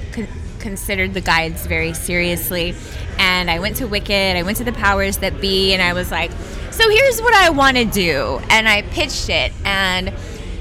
considered 0.61 1.13
the 1.13 1.21
guides 1.21 1.65
very 1.65 1.93
seriously, 1.93 2.75
and 3.17 3.49
I 3.51 3.59
went 3.59 3.77
to 3.77 3.87
Wicked. 3.87 4.37
I 4.37 4.43
went 4.43 4.57
to 4.57 4.63
the 4.63 4.73
powers 4.73 5.17
that 5.17 5.41
be, 5.41 5.73
and 5.73 5.81
I 5.81 5.93
was 5.93 6.11
like, 6.11 6.31
so 6.71 6.89
here's 6.89 7.21
what 7.21 7.33
I 7.33 7.49
want 7.49 7.77
to 7.77 7.85
do, 7.85 8.39
and 8.49 8.69
I 8.69 8.83
pitched 8.83 9.29
it, 9.29 9.51
and 9.65 10.13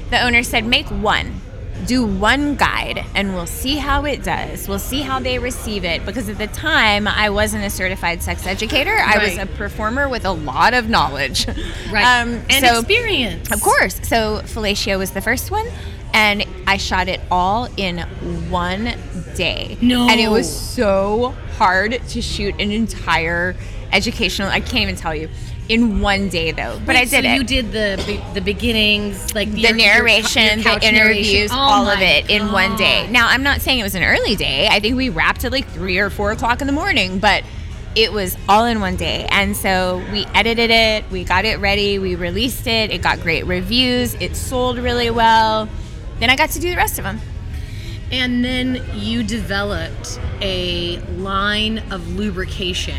the 0.09 0.21
owner 0.21 0.43
said, 0.43 0.65
make 0.65 0.87
one. 0.87 1.39
Do 1.87 2.05
one 2.05 2.57
guide 2.57 3.03
and 3.15 3.33
we'll 3.33 3.47
see 3.47 3.77
how 3.77 4.05
it 4.05 4.23
does. 4.23 4.67
We'll 4.67 4.77
see 4.77 5.01
how 5.01 5.19
they 5.19 5.39
receive 5.39 5.83
it. 5.83 6.05
Because 6.05 6.29
at 6.29 6.37
the 6.37 6.45
time, 6.45 7.07
I 7.07 7.31
wasn't 7.31 7.63
a 7.63 7.71
certified 7.71 8.21
sex 8.21 8.45
educator. 8.45 8.95
I 8.95 9.17
was 9.17 9.35
a 9.39 9.47
performer 9.47 10.07
with 10.07 10.23
a 10.23 10.31
lot 10.31 10.75
of 10.75 10.89
knowledge. 10.89 11.47
Right. 11.91 12.21
Um, 12.21 12.43
and 12.51 12.63
so- 12.63 12.79
experience. 12.79 13.51
Of 13.51 13.61
course. 13.61 13.95
So 14.03 14.41
Fellatio 14.43 14.99
was 14.99 15.11
the 15.11 15.21
first 15.21 15.49
one, 15.49 15.65
and 16.13 16.45
I 16.67 16.77
shot 16.77 17.07
it 17.07 17.19
all 17.31 17.67
in 17.77 17.97
one 18.51 18.93
day. 19.35 19.77
No. 19.81 20.07
And 20.09 20.19
it 20.19 20.29
was 20.29 20.47
so 20.53 21.33
hard 21.57 21.99
to 22.09 22.21
shoot 22.21 22.53
an 22.59 22.71
entire 22.71 23.55
educational. 23.91 24.49
I 24.49 24.59
can't 24.59 24.83
even 24.83 24.95
tell 24.95 25.15
you. 25.15 25.29
In 25.69 26.01
one 26.01 26.27
day, 26.27 26.51
though, 26.51 26.81
but 26.85 26.97
I 26.97 27.05
did 27.05 27.09
so 27.23 27.29
it 27.29 27.35
You 27.35 27.43
did 27.45 27.71
the 27.71 28.21
the 28.33 28.41
beginnings, 28.41 29.33
like 29.33 29.49
the 29.51 29.59
your- 29.61 29.69
your- 29.77 29.77
narration, 29.99 30.59
your 30.59 30.63
couch 30.73 30.81
the 30.81 30.87
interviews, 30.89 31.49
narration. 31.49 31.49
Oh 31.51 31.59
all 31.59 31.87
of 31.87 32.01
it 32.01 32.29
in 32.29 32.51
one 32.51 32.75
day. 32.75 33.07
Now, 33.09 33.29
I'm 33.29 33.41
not 33.43 33.61
saying 33.61 33.79
it 33.79 33.83
was 33.83 33.95
an 33.95 34.03
early 34.03 34.35
day. 34.35 34.67
I 34.69 34.81
think 34.81 34.97
we 34.97 35.07
wrapped 35.07 35.45
at 35.45 35.53
like 35.53 35.65
three 35.69 35.97
or 35.97 36.09
four 36.09 36.31
o'clock 36.31 36.59
in 36.59 36.67
the 36.67 36.73
morning, 36.73 37.19
but 37.19 37.45
it 37.95 38.11
was 38.11 38.35
all 38.49 38.65
in 38.65 38.81
one 38.81 38.97
day. 38.97 39.27
And 39.29 39.55
so 39.55 40.03
we 40.11 40.25
edited 40.33 40.71
it, 40.71 41.05
we 41.09 41.23
got 41.23 41.45
it 41.45 41.57
ready, 41.59 41.99
we 41.99 42.15
released 42.15 42.67
it. 42.67 42.91
It 42.91 43.01
got 43.01 43.21
great 43.21 43.45
reviews, 43.45 44.13
it 44.15 44.35
sold 44.35 44.77
really 44.77 45.09
well. 45.09 45.69
Then 46.19 46.29
I 46.29 46.35
got 46.35 46.49
to 46.49 46.59
do 46.59 46.69
the 46.71 46.75
rest 46.77 46.97
of 46.97 47.05
them. 47.05 47.21
And 48.11 48.43
then 48.43 48.83
you 48.93 49.23
developed 49.23 50.19
a 50.41 50.97
line 51.17 51.79
of 51.91 52.15
lubrication 52.15 52.97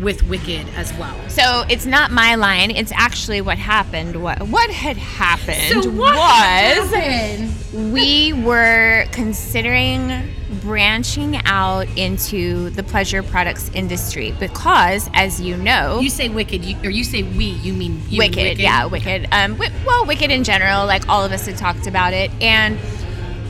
with 0.00 0.22
Wicked 0.28 0.66
as 0.76 0.92
well. 0.94 1.16
So 1.28 1.64
it's 1.68 1.84
not 1.86 2.10
my 2.12 2.36
line. 2.36 2.70
It's 2.70 2.92
actually 2.94 3.40
what 3.40 3.58
happened. 3.58 4.22
What 4.22 4.42
what 4.48 4.70
had 4.70 4.96
happened 4.96 5.82
So 5.82 5.90
what 5.90 6.14
was 6.14 6.90
happened? 6.94 7.92
we 7.92 8.32
were 8.32 9.06
considering 9.10 10.30
branching 10.62 11.36
out 11.46 11.86
into 11.96 12.70
the 12.70 12.82
pleasure 12.82 13.22
products 13.22 13.70
industry 13.74 14.32
because, 14.38 15.10
as 15.14 15.40
you 15.40 15.56
know, 15.56 16.00
You 16.00 16.10
say 16.10 16.28
Wicked, 16.28 16.64
you, 16.64 16.76
or 16.84 16.90
you 16.90 17.04
say 17.04 17.22
we, 17.22 17.46
you 17.46 17.72
mean 17.72 18.00
you 18.08 18.22
and 18.22 18.34
Wicked, 18.34 18.58
yeah, 18.58 18.86
Wicked. 18.86 19.28
Um, 19.32 19.58
well, 19.84 20.06
Wicked 20.06 20.30
in 20.30 20.44
general, 20.44 20.86
like 20.86 21.08
all 21.08 21.24
of 21.24 21.32
us 21.32 21.46
had 21.46 21.56
talked 21.58 21.86
about 21.86 22.12
it, 22.12 22.30
and 22.40 22.78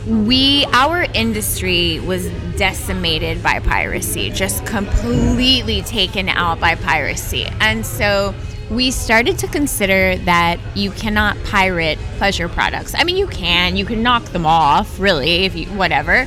we, 0.09 0.65
our 0.73 1.03
industry 1.15 2.01
was 2.01 2.29
decimated 2.57 3.43
by 3.43 3.61
piracy, 3.61 4.31
just 4.31 4.65
completely 4.65 5.83
taken 5.83 6.29
out 6.31 6.59
by 6.61 6.75
piracy, 6.75 7.47
and 7.61 7.85
so 7.85 8.35
we 8.71 8.91
started 8.91 9.39
to 9.39 9.47
consider 9.49 10.17
that 10.25 10.59
you 10.75 10.91
cannot 10.91 11.43
pirate 11.45 11.99
pleasure 12.17 12.49
products. 12.49 12.95
I 12.97 13.05
mean, 13.05 13.17
you 13.17 13.27
can, 13.27 13.77
you 13.77 13.85
can 13.85 14.03
knock 14.03 14.25
them 14.25 14.47
off, 14.47 14.99
really, 14.99 15.45
if 15.45 15.55
you 15.55 15.67
whatever, 15.67 16.27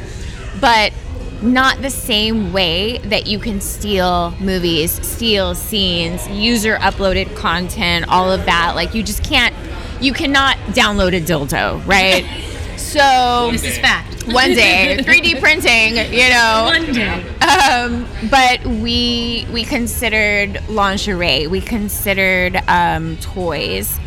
but 0.60 0.94
not 1.42 1.82
the 1.82 1.90
same 1.90 2.54
way 2.54 3.00
that 3.00 3.26
you 3.26 3.40
can 3.40 3.62
steal 3.62 4.32
movies, 4.40 4.92
steal 5.06 5.56
scenes, 5.56 6.28
user 6.30 6.76
uploaded 6.78 7.36
content, 7.36 8.08
all 8.10 8.32
of 8.32 8.46
that. 8.46 8.74
Like 8.76 8.94
you 8.94 9.02
just 9.02 9.24
can't, 9.24 9.56
you 10.00 10.14
cannot 10.14 10.58
download 10.68 11.18
a 11.18 11.22
dildo, 11.22 11.86
right? 11.88 12.48
so 12.92 13.50
This 13.52 13.64
is 13.64 13.78
fact. 13.78 14.28
one 14.28 14.54
day, 14.54 14.98
3D 15.02 15.39
printing, 15.42 15.96
you 16.14 16.30
know. 16.30 16.64
One 16.66 16.94
day. 16.94 17.24
Um, 17.39 18.08
but 18.30 18.64
we 18.66 19.48
we 19.52 19.64
considered 19.64 20.62
lingerie, 20.70 21.48
we 21.48 21.62
considered 21.62 22.62
um, 22.68 23.18
toys, 23.18 23.98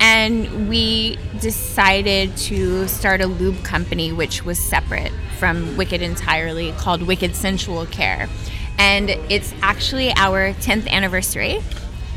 and 0.00 0.68
we 0.68 1.18
decided 1.40 2.36
to 2.36 2.86
start 2.88 3.20
a 3.20 3.26
lube 3.26 3.62
company, 3.64 4.12
which 4.12 4.44
was 4.44 4.58
separate 4.58 5.12
from 5.38 5.76
Wicked 5.76 6.02
entirely, 6.02 6.72
called 6.72 7.02
Wicked 7.02 7.34
Sensual 7.34 7.86
Care. 7.86 8.28
And 8.78 9.10
it's 9.30 9.54
actually 9.62 10.12
our 10.16 10.52
10th 10.54 10.88
anniversary. 10.88 11.60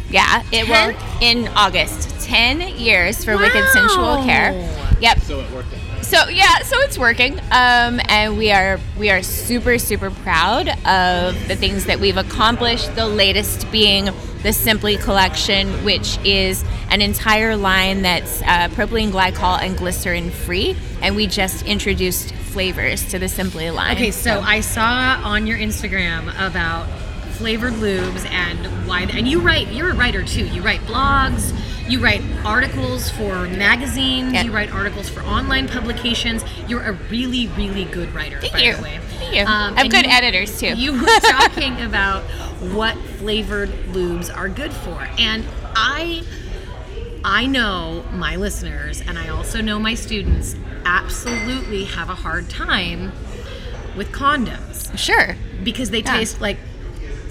Yeah, 0.10 0.42
it 0.52 0.68
will 0.68 0.96
in 1.22 1.48
August. 1.50 2.10
10 2.22 2.78
years 2.78 3.24
for 3.24 3.38
Wicked 3.38 3.68
Sensual 3.70 4.24
Care. 4.24 4.54
Yep. 5.00 5.20
So 5.20 5.40
it 5.42 5.52
worked. 5.52 5.74
out. 5.74 5.87
So 6.08 6.30
yeah, 6.30 6.60
so 6.60 6.80
it's 6.80 6.98
working, 6.98 7.38
um, 7.52 8.00
and 8.08 8.38
we 8.38 8.50
are 8.54 8.80
we 8.98 9.10
are 9.10 9.22
super 9.22 9.78
super 9.78 10.10
proud 10.10 10.70
of 10.88 11.48
the 11.50 11.56
things 11.58 11.84
that 11.88 12.00
we've 12.00 12.16
accomplished. 12.16 12.96
The 12.96 13.06
latest 13.06 13.70
being 13.74 14.06
the 14.42 14.54
Simply 14.54 14.96
collection, 14.96 15.68
which 15.84 16.18
is 16.24 16.64
an 16.92 17.02
entire 17.02 17.58
line 17.58 18.04
that's 18.04 18.42
uh, 18.44 18.70
propylene 18.70 19.12
glycol 19.12 19.62
and 19.62 19.78
glycerin 19.78 20.32
free, 20.32 20.78
and 21.02 21.14
we 21.14 21.28
just 21.28 21.66
introduced 21.66 22.34
flavors 22.34 23.06
to 23.10 23.20
the 23.20 23.28
Simply 23.28 23.70
line. 23.70 23.98
Okay, 23.98 24.12
so 24.12 24.40
I 24.40 24.62
saw 24.62 25.20
on 25.26 25.46
your 25.46 25.58
Instagram 25.58 26.30
about 26.36 26.88
flavored 27.32 27.74
lubes 27.74 28.26
and 28.32 28.88
why. 28.88 29.02
And 29.02 29.28
you 29.28 29.42
write. 29.42 29.74
You're 29.74 29.90
a 29.90 29.96
writer 29.96 30.24
too. 30.24 30.46
You 30.48 30.62
write 30.62 30.80
blogs. 30.82 31.54
You 31.88 32.00
write 32.00 32.22
articles 32.44 33.10
for 33.12 33.44
magazines. 33.48 34.34
Yeah. 34.34 34.44
You 34.44 34.52
write 34.52 34.72
articles 34.74 35.10
for 35.10 35.22
online 35.22 35.68
publications. 35.68 36.44
You're 36.68 36.84
a 36.84 36.92
really, 36.94 37.48
really 37.50 37.86
good 37.86 38.14
writer. 38.14 38.40
Thank 38.42 38.54
by 38.54 38.60
you. 38.60 38.76
the 38.76 38.82
way. 38.84 39.00
Thank 39.20 39.36
you. 39.36 39.42
Um, 39.42 39.48
I 39.48 39.68
have 39.68 39.78
and 39.78 39.92
good 39.92 40.06
you- 40.06 40.12
editors 40.12 40.60
too. 40.60 40.74
You 40.76 40.94
were 40.94 41.20
talking 41.22 41.82
about 41.82 42.24
what 42.74 42.98
flavored 43.18 43.70
lubes 43.94 44.36
are 44.36 44.50
good 44.50 44.74
for, 44.74 45.08
and 45.18 45.44
I. 45.76 46.24
I 47.26 47.46
know 47.46 48.06
my 48.14 48.38
listeners 48.38 49.02
and 49.02 49.20
I 49.20 49.28
also 49.30 49.60
know 49.60 49.80
my 49.80 49.96
students 49.96 50.56
absolutely 50.86 51.84
have 51.86 52.10
a 52.10 52.16
hard 52.16 52.50
time 52.50 53.12
with 53.98 54.12
condoms 54.14 54.98
sure, 54.98 55.36
because 55.62 55.90
they 55.90 56.00
Yeah. 56.04 56.16
taste 56.18 56.40
like 56.40 56.58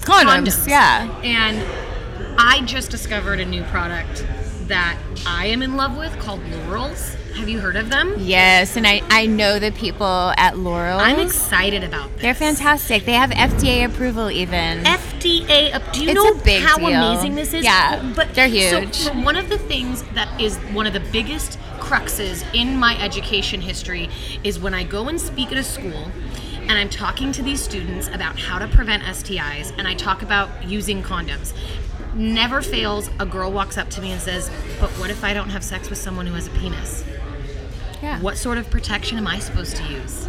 condoms. 0.01 0.67
Yeah. 0.67 1.09
And 1.23 1.63
I 2.37 2.61
just 2.65 2.91
discovered 2.91 3.39
a 3.39 3.45
new 3.45 3.63
product 3.63 4.23
that 4.67 4.97
I 5.25 5.47
am 5.47 5.61
in 5.61 5.75
love 5.75 5.97
with 5.97 6.17
called 6.19 6.41
Lorals. 6.51 7.15
Have 7.35 7.47
you 7.47 7.59
heard 7.59 7.75
of 7.75 7.89
them? 7.89 8.15
Yes, 8.17 8.75
and 8.77 8.87
I 8.87 9.01
I 9.09 9.27
know 9.27 9.59
the 9.59 9.71
people 9.71 10.05
at 10.37 10.55
Loral. 10.55 10.97
I'm 10.99 11.19
excited 11.19 11.83
about 11.83 12.11
this. 12.13 12.21
They're 12.23 12.33
fantastic. 12.33 13.05
They 13.05 13.13
have 13.13 13.29
FDA 13.29 13.85
approval 13.85 14.31
even. 14.31 14.83
FDA. 14.85 15.73
up- 15.73 15.87
uh, 15.87 15.91
Do 15.91 16.03
you 16.03 16.09
It's 16.09 16.15
know 16.15 16.59
how 16.65 16.77
deal. 16.77 16.87
amazing 16.87 17.35
this 17.35 17.53
is? 17.53 17.63
Yeah, 17.63 18.01
oh, 18.03 18.13
but 18.15 18.33
they're 18.33 18.47
huge. 18.47 18.95
So, 18.95 19.13
one 19.13 19.35
of 19.35 19.49
the 19.49 19.57
things 19.59 20.03
that 20.15 20.27
is 20.41 20.57
one 20.73 20.87
of 20.87 20.93
the 20.93 20.99
biggest 21.11 21.59
cruxes 21.79 22.43
in 22.53 22.75
my 22.77 22.99
education 23.01 23.61
history 23.61 24.09
is 24.43 24.59
when 24.59 24.73
I 24.73 24.83
go 24.83 25.07
and 25.07 25.21
speak 25.21 25.51
at 25.51 25.57
a 25.59 25.63
school. 25.63 26.11
And 26.69 26.77
I'm 26.77 26.89
talking 26.89 27.31
to 27.33 27.41
these 27.41 27.61
students 27.61 28.07
about 28.09 28.37
how 28.39 28.59
to 28.59 28.67
prevent 28.67 29.03
STIs, 29.03 29.73
and 29.77 29.87
I 29.87 29.93
talk 29.93 30.21
about 30.21 30.49
using 30.65 31.01
condoms. 31.01 31.53
Never 32.13 32.61
fails, 32.61 33.09
a 33.19 33.25
girl 33.25 33.51
walks 33.51 33.77
up 33.77 33.89
to 33.91 34.01
me 34.01 34.11
and 34.11 34.19
says, 34.19 34.49
But 34.79 34.89
what 34.91 35.09
if 35.09 35.23
I 35.23 35.33
don't 35.33 35.49
have 35.49 35.63
sex 35.63 35.89
with 35.89 35.97
someone 35.97 36.25
who 36.27 36.33
has 36.33 36.47
a 36.47 36.51
penis? 36.51 37.03
yeah. 38.01 38.19
What 38.21 38.37
sort 38.37 38.57
of 38.57 38.69
protection 38.69 39.17
am 39.17 39.27
I 39.27 39.39
supposed 39.39 39.75
to 39.77 39.83
use? 39.83 40.27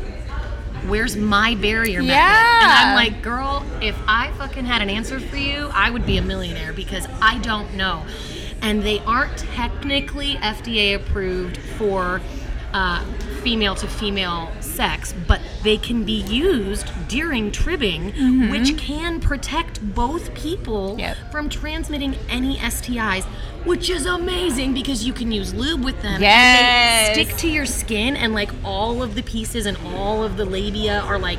Where's 0.87 1.17
my 1.17 1.55
barrier 1.57 2.01
method? 2.03 2.15
Yeah. 2.15 2.61
And 2.63 2.71
I'm 2.71 2.95
like, 2.95 3.21
girl, 3.23 3.65
if 3.83 3.97
I 4.07 4.33
fucking 4.39 4.65
had 4.65 4.81
an 4.81 4.89
answer 4.89 5.21
for 5.21 5.37
you, 5.37 5.71
I 5.75 5.91
would 5.91 6.07
be 6.07 6.17
a 6.19 6.23
millionaire 6.23 6.73
because 6.73 7.07
I 7.21 7.39
don't 7.39 7.75
know. 7.75 8.07
And 8.63 8.83
they 8.83 9.01
aren't 9.01 9.37
technically 9.39 10.37
FDA 10.37 10.95
approved 10.95 11.59
for 11.59 12.21
uh, 12.73 13.05
female 13.39 13.75
to 13.77 13.87
female 13.87 14.51
sex, 14.61 15.15
but 15.27 15.41
they 15.63 15.77
can 15.77 16.05
be 16.05 16.21
used 16.23 16.91
during 17.09 17.51
tribbing, 17.51 18.13
mm-hmm. 18.13 18.51
which 18.51 18.77
can 18.77 19.21
protect 19.21 19.81
both 19.95 20.35
people 20.35 20.97
Yep. 20.99 21.17
from 21.31 21.49
transmitting 21.49 22.15
any 22.29 22.57
STIs, 22.57 23.25
which 23.65 23.91
is 23.91 24.07
amazing 24.07 24.75
because 24.75 25.05
you 25.07 25.13
can 25.13 25.33
use 25.33 25.53
lube 25.55 25.85
with 25.85 26.01
them. 26.03 26.21
Yes. 26.21 27.17
they 27.17 27.25
stick 27.25 27.37
to 27.39 27.49
your 27.49 27.67
skin 27.67 28.17
and 28.17 28.35
like 28.35 28.51
all 28.65 29.03
of 29.03 29.15
the 29.15 29.23
pieces 29.23 29.67
and 29.67 29.77
all 29.95 30.23
of 30.23 30.37
the 30.37 30.45
labia 30.45 31.01
are 31.01 31.19
like 31.19 31.39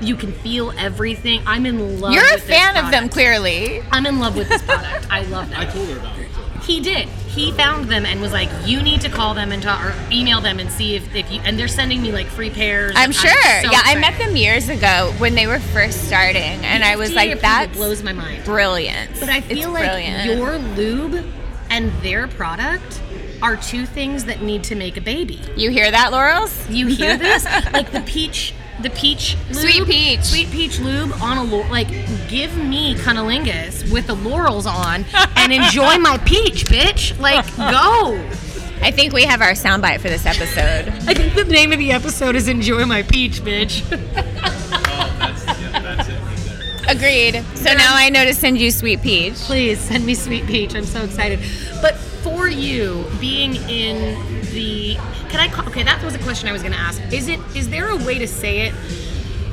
you 0.00 0.16
can 0.16 0.32
feel 0.32 0.72
everything. 0.78 1.42
I'm 1.46 1.66
in 1.66 2.00
love 2.00 2.10
with. 2.10 2.12
You're 2.14 2.26
a 2.26 2.36
this 2.36 2.44
fan 2.44 2.76
of 2.82 2.90
them, 2.90 3.08
clearly. 3.08 3.82
I'm 3.90 4.06
in 4.06 4.18
love 4.18 4.36
with 4.36 4.48
this 4.48 4.62
product. 4.62 5.06
I 5.10 5.22
love 5.22 5.50
that. 5.50 5.58
I 5.60 5.64
told 5.66 5.88
her 5.88 5.98
about 5.98 6.18
it. 6.18 6.28
He 6.64 6.80
did. 6.80 7.08
He 7.34 7.52
found 7.52 7.88
them 7.88 8.04
and 8.04 8.20
was 8.20 8.32
like, 8.32 8.48
"You 8.66 8.82
need 8.82 9.00
to 9.02 9.08
call 9.08 9.34
them 9.34 9.52
and 9.52 9.62
talk, 9.62 9.84
or 9.84 9.94
email 10.10 10.40
them 10.40 10.58
and 10.58 10.70
see 10.70 10.96
if, 10.96 11.14
if 11.14 11.30
you." 11.30 11.40
And 11.44 11.58
they're 11.58 11.68
sending 11.68 12.02
me 12.02 12.10
like 12.12 12.26
free 12.26 12.50
pairs. 12.50 12.92
I'm 12.96 13.12
sure. 13.12 13.30
so 13.62 13.70
yeah, 13.70 13.80
I 13.84 13.94
met 14.00 14.18
them 14.18 14.34
years 14.36 14.68
ago 14.68 15.14
when 15.18 15.34
they 15.36 15.46
were 15.46 15.60
first 15.60 16.06
starting, 16.08 16.64
and 16.64 16.82
I 16.84 16.96
was 16.96 17.10
FDA 17.10 17.14
like, 17.16 17.40
"That 17.40 17.72
blows 17.72 18.02
my 18.02 18.12
mind. 18.12 18.44
brilliant." 18.44 19.18
But 19.20 19.28
I 19.28 19.38
It's 19.38 19.46
feel 19.46 19.70
like 19.70 19.84
brilliant. 19.84 20.24
your 20.38 20.58
lube 20.58 21.24
and 21.70 21.92
their 22.02 22.26
product 22.26 23.00
are 23.42 23.56
two 23.56 23.86
things 23.86 24.24
that 24.24 24.42
need 24.42 24.64
to 24.64 24.74
make 24.74 24.96
a 24.96 25.00
baby. 25.00 25.40
You 25.56 25.70
hear 25.70 25.90
that, 25.90 26.10
Lorals? 26.12 26.68
You 26.68 26.88
hear 26.88 27.16
this? 27.16 27.44
like 27.72 27.90
the 27.92 28.00
peach, 28.02 28.52
the 28.82 28.90
peach 28.90 29.36
lube, 29.48 29.56
Sweet 29.56 29.84
peach. 29.86 30.22
sweet 30.24 30.50
peach 30.50 30.78
lube 30.80 31.12
on 31.20 31.38
a 31.38 31.44
like. 31.70 31.88
Give 32.28 32.56
me 32.56 32.94
cunnilingus 32.94 33.90
with 33.92 34.06
the 34.06 34.14
Lorals 34.16 34.66
on 34.66 35.04
and 35.36 35.52
enjoy 35.52 35.98
my 35.98 36.18
peach, 36.24 36.64
bitch. 36.66 37.18
Like 37.20 37.44
go. 37.56 38.18
I 38.82 38.90
think 38.90 39.12
we 39.12 39.24
have 39.24 39.42
our 39.42 39.52
soundbite 39.52 40.00
for 40.00 40.08
this 40.08 40.24
episode. 40.24 40.88
I 41.08 41.12
think 41.12 41.34
the 41.34 41.44
name 41.44 41.72
of 41.72 41.78
the 41.78 41.92
episode 41.92 42.34
is 42.34 42.48
"Enjoy 42.48 42.86
My 42.86 43.02
Peach, 43.02 43.42
Bitch." 43.42 43.82
That's, 43.90 45.46
yeah, 45.60 45.80
that's 45.82 46.08
it 46.08 46.18
right. 46.18 46.96
Agreed. 46.96 47.44
So 47.56 47.74
now 47.74 47.94
I 47.94 48.08
know 48.08 48.24
to 48.24 48.32
send 48.34 48.56
you 48.58 48.70
Sweet 48.70 49.02
Peach. 49.02 49.34
Please 49.34 49.78
send 49.78 50.06
me 50.06 50.14
Sweet 50.14 50.46
Peach. 50.46 50.74
I'm 50.74 50.86
so 50.86 51.02
excited. 51.04 51.40
But 51.82 51.94
for 51.96 52.48
you, 52.48 53.04
being 53.20 53.56
in 53.68 54.39
the, 54.52 54.94
can 55.28 55.40
I? 55.40 55.48
Call, 55.48 55.66
okay, 55.68 55.82
that 55.82 56.02
was 56.04 56.14
a 56.14 56.18
question 56.18 56.48
I 56.48 56.52
was 56.52 56.62
going 56.62 56.74
to 56.74 56.78
ask. 56.78 57.00
Is 57.12 57.28
it? 57.28 57.40
Is 57.56 57.68
there 57.68 57.88
a 57.88 57.96
way 57.96 58.18
to 58.18 58.26
say 58.26 58.62
it? 58.62 58.74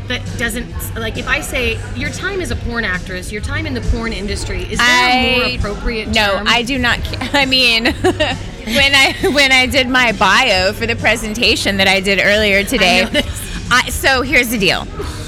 That 0.07 0.21
doesn't 0.37 0.69
like 0.95 1.17
if 1.17 1.27
I 1.27 1.41
say 1.41 1.77
your 1.95 2.09
time 2.09 2.39
as 2.39 2.49
a 2.49 2.55
porn 2.55 2.85
actress, 2.85 3.29
your 3.29 3.41
time 3.41 3.65
in 3.65 3.73
the 3.73 3.81
porn 3.91 4.13
industry. 4.13 4.63
Is 4.63 4.79
there 4.79 5.09
a 5.09 5.39
more 5.59 5.59
appropriate 5.59 6.07
No, 6.07 6.37
term? 6.37 6.47
I 6.47 6.63
do 6.63 6.77
not. 6.77 6.99
I 7.33 7.45
mean, 7.45 7.85
when 7.93 8.95
I 8.95 9.13
when 9.33 9.51
I 9.51 9.65
did 9.65 9.89
my 9.89 10.13
bio 10.13 10.71
for 10.71 10.85
the 10.85 10.95
presentation 10.95 11.75
that 11.77 11.89
I 11.89 11.99
did 11.99 12.21
earlier 12.23 12.63
today, 12.63 13.03
noticed. 13.03 13.71
I, 13.71 13.89
so 13.89 14.21
here's 14.21 14.47
the 14.47 14.57
deal. 14.57 14.87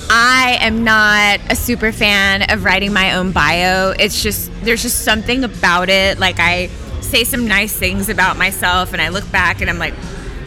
I 0.09 0.57
am 0.61 0.83
not 0.83 1.39
a 1.51 1.55
super 1.55 1.91
fan 1.91 2.49
of 2.49 2.63
writing 2.63 2.93
my 2.93 3.15
own 3.15 3.31
bio. 3.31 3.91
It's 3.99 4.23
just 4.23 4.49
there's 4.63 4.81
just 4.81 5.03
something 5.03 5.43
about 5.43 5.89
it. 5.89 6.19
Like 6.19 6.37
I 6.39 6.69
say 7.09 7.23
some 7.23 7.47
nice 7.47 7.75
things 7.75 8.09
about 8.09 8.37
myself, 8.37 8.93
and 8.93 9.01
I 9.01 9.09
look 9.09 9.29
back 9.31 9.61
and 9.61 9.69
I'm 9.69 9.79
like, 9.79 9.95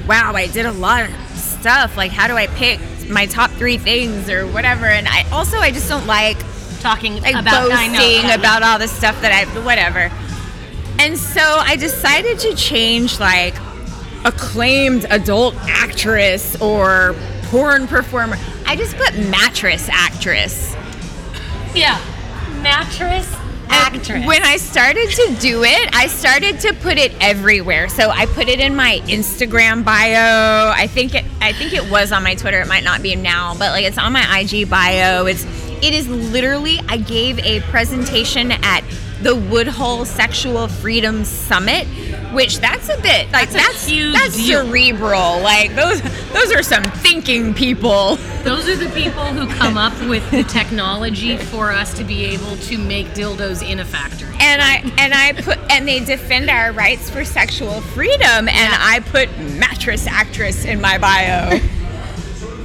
wow, 0.07 0.33
I 0.35 0.47
did 0.47 0.67
a 0.67 0.73
lot 0.73 1.09
of 1.09 1.15
stuff. 1.37 1.97
Like, 1.97 2.11
how 2.11 2.29
do 2.29 2.35
I 2.35 2.47
pick 2.47 2.81
my 3.09 3.27
top 3.27 3.51
three 3.51 3.79
things 3.79 4.31
or 4.31 4.47
whatever? 4.47 4.87
And 4.87 5.09
I 5.09 5.29
also 5.31 5.59
I 5.59 5.71
just 5.71 5.89
don't 5.89 6.07
like 6.07 6.37
talking 6.81 7.21
like 7.23 7.35
about 7.35 7.71
I 7.71 7.87
know, 7.89 7.99
boasting 7.99 8.31
about 8.31 8.63
all 8.63 8.79
the 8.79 8.89
stuff 8.89 9.21
that 9.23 9.33
I 9.33 9.45
whatever. 9.63 10.11
And 10.99 11.19
so 11.19 11.41
I 11.43 11.77
decided 11.77 12.39
to 12.41 12.55
change 12.55 13.19
like 13.19 13.55
acclaimed 14.25 15.07
adult 15.11 15.55
actress 15.63 16.61
or 16.61 17.15
porn 17.45 17.87
performer. 17.87 18.37
I 18.67 18.77
just 18.77 18.97
put 18.97 19.17
mattress 19.29 19.89
actress. 19.91 20.75
yeah, 21.75 22.01
mattress 22.63 23.29
actress. 23.73 24.27
When 24.27 24.43
I 24.43 24.57
started 24.57 25.11
to 25.11 25.37
do 25.41 25.65
it, 25.65 25.95
I 25.95 26.07
started 26.07 26.61
to 26.61 26.75
put 26.75 26.99
it 26.99 27.13
everywhere. 27.21 27.89
So 27.89 28.11
I 28.11 28.27
put 28.27 28.49
it 28.49 28.61
in 28.61 28.77
my 28.77 29.01
Instagram 29.05 29.85
bio. 29.85 30.73
I 30.75 30.87
think 30.87 31.15
it 31.15 31.25
I 31.41 31.53
think 31.53 31.73
it 31.73 31.91
was 31.91 32.13
on 32.13 32.23
my 32.23 32.35
Twitter. 32.35 32.61
It 32.61 32.69
might 32.69 32.85
not 32.85 33.03
be 33.03 33.17
now, 33.17 33.55
but 33.55 33.73
like 33.73 33.85
it's 33.85 33.99
on 33.99 34.13
my 34.13 34.41
IG 34.41 34.69
bio. 34.69 35.27
It's 35.27 35.45
it 35.83 35.93
is 35.95 36.09
literally 36.09 36.81
I 36.89 36.97
gave 36.99 37.39
a 37.41 37.61
presentation 37.63 38.53
at 38.53 38.83
the 39.21 39.37
Woodhull 39.37 40.05
Sexual 40.05 40.67
Freedom 40.67 41.25
Summit, 41.25 41.87
which 42.35 42.59
that's 42.59 42.89
a 42.89 43.01
bit 43.03 43.31
like 43.31 43.51
That's 43.51 43.53
that's 43.53 43.87
huge 43.87 44.15
that's 44.15 44.35
deal. 44.37 44.65
cerebral. 44.67 45.41
Like 45.41 45.77
those 45.77 46.03
those 46.33 46.53
are 46.53 46.63
some 46.63 46.83
thinking 46.83 47.55
people. 47.55 48.17
Those 48.43 48.69
are 48.69 48.75
the 48.75 48.91
people 48.91 49.23
who 49.23 49.47
come 49.59 49.79
up 49.79 49.93
with 50.09 50.29
the 50.33 50.43
technology 50.43 51.37
for 51.37 51.71
us 51.71 51.95
to 51.99 52.03
be 52.05 52.25
able 52.25 52.57
to 52.57 52.79
make 52.79 53.07
dildos 53.09 53.63
in 53.69 53.79
a 53.79 53.85
factory. 53.85 54.35
and 54.41 54.61
I 54.61 54.93
and 54.99 55.15
I 55.15 55.33
put 55.41 55.59
and 55.71 55.87
they 55.87 56.01
defend 56.01 56.51
our 56.51 56.73
rights 56.73 57.09
for 57.09 57.25
sexual 57.25 57.81
freedom 57.81 58.49
and 58.49 58.51
I 58.75 58.99
put 59.07 59.29
mattress 59.39 60.09
actress 60.09 60.65
in 60.65 60.81
my 60.81 60.99
bio. 60.99 61.61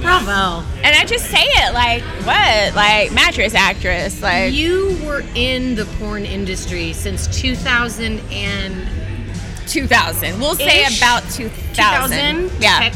Bravo. 0.00 0.64
and 0.82 0.94
I 0.96 1.04
just 1.04 1.26
say 1.26 1.42
it 1.42 1.74
like 1.74 2.02
what? 2.24 2.74
Like 2.74 3.12
mattress 3.12 3.54
actress. 3.54 4.22
Like 4.22 4.52
You 4.52 4.96
were 5.04 5.22
in 5.34 5.74
the 5.74 5.84
porn 5.98 6.24
industry 6.24 6.92
since 6.92 7.26
2006. 7.40 9.72
2000. 9.72 10.40
We'll 10.40 10.54
say 10.54 10.84
Ish. 10.86 10.98
about 10.98 11.22
2000. 11.30 12.50
Yeah. 12.60 12.90
Okay. 12.90 12.92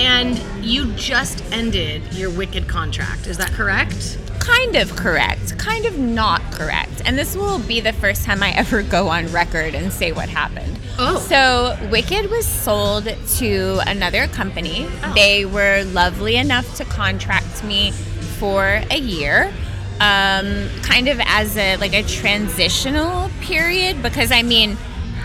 And 0.00 0.38
you 0.64 0.92
just 0.94 1.44
ended 1.52 2.02
your 2.14 2.30
Wicked 2.30 2.68
contract. 2.68 3.26
Is 3.26 3.36
that 3.38 3.50
correct? 3.52 4.18
Kind 4.48 4.76
of 4.76 4.96
correct, 4.96 5.58
kind 5.58 5.84
of 5.84 5.98
not 5.98 6.40
correct. 6.52 7.02
And 7.04 7.18
this 7.18 7.36
will 7.36 7.58
be 7.60 7.80
the 7.80 7.92
first 7.92 8.24
time 8.24 8.42
I 8.42 8.50
ever 8.52 8.82
go 8.82 9.08
on 9.08 9.30
record 9.30 9.74
and 9.74 9.92
say 9.92 10.12
what 10.12 10.28
happened. 10.28 10.78
Oh. 10.98 11.18
So, 11.18 11.76
Wicked 11.90 12.30
was 12.30 12.46
sold 12.46 13.04
to 13.04 13.80
another 13.86 14.26
company. 14.28 14.88
Oh. 15.04 15.12
They 15.14 15.44
were 15.44 15.84
lovely 15.84 16.36
enough 16.36 16.74
to 16.76 16.84
contract 16.84 17.62
me 17.62 17.92
for 18.38 18.82
a 18.90 18.98
year. 18.98 19.52
Um, 20.00 20.68
kind 20.82 21.08
of 21.08 21.20
as 21.24 21.56
a 21.56 21.76
like 21.76 21.92
a 21.92 22.04
transitional 22.04 23.30
period 23.40 24.00
because 24.00 24.30
I 24.30 24.42
mean 24.42 24.76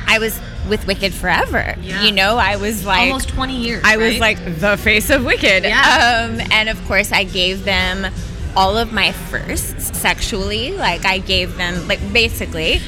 I 0.08 0.18
was 0.20 0.40
with 0.68 0.88
Wicked 0.88 1.14
forever. 1.14 1.76
Yeah. 1.82 2.04
You 2.04 2.12
know, 2.12 2.38
I 2.38 2.56
was 2.56 2.86
like 2.86 3.08
Almost 3.08 3.30
20 3.30 3.56
years. 3.56 3.84
I 3.86 3.98
was 3.98 4.20
like 4.20 4.38
the 4.60 4.78
face 4.78 5.10
of 5.10 5.26
Wicked. 5.26 5.64
Yeah. 5.64 6.28
Um, 6.30 6.42
and 6.52 6.70
of 6.70 6.84
course, 6.86 7.12
I 7.12 7.24
gave 7.24 7.66
them 7.66 8.12
all 8.56 8.78
of 8.78 8.92
my 8.92 9.12
firsts 9.12 9.98
sexually. 9.98 10.72
Like 10.72 11.06
I 11.06 11.20
gave 11.20 11.56
them 11.58 11.88
like 11.88 12.00
basically 12.14 12.80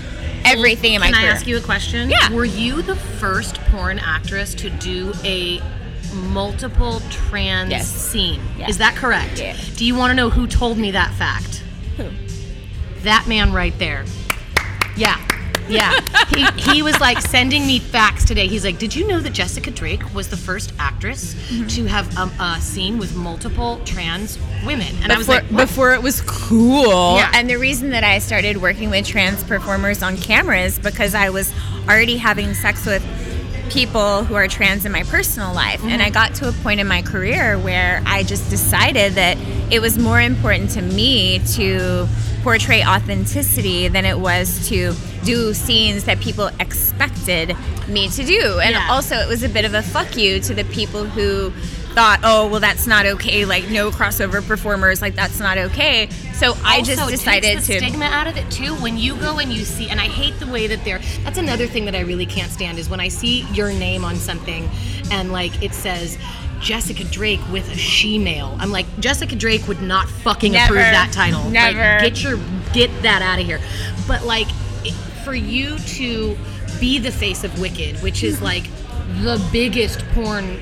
everything 0.44 0.94
in 0.94 1.02
my 1.02 1.08
Can 1.12 1.16
I 1.16 1.26
ask 1.26 1.48
you 1.48 1.58
a 1.58 1.62
question? 1.62 2.10
Yeah. 2.10 2.32
Were 2.32 2.46
you 2.46 2.82
the 2.82 2.96
first 2.96 3.56
porn 3.72 4.00
actress 4.00 4.54
to 4.56 4.70
do 4.70 5.14
a 5.24 5.62
multiple 6.14 7.02
trans 7.10 7.72
Yes. 7.72 7.88
scene? 7.88 8.42
Yes. 8.58 8.70
Is 8.72 8.78
that 8.78 8.96
correct? 8.96 9.40
Yeah. 9.40 9.58
Do 9.76 9.86
you 9.86 9.96
want 9.96 10.12
to 10.12 10.16
know 10.16 10.30
who 10.30 10.48
told 10.48 10.78
me 10.78 10.92
that 10.92 11.14
fact? 11.16 11.64
Who? 11.98 12.10
That 13.02 13.28
man 13.28 13.54
right 13.54 13.78
there. 13.80 14.06
Yeah. 14.96 15.20
Yeah. 15.68 16.00
he, 16.30 16.46
he 16.74 16.82
was 16.82 17.00
like 17.00 17.20
sending 17.22 17.66
me 17.66 17.80
facts 17.80 18.26
today. 18.26 18.48
He's 18.48 18.64
like, 18.64 18.78
Did 18.78 18.96
you 18.96 19.08
know 19.08 19.20
that 19.20 19.34
Jessica 19.34 19.72
Drake 19.72 20.14
was 20.14 20.30
the 20.30 20.38
first 20.38 20.74
actress 20.80 21.34
Mm-hmm. 21.36 21.68
to 21.68 21.86
have 21.86 22.18
um, 22.18 22.32
a 22.40 22.60
scene 22.62 22.98
with 22.98 23.16
multiple 23.16 23.80
trans 23.86 24.40
women? 24.66 24.96
And 25.04 25.12
I 25.12 25.18
was 25.18 25.28
like, 25.30 25.44
what? 25.46 25.68
before 25.68 25.94
it 25.94 26.02
was 26.02 26.22
cool. 26.22 27.16
Yeah. 27.16 27.32
And 27.34 27.50
the 27.50 27.58
reason 27.58 27.90
that 27.92 28.04
I 28.04 28.20
started 28.20 28.58
working 28.62 28.90
with 28.90 29.06
trans 29.06 29.44
performers 29.44 30.02
on 30.02 30.18
camera 30.18 30.60
is 30.62 30.80
because 30.80 31.14
I 31.16 31.30
was 31.30 31.54
already 31.88 32.18
having 32.18 32.54
sex 32.54 32.86
with 32.86 33.04
people 33.70 34.24
who 34.24 34.36
are 34.36 34.48
trans 34.48 34.86
in 34.86 34.92
my 34.92 35.04
personal 35.04 35.54
life. 35.54 35.82
And 35.84 35.92
Mm-hmm. 35.94 36.02
I 36.02 36.10
got 36.10 36.36
to 36.36 36.50
a 36.50 36.52
point 36.52 36.80
in 36.80 36.88
my 36.88 37.02
career 37.02 37.58
where 37.60 38.02
I 38.06 38.24
just 38.24 38.50
decided 38.50 39.14
that 39.14 39.38
it 39.72 39.80
was 39.82 39.98
more 39.98 40.20
important 40.22 40.70
to 40.72 40.82
me 40.82 41.40
to 41.54 42.08
portray 42.44 42.84
authenticity 42.84 43.88
than 43.88 44.06
it 44.06 44.20
was 44.20 44.68
to 44.70 44.94
do 45.24 45.54
scenes 45.54 46.04
that 46.04 46.20
people 46.20 46.48
expected 46.60 47.56
me 47.88 48.08
to 48.10 48.24
do. 48.24 48.60
And 48.60 48.72
Yeah. 48.72 48.88
also, 48.92 49.16
it 49.16 49.28
was 49.28 49.42
a 49.44 49.50
bit 49.50 49.66
of 49.66 49.74
a 49.74 49.82
fuck 49.82 50.16
you 50.16 50.40
to 50.42 50.54
the 50.54 50.64
people 50.66 51.06
who 51.06 51.52
thought, 51.96 52.20
oh, 52.24 52.48
well, 52.48 52.60
that's 52.60 52.86
not 52.88 53.06
okay. 53.06 53.46
Like, 53.46 53.70
no 53.70 53.90
crossover 53.90 54.46
performers, 54.46 55.02
like, 55.02 55.16
that's 55.16 55.40
not 55.40 55.58
okay. 55.58 56.10
So 56.38 56.56
I 56.64 56.82
just 56.82 57.00
Also, 57.02 57.12
decided 57.12 57.58
to. 57.60 57.78
stigma 57.80 58.06
out 58.06 58.28
of 58.28 58.36
it 58.38 58.50
too. 58.52 58.76
When 58.76 58.98
you 58.98 59.16
go 59.18 59.40
and 59.40 59.52
you 59.54 59.64
see, 59.64 59.90
and 59.90 60.00
I 60.02 60.06
hate 60.06 60.38
the 60.40 60.48
way 60.48 60.68
that 60.68 60.84
they're. 60.84 61.00
That's 61.24 61.38
another 61.38 61.66
thing 61.66 61.86
that 61.86 61.96
I 61.96 62.02
really 62.02 62.26
can't 62.26 62.52
stand 62.52 62.78
is 62.78 62.90
when 62.90 63.00
I 63.00 63.08
see 63.08 63.42
your 63.54 63.72
name 63.72 64.04
on 64.04 64.16
something, 64.18 64.70
and 65.12 65.32
like 65.32 65.62
it 65.64 65.74
says. 65.74 66.18
Jessica 66.62 67.04
Drake 67.04 67.42
with 67.52 67.70
a 67.70 67.76
she-male. 67.78 68.56
I'm 68.60 68.72
like 68.72 68.88
Jessica 69.00 69.36
Drake 69.36 69.68
would 69.68 69.82
not 69.82 70.08
fucking 70.10 70.54
Never. 70.54 70.74
approve 70.74 70.86
that 70.86 71.12
title. 71.12 71.42
Like, 71.44 71.52
Never. 71.52 72.00
get 72.00 72.24
your 72.24 72.40
get 72.74 72.90
that 73.04 73.22
out 73.22 73.40
of 73.40 73.46
here. 73.46 73.60
But 74.08 74.24
like 74.24 74.48
it, 74.84 74.94
for 75.24 75.36
you 75.36 75.78
to 75.78 76.36
be 76.80 76.98
the 76.98 77.12
face 77.12 77.44
of 77.44 77.60
Wicked, 77.60 78.02
which 78.02 78.24
is 78.24 78.42
like 78.52 78.64
the 79.22 79.46
biggest 79.52 80.00
porn 80.14 80.60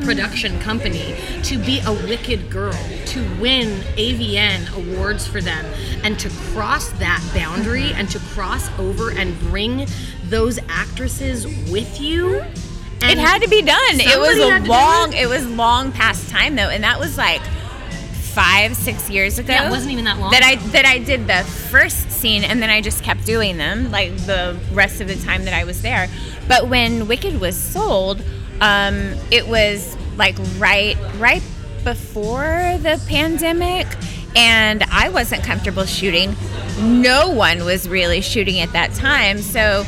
production 0.00 0.58
company 0.60 1.14
to 1.42 1.58
be 1.58 1.80
a 1.86 1.92
wicked 1.92 2.50
girl 2.50 2.72
to 3.06 3.20
win 3.40 3.68
avn 3.96 4.74
awards 4.76 5.26
for 5.26 5.40
them 5.40 5.64
and 6.02 6.18
to 6.18 6.28
cross 6.52 6.90
that 6.92 7.22
boundary 7.34 7.92
and 7.92 8.10
to 8.10 8.18
cross 8.18 8.68
over 8.78 9.10
and 9.10 9.38
bring 9.40 9.86
those 10.24 10.58
actresses 10.68 11.46
with 11.70 12.00
you 12.00 12.44
it 13.02 13.18
had 13.18 13.42
to 13.42 13.48
be 13.48 13.62
done. 13.62 13.76
It 14.00 14.18
was 14.18 14.38
a 14.38 14.66
long, 14.66 15.12
it. 15.12 15.28
was 15.28 15.46
long 15.46 15.92
past 15.92 16.30
time 16.30 16.56
though, 16.56 16.68
and 16.68 16.84
that 16.84 16.98
was 16.98 17.18
like 17.18 17.42
five, 18.34 18.74
six 18.76 19.08
years 19.08 19.38
ago. 19.38 19.52
Yeah, 19.52 19.68
it 19.68 19.70
wasn't 19.70 19.92
even 19.92 20.04
that 20.06 20.18
long 20.18 20.30
That 20.32 20.42
I 20.42 20.52
ago. 20.52 20.66
that 20.68 20.84
I 20.84 20.98
did 20.98 21.26
the 21.26 21.44
first 21.44 22.10
scene, 22.10 22.44
and 22.44 22.62
then 22.62 22.70
I 22.70 22.80
just 22.80 23.02
kept 23.02 23.24
doing 23.24 23.56
them 23.56 23.90
like 23.90 24.16
the 24.26 24.58
rest 24.72 25.00
of 25.00 25.08
the 25.08 25.16
time 25.16 25.44
that 25.44 25.54
I 25.54 25.64
was 25.64 25.82
there. 25.82 26.08
But 26.48 26.68
when 26.68 27.06
Wicked 27.06 27.40
was 27.40 27.56
sold, 27.56 28.22
um, 28.60 29.14
it 29.30 29.46
was 29.46 29.96
like 30.16 30.36
right 30.58 30.96
right 31.18 31.42
before 31.82 32.78
the 32.80 33.02
pandemic, 33.08 33.86
and 34.36 34.82
I 34.84 35.08
wasn't 35.10 35.44
comfortable 35.44 35.84
shooting. 35.84 36.34
No 36.80 37.30
one 37.30 37.64
was 37.64 37.88
really 37.88 38.20
shooting 38.20 38.60
at 38.60 38.72
that 38.72 38.92
time, 38.94 39.38
so. 39.38 39.84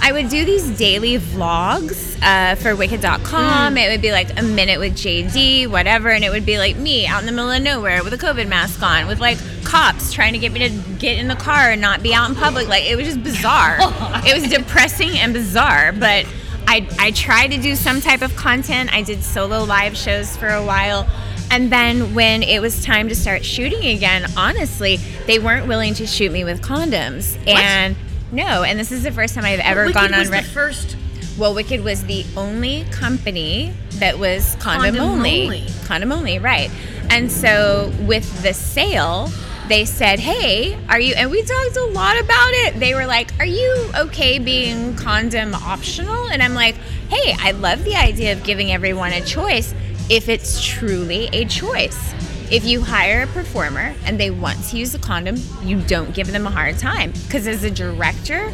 I 0.00 0.12
would 0.12 0.28
do 0.28 0.44
these 0.44 0.78
daily 0.78 1.18
vlogs 1.18 2.16
uh, 2.22 2.54
for 2.54 2.76
Wicked.com. 2.76 3.76
It 3.76 3.90
would 3.90 4.00
be 4.00 4.12
like 4.12 4.38
a 4.38 4.42
minute 4.42 4.78
with 4.78 4.94
JD, 4.94 5.66
whatever, 5.66 6.08
and 6.10 6.24
it 6.24 6.30
would 6.30 6.46
be 6.46 6.56
like 6.58 6.76
me 6.76 7.06
out 7.06 7.20
in 7.20 7.26
the 7.26 7.32
middle 7.32 7.50
of 7.50 7.60
nowhere 7.60 8.04
with 8.04 8.12
a 8.12 8.16
COVID 8.16 8.46
mask 8.46 8.80
on, 8.82 9.06
with 9.08 9.18
like 9.18 9.38
cops 9.64 10.12
trying 10.12 10.32
to 10.34 10.38
get 10.38 10.52
me 10.52 10.60
to 10.60 10.70
get 10.98 11.18
in 11.18 11.28
the 11.28 11.36
car 11.36 11.70
and 11.70 11.80
not 11.80 12.02
be 12.02 12.14
out 12.14 12.28
in 12.30 12.36
public. 12.36 12.68
Like 12.68 12.84
it 12.84 12.96
was 12.96 13.06
just 13.06 13.22
bizarre. 13.22 13.76
it 14.24 14.40
was 14.40 14.48
depressing 14.50 15.18
and 15.18 15.32
bizarre, 15.32 15.92
but 15.92 16.26
I 16.70 16.86
I 16.98 17.10
tried 17.12 17.48
to 17.48 17.58
do 17.58 17.74
some 17.74 18.00
type 18.00 18.20
of 18.22 18.36
content. 18.36 18.92
I 18.92 19.02
did 19.02 19.24
solo 19.24 19.64
live 19.64 19.96
shows 19.96 20.36
for 20.36 20.48
a 20.48 20.62
while. 20.64 21.08
And 21.50 21.72
then 21.72 22.14
when 22.14 22.42
it 22.42 22.60
was 22.60 22.84
time 22.84 23.08
to 23.08 23.14
start 23.14 23.42
shooting 23.42 23.86
again, 23.86 24.26
honestly, 24.36 24.98
they 25.26 25.38
weren't 25.38 25.66
willing 25.66 25.94
to 25.94 26.06
shoot 26.06 26.30
me 26.30 26.44
with 26.44 26.60
condoms. 26.60 27.38
And 27.48 27.96
no, 28.30 28.62
and 28.64 28.78
this 28.78 28.92
is 28.92 29.02
the 29.02 29.10
first 29.10 29.34
time 29.34 29.46
I've 29.46 29.60
ever 29.60 29.84
Wicked 29.86 29.94
gone 29.94 30.12
on 30.12 30.20
was 30.20 30.28
the 30.28 30.32
record. 30.32 30.50
first 30.50 30.96
Well, 31.38 31.54
Wicked 31.54 31.82
was 31.82 32.04
the 32.04 32.26
only 32.36 32.84
company 32.90 33.72
that 33.94 34.18
was 34.18 34.56
condom, 34.56 34.96
Condom 34.96 35.02
only. 35.02 35.44
only. 35.44 35.66
Condom 35.86 36.12
only, 36.12 36.38
right. 36.38 36.70
And 37.08 37.32
so 37.32 37.90
with 38.00 38.42
the 38.42 38.52
sale, 38.52 39.30
they 39.68 39.84
said, 39.84 40.18
Hey, 40.18 40.78
are 40.88 41.00
you, 41.00 41.14
and 41.14 41.30
we 41.30 41.42
talked 41.42 41.76
a 41.76 41.84
lot 41.84 42.18
about 42.18 42.50
it. 42.50 42.80
They 42.80 42.94
were 42.94 43.06
like, 43.06 43.38
Are 43.38 43.46
you 43.46 43.90
okay 43.94 44.38
being 44.38 44.96
condom 44.96 45.54
optional? 45.54 46.28
And 46.28 46.42
I'm 46.42 46.54
like, 46.54 46.74
Hey, 47.08 47.34
I 47.38 47.52
love 47.52 47.84
the 47.84 47.94
idea 47.94 48.32
of 48.32 48.42
giving 48.42 48.72
everyone 48.72 49.12
a 49.12 49.20
choice 49.20 49.74
if 50.10 50.28
it's 50.28 50.64
truly 50.64 51.28
a 51.32 51.44
choice. 51.44 52.14
If 52.50 52.64
you 52.64 52.80
hire 52.80 53.22
a 53.22 53.26
performer 53.26 53.94
and 54.06 54.18
they 54.18 54.30
want 54.30 54.64
to 54.64 54.78
use 54.78 54.94
a 54.94 54.98
condom, 54.98 55.36
you 55.62 55.82
don't 55.82 56.14
give 56.14 56.32
them 56.32 56.46
a 56.46 56.50
hard 56.50 56.78
time. 56.78 57.12
Because 57.12 57.46
as 57.46 57.62
a 57.62 57.70
director, 57.70 58.50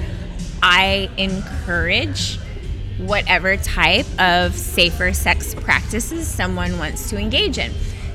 I 0.62 1.08
encourage 1.16 2.38
whatever 2.98 3.56
type 3.56 4.06
of 4.20 4.54
safer 4.54 5.12
sex 5.12 5.54
practices 5.54 6.26
someone 6.26 6.78
wants 6.78 7.10
to 7.10 7.18
engage 7.18 7.58
in. 7.58 7.72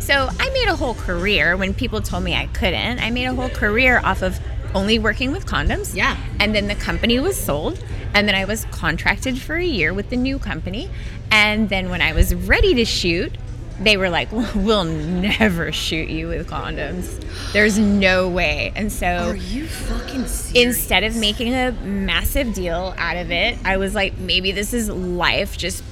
So 0.10 0.28
I 0.40 0.50
made 0.50 0.68
a 0.68 0.76
whole 0.76 0.96
career 0.96 1.56
when 1.56 1.72
people 1.72 2.02
told 2.02 2.24
me 2.24 2.34
I 2.34 2.48
couldn't. 2.48 2.98
I 2.98 3.12
made 3.12 3.26
a 3.26 3.36
whole 3.36 3.48
career 3.48 4.02
off 4.04 4.24
of 4.24 4.40
only 4.74 4.98
working 4.98 5.32
with 5.32 5.46
condoms. 5.46 5.96
Yeah. 5.96 6.18
And 6.40 6.56
then 6.56 6.68
the 6.68 6.74
company 6.74 7.20
was 7.20 7.40
sold. 7.40 7.78
And 8.16 8.28
then 8.28 8.34
I 8.34 8.46
was 8.46 8.66
contracted 8.72 9.40
for 9.40 9.56
a 9.56 9.64
year 9.64 9.94
with 9.94 10.10
the 10.10 10.18
new 10.18 10.40
company. 10.40 10.90
And 11.30 11.70
then 11.70 11.92
when 11.92 12.02
I 12.02 12.14
was 12.14 12.34
ready 12.34 12.74
to 12.74 12.86
shoot, 12.86 13.38
they 13.80 13.98
were 13.98 14.10
like, 14.10 14.32
"We'll 14.32 14.84
never 15.40 15.72
shoot 15.72 16.10
you 16.10 16.30
with 16.30 16.48
condoms. 16.48 17.24
There's 17.54 17.78
no 17.78 18.28
way." 18.28 18.74
And 18.76 18.92
so 18.92 19.06
Are 19.06 19.36
you 19.36 19.68
fucking 19.68 20.26
serious? 20.26 20.52
instead 20.56 21.04
of 21.04 21.16
making 21.18 21.54
a 21.54 21.72
massive 21.84 22.56
deal 22.56 22.96
out 22.98 23.18
of 23.18 23.30
it, 23.30 23.60
I 23.64 23.78
was 23.78 23.94
like, 23.94 24.18
maybe 24.18 24.52
this 24.52 24.74
is 24.74 24.90
life 24.90 25.56
just 25.56 25.84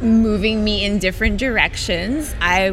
moving 0.00 0.64
me 0.64 0.84
in 0.84 0.98
different 0.98 1.38
directions. 1.38 2.34
I 2.40 2.68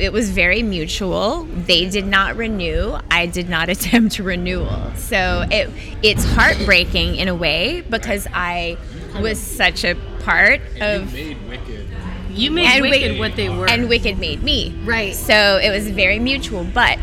it 0.00 0.12
was 0.12 0.30
very 0.30 0.62
mutual. 0.62 1.44
They 1.44 1.88
did 1.88 2.06
not 2.06 2.36
renew. 2.36 2.98
I 3.10 3.26
did 3.26 3.48
not 3.48 3.68
attempt 3.74 4.18
renewal. 4.18 4.92
So 4.96 5.44
it 5.50 5.70
it's 6.02 6.24
heartbreaking 6.24 7.16
in 7.16 7.28
a 7.28 7.34
way 7.34 7.82
because 7.82 8.26
I 8.32 8.76
was 9.20 9.38
such 9.40 9.84
a 9.84 9.94
part 10.20 10.60
of 10.80 11.12
You 11.14 11.34
made 11.36 11.48
Wicked. 11.48 11.88
you 12.30 12.50
made 12.50 12.80
Wicked 12.80 12.90
Wicked- 13.02 13.18
what 13.18 13.36
they 13.36 13.48
were. 13.48 13.68
and 13.68 13.88
Wicked 13.88 14.18
made 14.18 14.42
me. 14.42 14.74
Right. 14.84 15.14
So 15.14 15.58
it 15.62 15.70
was 15.70 15.88
very 15.90 16.18
mutual, 16.18 16.64
but 16.64 16.98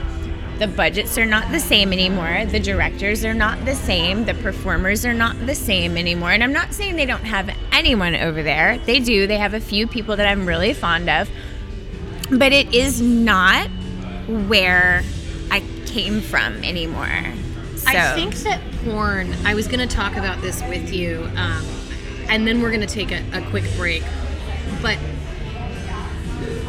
the 0.60 0.68
budgets 0.68 1.18
are 1.18 1.26
not 1.26 1.52
the 1.52 1.60
same 1.60 1.94
anymore. 1.94 2.46
The 2.46 2.60
directors 2.60 3.24
are 3.24 3.34
not 3.34 3.64
the 3.66 3.76
same. 3.76 4.26
The 4.26 4.34
performers 4.36 5.06
are 5.06 5.14
not 5.14 5.46
the 5.46 5.56
same 5.56 5.98
anymore. 5.98 6.32
And 6.32 6.44
I'm 6.44 6.54
not 6.54 6.74
saying 6.74 6.96
they 6.96 7.06
don't 7.06 7.26
have 7.26 7.50
anyone 7.72 8.16
over 8.16 8.42
there. 8.42 8.78
They 8.80 9.00
do. 9.00 9.28
They 9.28 9.38
have 9.38 9.54
a 9.54 9.60
few 9.60 9.88
people 9.88 10.16
that 10.16 10.28
I'm 10.28 10.46
really 10.46 10.74
fond 10.74 11.10
of. 11.10 11.30
But 12.32 12.52
it 12.52 12.74
is 12.74 13.02
not 13.02 13.68
where 14.48 15.04
I 15.52 15.64
came 15.86 16.22
from 16.22 16.64
anymore. 16.64 17.08
So 17.76 17.90
I 17.90 18.16
think 18.16 18.36
that 18.38 18.62
porn. 18.84 19.34
I 19.46 19.54
was 19.54 19.68
going 19.68 19.88
to 19.88 19.96
talk 19.96 20.18
about 20.18 20.42
this 20.42 20.62
with 20.64 20.92
you. 20.92 21.30
Um, 21.36 21.66
and 22.30 22.46
then 22.48 22.62
we're 22.62 22.72
going 22.72 22.86
to 22.86 22.88
take 22.88 23.12
a, 23.12 23.24
a 23.32 23.50
quick 23.50 23.64
break. 23.78 24.04
But 24.82 24.98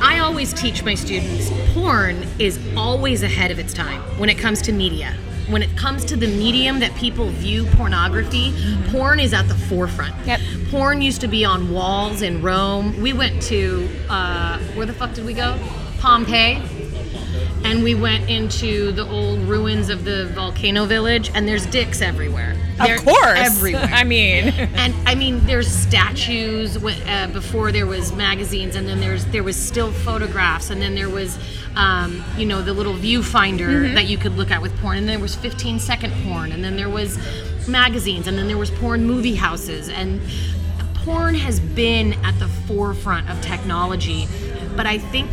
I 0.00 0.20
always 0.20 0.52
teach 0.52 0.84
my 0.84 0.94
students 0.94 1.50
porn 1.74 2.24
is 2.38 2.58
always 2.76 3.22
ahead 3.22 3.50
of 3.50 3.58
its 3.58 3.72
time 3.72 4.00
when 4.18 4.28
it 4.28 4.38
comes 4.38 4.62
to 4.62 4.72
media. 4.72 5.14
When 5.48 5.62
it 5.62 5.76
comes 5.76 6.04
to 6.06 6.16
the 6.16 6.26
medium 6.26 6.78
that 6.80 6.94
people 6.96 7.30
view 7.30 7.64
pornography, 7.72 8.54
porn 8.90 9.18
is 9.18 9.32
at 9.32 9.48
the 9.48 9.54
forefront. 9.54 10.14
Yep. 10.26 10.40
Porn 10.70 11.00
used 11.00 11.20
to 11.22 11.28
be 11.28 11.44
on 11.44 11.72
walls 11.72 12.22
in 12.22 12.42
Rome. 12.42 13.00
We 13.00 13.12
went 13.12 13.42
to, 13.44 13.88
uh, 14.08 14.58
where 14.74 14.86
the 14.86 14.92
fuck 14.92 15.14
did 15.14 15.24
we 15.24 15.32
go? 15.32 15.58
Pompeii. 15.98 16.62
And 17.64 17.82
we 17.82 17.94
went 17.94 18.28
into 18.30 18.92
the 18.92 19.06
old 19.06 19.40
ruins 19.40 19.90
of 19.90 20.04
the 20.04 20.26
volcano 20.34 20.84
village, 20.84 21.30
and 21.34 21.46
there's 21.46 21.66
dicks 21.66 22.00
everywhere. 22.00 22.56
They're 22.78 22.96
of 22.96 23.04
course. 23.04 23.38
Everywhere. 23.38 23.88
I 23.92 24.04
mean, 24.04 24.48
and 24.74 24.94
I 25.06 25.14
mean, 25.14 25.44
there's 25.46 25.68
statues 25.68 26.76
uh, 26.76 27.28
before 27.32 27.72
there 27.72 27.86
was 27.86 28.12
magazines, 28.12 28.76
and 28.76 28.88
then 28.88 29.00
there's 29.00 29.24
there 29.26 29.42
was 29.42 29.56
still 29.56 29.92
photographs, 29.92 30.70
and 30.70 30.80
then 30.80 30.94
there 30.94 31.10
was, 31.10 31.38
um, 31.76 32.24
you 32.36 32.46
know, 32.46 32.62
the 32.62 32.72
little 32.72 32.94
viewfinder 32.94 33.92
that 33.94 34.06
you 34.06 34.16
could 34.18 34.36
look 34.36 34.50
at 34.50 34.62
with 34.62 34.76
porn, 34.80 34.98
and 34.98 35.08
there 35.08 35.18
was 35.18 35.34
15 35.34 35.78
second 35.80 36.12
porn, 36.24 36.52
and 36.52 36.62
then 36.62 36.76
there 36.76 36.88
was 36.88 37.18
magazines, 37.68 38.26
and 38.26 38.38
then 38.38 38.46
there 38.46 38.58
was 38.58 38.70
porn 38.70 39.04
movie 39.04 39.34
houses, 39.34 39.88
and 39.88 40.20
porn 41.08 41.34
has 41.34 41.58
been 41.58 42.12
at 42.24 42.38
the 42.38 42.48
forefront 42.48 43.28
of 43.30 43.40
technology. 43.40 44.26
But 44.76 44.86
I 44.86 44.98
think, 44.98 45.30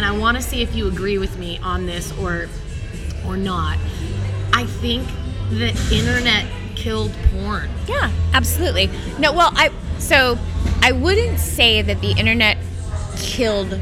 and 0.00 0.06
I 0.06 0.18
want 0.18 0.38
to 0.38 0.42
see 0.42 0.62
if 0.62 0.74
you 0.74 0.88
agree 0.88 1.18
with 1.18 1.38
me 1.38 1.58
on 1.58 1.84
this 1.84 2.10
or 2.18 2.48
or 3.26 3.36
not. 3.36 3.76
I 4.50 4.64
think 4.64 5.06
the 5.50 5.68
internet 5.92 6.46
killed 6.74 7.12
porn. 7.30 7.68
Yeah, 7.86 8.10
absolutely. 8.32 8.88
No, 9.18 9.34
well, 9.34 9.50
I 9.52 9.70
so 9.98 10.38
I 10.80 10.92
wouldn't 10.92 11.38
say 11.38 11.82
that 11.82 12.00
the 12.00 12.12
internet 12.12 12.56
killed 13.18 13.78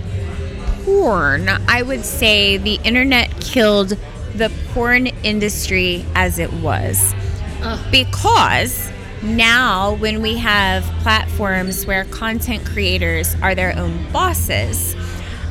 porn. 0.84 1.48
I 1.68 1.82
would 1.82 2.04
say 2.04 2.56
the 2.56 2.80
internet 2.82 3.40
killed 3.40 3.90
the 4.34 4.50
porn 4.74 5.06
industry 5.22 6.04
as 6.16 6.40
it 6.40 6.52
was. 6.54 7.14
Because 7.92 8.90
now 9.22 9.94
when 9.94 10.20
we 10.20 10.36
have 10.38 10.82
platforms 11.02 11.86
where 11.86 12.06
content 12.06 12.66
creators 12.66 13.36
are 13.40 13.54
their 13.54 13.76
own 13.78 14.10
bosses, 14.10 14.96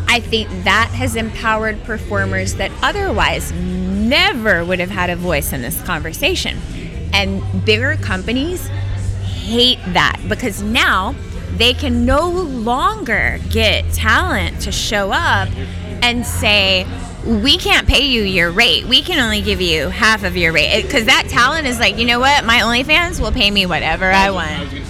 I 0.07 0.19
think 0.19 0.49
that 0.63 0.89
has 0.93 1.15
empowered 1.15 1.83
performers 1.83 2.55
that 2.55 2.71
otherwise 2.81 3.51
never 3.51 4.63
would 4.63 4.79
have 4.79 4.89
had 4.89 5.09
a 5.09 5.15
voice 5.15 5.53
in 5.53 5.61
this 5.61 5.81
conversation. 5.81 6.57
And 7.13 7.43
bigger 7.65 7.97
companies 7.97 8.67
hate 8.67 9.79
that 9.87 10.21
because 10.27 10.61
now 10.61 11.15
they 11.55 11.73
can 11.73 12.05
no 12.05 12.29
longer 12.29 13.39
get 13.49 13.91
talent 13.93 14.61
to 14.61 14.71
show 14.71 15.11
up 15.11 15.49
and 16.01 16.25
say, 16.25 16.85
we 17.25 17.57
can't 17.57 17.87
pay 17.87 18.05
you 18.05 18.21
your 18.21 18.51
rate. 18.51 18.85
We 18.85 19.01
can 19.01 19.19
only 19.19 19.41
give 19.41 19.59
you 19.59 19.89
half 19.89 20.23
of 20.23 20.37
your 20.37 20.53
rate. 20.53 20.83
Because 20.83 21.05
that 21.05 21.27
talent 21.27 21.67
is 21.67 21.79
like, 21.79 21.97
you 21.97 22.05
know 22.05 22.19
what? 22.19 22.45
My 22.45 22.59
OnlyFans 22.59 23.19
will 23.19 23.31
pay 23.31 23.51
me 23.51 23.65
whatever 23.65 24.05
I 24.05 24.27
I 24.27 24.31
want. 24.31 24.86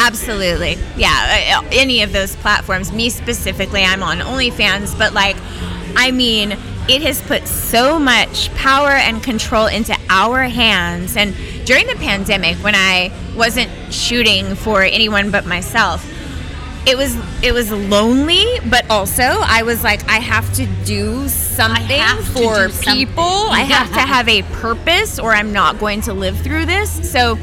Absolutely. 0.00 0.78
Yeah, 0.96 1.62
any 1.72 2.02
of 2.02 2.12
those 2.12 2.34
platforms. 2.36 2.90
Me 2.90 3.10
specifically, 3.10 3.82
I'm 3.84 4.02
on 4.02 4.18
OnlyFans, 4.18 4.98
but 4.98 5.12
like, 5.12 5.36
I 5.94 6.10
mean, 6.10 6.52
it 6.88 7.02
has 7.02 7.20
put 7.22 7.46
so 7.46 7.98
much 7.98 8.52
power 8.54 8.90
and 8.90 9.22
control 9.22 9.66
into 9.66 9.94
our 10.08 10.44
hands. 10.44 11.16
And 11.16 11.34
during 11.66 11.86
the 11.86 11.96
pandemic, 11.96 12.56
when 12.58 12.74
I 12.74 13.12
wasn't 13.36 13.70
shooting 13.92 14.54
for 14.54 14.82
anyone 14.82 15.30
but 15.30 15.44
myself, 15.44 16.04
it 16.86 16.96
was 16.96 17.14
it 17.44 17.52
was 17.52 17.70
lonely, 17.70 18.44
but 18.70 18.88
also 18.90 19.22
I 19.22 19.62
was 19.64 19.84
like, 19.84 20.08
I 20.08 20.16
have 20.16 20.50
to 20.54 20.66
do 20.84 21.28
something 21.28 22.00
for 22.32 22.68
do 22.68 22.72
something. 22.72 22.94
people. 22.94 23.22
I 23.22 23.60
have 23.60 23.92
to 23.92 24.00
have 24.14 24.28
a 24.28 24.42
purpose, 24.54 25.18
or 25.18 25.32
I'm 25.32 25.52
not 25.52 25.78
going 25.78 26.00
to 26.02 26.14
live 26.14 26.38
through 26.40 26.66
this. 26.66 27.10
So. 27.10 27.38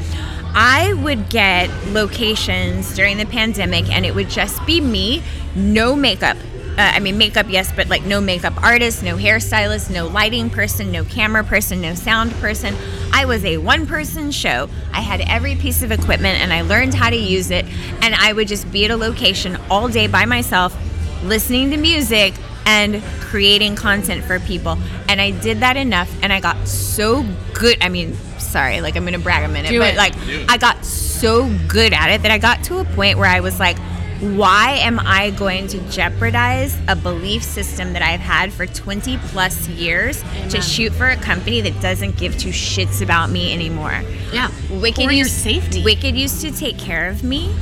I 0.54 0.94
would 0.94 1.28
get 1.28 1.70
locations 1.88 2.94
during 2.94 3.16
the 3.16 3.26
pandemic, 3.26 3.88
and 3.90 4.04
it 4.04 4.14
would 4.14 4.30
just 4.30 4.64
be 4.66 4.80
me, 4.80 5.22
no 5.54 5.94
makeup. 5.94 6.36
Uh, 6.78 6.92
I 6.94 7.00
mean, 7.00 7.18
makeup, 7.18 7.46
yes, 7.48 7.72
but 7.74 7.88
like 7.88 8.04
no 8.04 8.20
makeup 8.20 8.62
artist, 8.62 9.02
no 9.02 9.16
hairstylist, 9.16 9.90
no 9.92 10.06
lighting 10.06 10.48
person, 10.48 10.92
no 10.92 11.04
camera 11.04 11.42
person, 11.42 11.80
no 11.80 11.94
sound 11.94 12.32
person. 12.34 12.76
I 13.12 13.24
was 13.24 13.44
a 13.44 13.56
one 13.56 13.84
person 13.84 14.30
show. 14.30 14.70
I 14.92 15.00
had 15.00 15.20
every 15.22 15.56
piece 15.56 15.82
of 15.82 15.90
equipment 15.90 16.40
and 16.40 16.52
I 16.52 16.60
learned 16.60 16.94
how 16.94 17.10
to 17.10 17.16
use 17.16 17.50
it. 17.50 17.64
And 18.00 18.14
I 18.14 18.32
would 18.32 18.46
just 18.46 18.70
be 18.70 18.84
at 18.84 18.92
a 18.92 18.96
location 18.96 19.58
all 19.68 19.88
day 19.88 20.06
by 20.06 20.24
myself, 20.24 20.76
listening 21.24 21.72
to 21.72 21.76
music 21.76 22.34
and 22.64 23.02
creating 23.18 23.74
content 23.74 24.24
for 24.24 24.38
people. 24.38 24.78
And 25.08 25.20
I 25.20 25.32
did 25.32 25.58
that 25.60 25.76
enough 25.76 26.08
and 26.22 26.32
I 26.32 26.38
got 26.38 26.68
so 26.68 27.26
good. 27.54 27.78
I 27.80 27.88
mean, 27.88 28.16
sorry, 28.38 28.80
like 28.80 28.96
I'm 28.96 29.02
going 29.04 29.12
to 29.14 29.18
brag 29.18 29.44
a 29.44 29.48
minute, 29.48 29.70
Do 29.70 29.78
but 29.80 29.94
it. 29.94 29.96
like 29.96 30.14
Do. 30.26 30.44
I 30.48 30.56
got 30.56 30.84
so 30.84 31.48
good 31.68 31.92
at 31.92 32.10
it 32.10 32.22
that 32.22 32.30
I 32.30 32.38
got 32.38 32.64
to 32.64 32.78
a 32.78 32.84
point 32.84 33.18
where 33.18 33.28
I 33.28 33.40
was 33.40 33.58
like, 33.60 33.78
why 34.20 34.72
am 34.80 34.98
I 34.98 35.30
going 35.30 35.68
to 35.68 35.78
jeopardize 35.90 36.76
a 36.88 36.96
belief 36.96 37.42
system 37.44 37.92
that 37.92 38.02
I've 38.02 38.18
had 38.18 38.52
for 38.52 38.66
20 38.66 39.16
plus 39.28 39.68
years 39.68 40.24
to 40.50 40.60
shoot 40.60 40.92
for 40.92 41.06
a 41.08 41.16
company 41.16 41.60
that 41.60 41.80
doesn't 41.80 42.16
give 42.16 42.36
two 42.36 42.48
shits 42.48 43.00
about 43.00 43.30
me 43.30 43.52
anymore? 43.54 44.02
Yeah. 44.32 44.50
Wicked 44.70 45.04
For 45.04 45.12
your 45.12 45.26
used, 45.26 45.30
safety. 45.30 45.84
Wicked 45.84 46.16
used 46.16 46.40
to 46.40 46.50
take 46.50 46.78
care 46.78 47.08
of 47.08 47.22
me. 47.22 47.54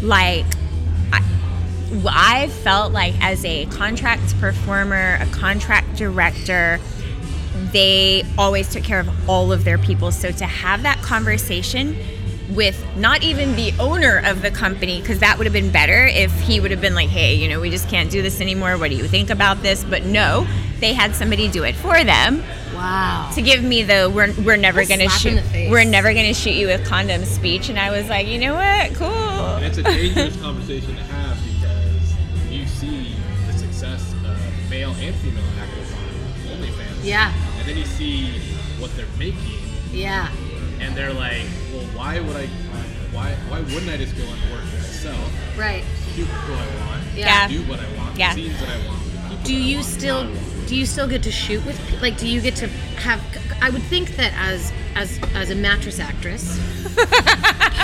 Like, 0.00 0.46
I, 1.12 1.24
I 2.08 2.48
felt 2.62 2.92
like 2.92 3.14
as 3.20 3.44
a 3.44 3.66
contract 3.66 4.38
performer, 4.40 5.18
a 5.20 5.26
contract 5.32 5.96
director, 5.96 6.78
they 7.72 8.24
always 8.38 8.68
took 8.68 8.84
care 8.84 9.00
of 9.00 9.28
all 9.28 9.52
of 9.52 9.64
their 9.64 9.78
people. 9.78 10.12
So 10.12 10.30
to 10.32 10.44
have 10.46 10.82
that 10.82 11.00
conversation 11.02 11.96
with 12.50 12.80
not 12.96 13.24
even 13.24 13.56
the 13.56 13.72
owner 13.80 14.22
of 14.24 14.40
the 14.40 14.50
company, 14.52 15.00
because 15.00 15.18
that 15.18 15.36
would 15.36 15.46
have 15.46 15.52
been 15.52 15.70
better 15.72 16.06
if 16.06 16.32
he 16.40 16.60
would 16.60 16.70
have 16.70 16.80
been 16.80 16.94
like, 16.94 17.08
hey, 17.08 17.34
you 17.34 17.48
know, 17.48 17.60
we 17.60 17.70
just 17.70 17.88
can't 17.88 18.08
do 18.10 18.22
this 18.22 18.40
anymore. 18.40 18.78
What 18.78 18.90
do 18.90 18.96
you 18.96 19.08
think 19.08 19.30
about 19.30 19.62
this? 19.62 19.82
But 19.82 20.04
no, 20.04 20.46
they 20.78 20.92
had 20.94 21.14
somebody 21.16 21.48
do 21.48 21.64
it 21.64 21.74
for 21.74 22.04
them 22.04 22.44
Wow. 22.74 23.30
to 23.34 23.42
give 23.42 23.64
me 23.64 23.82
the 23.82 24.12
we're 24.14 24.32
we're 24.44 24.56
never 24.58 24.84
gonna 24.84 25.08
shoot 25.08 25.30
in 25.30 25.36
the 25.36 25.42
face. 25.42 25.70
we're 25.70 25.84
never 25.84 26.12
gonna 26.12 26.34
shoot 26.34 26.50
you 26.54 26.66
with 26.66 26.84
condom 26.86 27.24
speech 27.24 27.70
and 27.70 27.78
I 27.78 27.90
was 27.90 28.10
like 28.10 28.26
you 28.26 28.38
know 28.38 28.52
what 28.52 28.92
cool 28.94 29.06
And 29.08 29.64
it's 29.64 29.78
a 29.78 29.82
dangerous 29.82 30.36
conversation 30.42 30.94
to 30.94 31.02
have 31.02 31.38
because 31.42 32.52
you 32.52 32.66
see 32.66 33.14
the 33.46 33.54
success 33.54 34.12
of 34.26 34.38
male 34.70 34.90
and 35.00 35.14
female 35.16 35.42
actors 35.58 35.90
on 35.94 36.58
OnlyFans. 36.58 37.02
Yeah. 37.04 37.32
And 37.66 37.74
then 37.74 37.78
you 37.78 37.84
see 37.86 38.26
what 38.78 38.94
they're 38.96 39.06
making, 39.18 39.58
Yeah. 39.92 40.28
and 40.78 40.94
they're 40.94 41.12
like, 41.12 41.42
well, 41.72 41.82
why 41.96 42.20
would 42.20 42.36
I? 42.36 42.46
Why 43.10 43.34
why 43.48 43.60
wouldn't 43.60 43.90
I 43.90 43.96
just 43.96 44.16
go 44.16 44.22
and 44.22 44.52
work 44.52 44.62
for 44.66 44.76
myself, 44.76 45.32
Right. 45.58 45.82
shoot 46.14 46.26
who 46.26 46.52
I 46.54 46.86
want, 46.86 47.02
Yeah. 47.16 47.48
do 47.48 47.62
what 47.62 47.80
I 47.80 47.88
want, 47.98 48.16
Yeah. 48.16 48.34
scenes 48.34 48.56
that 48.60 48.68
I 48.68 48.86
want, 48.86 49.02
with 49.02 49.12
the 49.14 49.18
people 49.18 49.36
Do 49.44 49.52
that 49.54 49.58
I 49.58 49.64
you 49.66 49.76
want, 49.78 49.86
still 49.88 50.22
how 50.22 50.28
I 50.28 50.32
want. 50.32 50.68
do 50.68 50.76
you 50.76 50.86
still 50.86 51.08
get 51.08 51.22
to 51.24 51.32
shoot 51.32 51.64
with 51.66 51.80
like 52.02 52.18
do 52.18 52.28
you 52.28 52.40
get 52.40 52.54
to 52.56 52.68
have 52.98 53.20
I 53.60 53.70
would 53.70 53.82
think 53.84 54.14
that 54.16 54.32
as 54.38 54.72
as 54.94 55.18
as 55.34 55.50
a 55.50 55.54
mattress 55.56 55.98
actress 55.98 56.60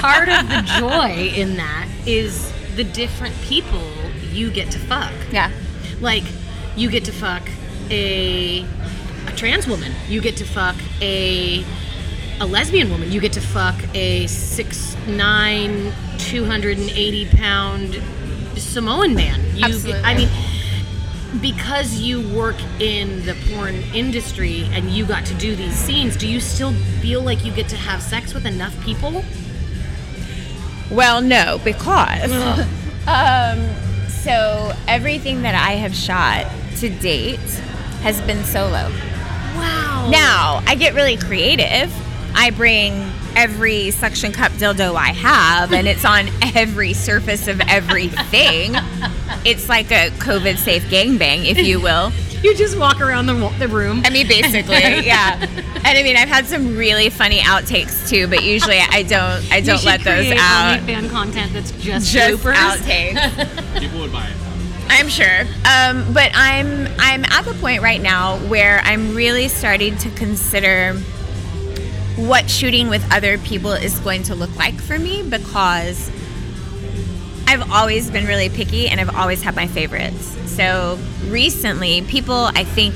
part 0.01 0.29
of 0.29 0.49
the 0.49 0.63
joy 0.79 1.33
in 1.35 1.57
that 1.57 1.89
is 2.07 2.53
the 2.77 2.85
different 2.85 3.35
people 3.43 3.83
you 4.33 4.51
get 4.51 4.71
to 4.73 4.79
fuck. 4.79 5.13
yeah 5.33 5.51
Like 6.01 6.25
you 6.77 6.89
get 6.91 7.05
to 7.07 7.13
fuck 7.13 7.49
a 7.91 8.65
a 9.27 9.33
trans 9.33 9.67
woman. 9.67 9.93
You 10.09 10.21
get 10.21 10.37
to 10.39 10.45
fuck 10.45 10.77
a 11.01 11.65
a 12.41 12.47
lesbian 12.47 12.91
woman. 12.91 13.13
You 13.13 13.21
get 13.21 13.33
to 13.35 13.41
fuck 13.41 13.77
a 13.95 14.27
six 14.27 14.97
nine, 15.07 15.93
two 16.19 16.45
hundred 16.45 16.79
and 16.79 16.91
eighty 16.91 17.27
pound 17.27 18.01
Samoan 18.57 19.15
man. 19.15 19.41
You 19.57 19.65
Absolutely. 19.65 20.03
I 20.03 20.17
mean 20.17 20.29
because 21.41 21.95
you 21.99 22.21
work 22.37 22.57
in 22.79 23.25
the 23.25 23.35
porn 23.49 23.77
industry 23.95 24.69
and 24.73 24.91
you 24.91 25.07
got 25.07 25.25
to 25.25 25.35
do 25.35 25.57
these 25.57 25.75
scenes, 25.75 26.15
do 26.15 26.29
you 26.29 26.39
still 26.39 26.75
feel 27.01 27.23
like 27.23 27.43
you 27.43 27.51
get 27.53 27.69
to 27.71 27.77
have 27.77 28.03
sex 28.03 28.35
with 28.35 28.45
enough 28.45 28.79
people? 28.85 29.25
well 30.93 31.23
no 31.23 31.59
because 31.65 32.31
um 33.07 33.67
so 34.09 34.73
everything 34.87 35.43
that 35.43 35.55
I 35.55 35.73
have 35.73 35.95
shot 35.95 36.47
to 36.77 36.91
date 36.91 37.39
has 38.03 38.21
been 38.23 38.45
solo 38.45 38.93
Wow. 39.63 40.09
Now, 40.11 40.63
I 40.67 40.75
get 40.75 40.95
really 40.95 41.17
creative. 41.17 41.93
I 42.35 42.51
bring 42.51 42.93
every 43.37 43.91
suction 43.93 44.33
cup 44.33 44.53
dildo 44.53 44.95
I 44.97 45.09
have, 45.13 45.73
and 45.73 45.87
it's 45.87 46.05
on 46.05 46.29
every 46.55 46.93
surface 46.93 47.47
of 47.49 47.61
everything. 47.63 48.75
it's 49.45 49.69
like 49.69 49.91
a 49.91 50.11
COVID 50.19 50.57
safe 50.59 50.83
gangbang, 50.85 51.45
if 51.47 51.59
you 51.59 51.81
will. 51.81 52.13
you 52.43 52.55
just 52.57 52.77
walk 52.77 53.01
around 53.01 53.27
the, 53.27 53.35
the 53.59 53.69
room. 53.69 54.03
I 54.05 54.11
mean, 54.11 54.27
basically, 54.27 54.75
yeah. 55.07 55.39
And 55.85 55.99
I 55.99 56.03
mean, 56.03 56.17
I've 56.17 56.29
had 56.29 56.47
some 56.47 56.77
really 56.77 57.09
funny 57.11 57.39
outtakes 57.39 58.09
too, 58.09 58.27
but 58.27 58.43
usually 58.43 58.79
I 58.79 59.03
don't. 59.03 59.51
I 59.53 59.61
don't 59.61 59.85
let 59.85 60.03
those 60.03 60.33
out. 60.37 60.81
fan 60.81 61.09
content 61.09 61.53
that's 61.53 61.71
just, 61.73 62.11
Just 62.13 62.43
bloopers. 62.43 62.55
outtakes. 62.55 63.79
People 63.81 64.01
would 64.01 64.13
buy 64.13 64.27
it. 64.27 64.42
I'm 64.95 65.09
sure. 65.09 65.41
Um, 65.65 66.13
but 66.13 66.31
I'm 66.35 66.87
I'm 66.99 67.25
at 67.25 67.45
the 67.47 67.55
point 67.61 67.83
right 67.83 68.01
now 68.01 68.37
where 68.49 68.81
I'm 68.85 69.15
really 69.15 69.49
starting 69.49 69.97
to 69.99 70.11
consider 70.11 70.95
what 72.17 72.51
shooting 72.51 72.89
with 72.89 73.03
other 73.11 73.39
people 73.39 73.73
is 73.73 73.99
going 74.01 74.23
to 74.25 74.35
look 74.35 74.55
like 74.57 74.79
for 74.81 74.99
me 74.99 75.23
because 75.23 76.11
I've 77.47 77.73
always 77.73 78.11
been 78.11 78.27
really 78.27 78.51
picky 78.51 78.89
and 78.89 79.01
I've 79.01 79.17
always 79.17 79.43
had 79.43 79.57
my 79.57 79.67
favorites. 79.67 80.37
So 80.51 80.99
recently, 81.29 82.03
people 82.03 82.51
I 82.55 82.65
think 82.65 82.95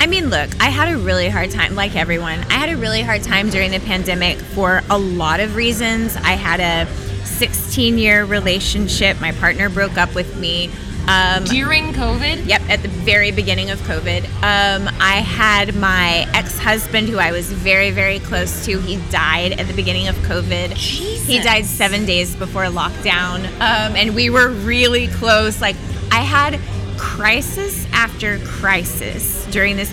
I 0.00 0.06
mean, 0.06 0.30
look, 0.30 0.48
I 0.58 0.70
had 0.70 0.88
a 0.94 0.96
really 0.96 1.28
hard 1.28 1.50
time, 1.50 1.74
like 1.74 1.96
everyone. 1.96 2.38
I 2.50 2.54
had 2.54 2.70
a 2.70 2.76
really 2.76 3.02
hard 3.02 3.22
time 3.22 3.50
during 3.50 3.72
the 3.72 3.80
pandemic 3.80 4.38
for 4.38 4.80
a 4.88 4.96
lot 4.96 5.40
of 5.40 5.54
reasons. 5.54 6.16
I 6.16 6.32
had 6.32 6.60
a 6.60 6.90
16 7.28 7.98
year 7.98 8.24
relationship. 8.24 9.20
My 9.20 9.32
partner 9.32 9.68
broke 9.68 9.96
up 9.96 10.14
with 10.14 10.36
me. 10.36 10.70
Um, 11.08 11.44
During 11.44 11.94
COVID, 11.94 12.46
Yep, 12.46 12.62
at 12.68 12.82
the 12.82 12.88
very 12.88 13.30
beginning 13.30 13.70
of 13.70 13.78
COVID. 13.80 14.24
Um, 14.42 14.94
I 15.00 15.22
had 15.24 15.74
my 15.74 16.26
ex 16.34 16.58
husband, 16.58 17.08
who 17.08 17.16
I 17.18 17.32
was 17.32 17.50
very, 17.50 17.90
very 17.90 18.18
close 18.18 18.66
to. 18.66 18.78
He 18.78 18.98
died 19.10 19.52
at 19.52 19.66
the 19.66 19.72
beginning 19.72 20.08
of 20.08 20.16
COVID. 20.16 20.74
Jesus. 20.74 21.26
He 21.26 21.40
died 21.40 21.64
seven 21.64 22.04
days 22.04 22.36
before 22.36 22.64
lockdown. 22.64 23.46
Um, 23.54 23.96
and 23.96 24.14
we 24.14 24.28
were 24.28 24.50
really 24.50 25.08
close. 25.08 25.62
Like, 25.62 25.76
I 26.12 26.20
had 26.20 26.60
crisis 26.98 27.86
after 27.92 28.38
crisis 28.40 29.46
during 29.46 29.76
this, 29.76 29.90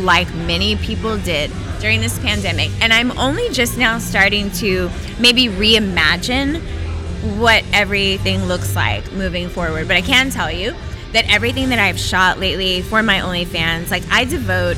like 0.00 0.32
many 0.34 0.76
people 0.76 1.18
did 1.18 1.50
during 1.80 2.00
this 2.00 2.18
pandemic. 2.18 2.70
And 2.80 2.92
I'm 2.92 3.16
only 3.18 3.48
just 3.50 3.78
now 3.78 3.98
starting 3.98 4.50
to 4.52 4.90
maybe 5.18 5.46
reimagine 5.46 6.60
what 7.38 7.64
everything 7.72 8.44
looks 8.44 8.74
like 8.74 9.10
moving 9.12 9.48
forward. 9.48 9.86
But 9.88 9.96
I 9.96 10.02
can 10.02 10.30
tell 10.30 10.50
you 10.50 10.74
that 11.12 11.28
everything 11.32 11.70
that 11.70 11.78
I've 11.78 11.98
shot 11.98 12.38
lately 12.38 12.82
for 12.82 13.02
my 13.02 13.18
OnlyFans, 13.18 13.90
like 13.90 14.04
I 14.10 14.24
devote 14.24 14.76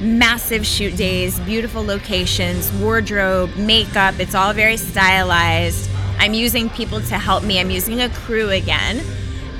massive 0.00 0.64
shoot 0.66 0.96
days, 0.96 1.38
beautiful 1.40 1.82
locations, 1.84 2.72
wardrobe, 2.74 3.54
makeup. 3.56 4.18
It's 4.18 4.34
all 4.34 4.52
very 4.52 4.76
stylized. 4.76 5.90
I'm 6.18 6.34
using 6.34 6.68
people 6.70 7.00
to 7.00 7.18
help 7.18 7.44
me. 7.44 7.60
I'm 7.60 7.70
using 7.70 8.00
a 8.00 8.08
crew 8.08 8.50
again. 8.50 9.00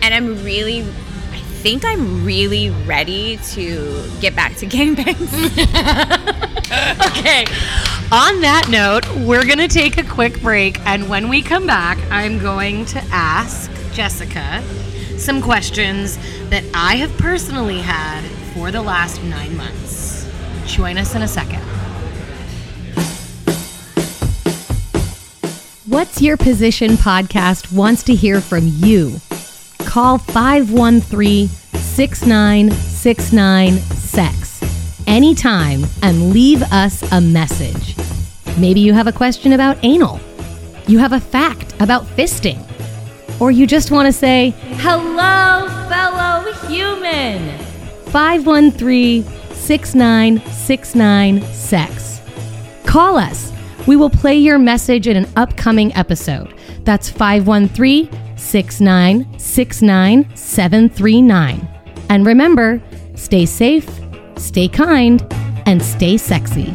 And 0.03 0.15
I'm 0.15 0.43
really, 0.45 0.87
think 1.63 1.85
I'm 1.85 2.25
really 2.25 2.71
ready 2.71 3.37
to 3.53 4.09
get 4.21 4.35
back 4.37 4.57
to 4.57 4.67
gangbangs. 4.75 5.29
Okay. 6.71 7.47
On 8.13 8.41
that 8.43 8.69
note, 8.69 9.07
we're 9.27 9.45
going 9.47 9.59
to 9.59 9.69
take 9.69 9.97
a 9.97 10.03
quick 10.05 10.41
break. 10.43 10.79
And 10.87 11.09
when 11.09 11.31
we 11.31 11.41
come 11.41 11.67
back, 11.67 11.99
I'm 12.11 12.39
going 12.39 12.85
to 12.87 12.99
ask 13.11 13.71
Jessica 13.93 14.63
some 15.17 15.41
questions 15.41 16.19
that 16.51 16.63
I 16.75 16.97
have 16.97 17.11
personally 17.17 17.81
had 17.81 18.23
for 18.53 18.71
the 18.71 18.83
last 18.83 19.23
nine 19.25 19.57
months. 19.57 20.31
Join 20.67 20.99
us 20.99 21.15
in 21.15 21.23
a 21.23 21.29
second. 21.29 21.63
What's 25.87 26.21
Your 26.21 26.37
Position 26.37 26.93
podcast 26.93 27.73
wants 27.73 28.03
to 28.05 28.15
hear 28.15 28.43
from 28.43 28.65
you. 28.67 29.21
Call 29.89 30.19
513 30.19 31.49
6969 31.49 33.79
SEX 33.79 34.63
anytime 35.07 35.87
and 36.03 36.31
leave 36.31 36.63
us 36.65 37.11
a 37.11 37.23
message. 37.23 37.97
Maybe 38.59 38.81
you 38.81 38.93
have 38.93 39.07
a 39.07 39.13
question 39.13 39.55
about 39.55 39.79
anal, 39.83 40.21
you 40.87 40.99
have 40.99 41.15
a 41.15 41.21
fact 41.21 41.75
about 41.81 42.05
fisting, 42.05 42.63
or 43.41 43.51
you 43.51 43.67
just 43.67 43.91
want 43.91 44.05
to 44.05 44.13
say, 44.13 44.51
Hello, 44.77 45.67
fellow 45.89 46.53
human. 46.69 47.59
513 48.11 49.25
6969 49.55 51.41
SEX. 51.55 52.21
Call 52.85 53.17
us. 53.17 53.51
We 53.87 53.97
will 53.97 54.11
play 54.11 54.37
your 54.37 54.59
message 54.59 55.09
in 55.09 55.17
an 55.17 55.27
upcoming 55.35 55.95
episode. 55.95 56.53
That's 56.85 57.09
513 57.09 58.05
6969 58.05 58.28
739. 60.35 61.69
And 62.09 62.25
remember, 62.25 62.81
stay 63.15 63.45
safe, 63.45 63.89
stay 64.37 64.69
kind, 64.69 65.27
and 65.67 65.83
stay 65.83 66.17
sexy. 66.17 66.73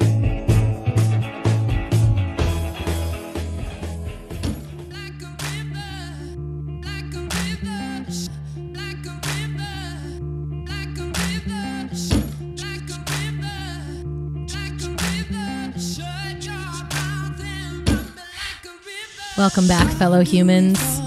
Welcome 19.35 19.67
back, 19.67 19.91
fellow 19.97 20.21
humans. 20.21 21.02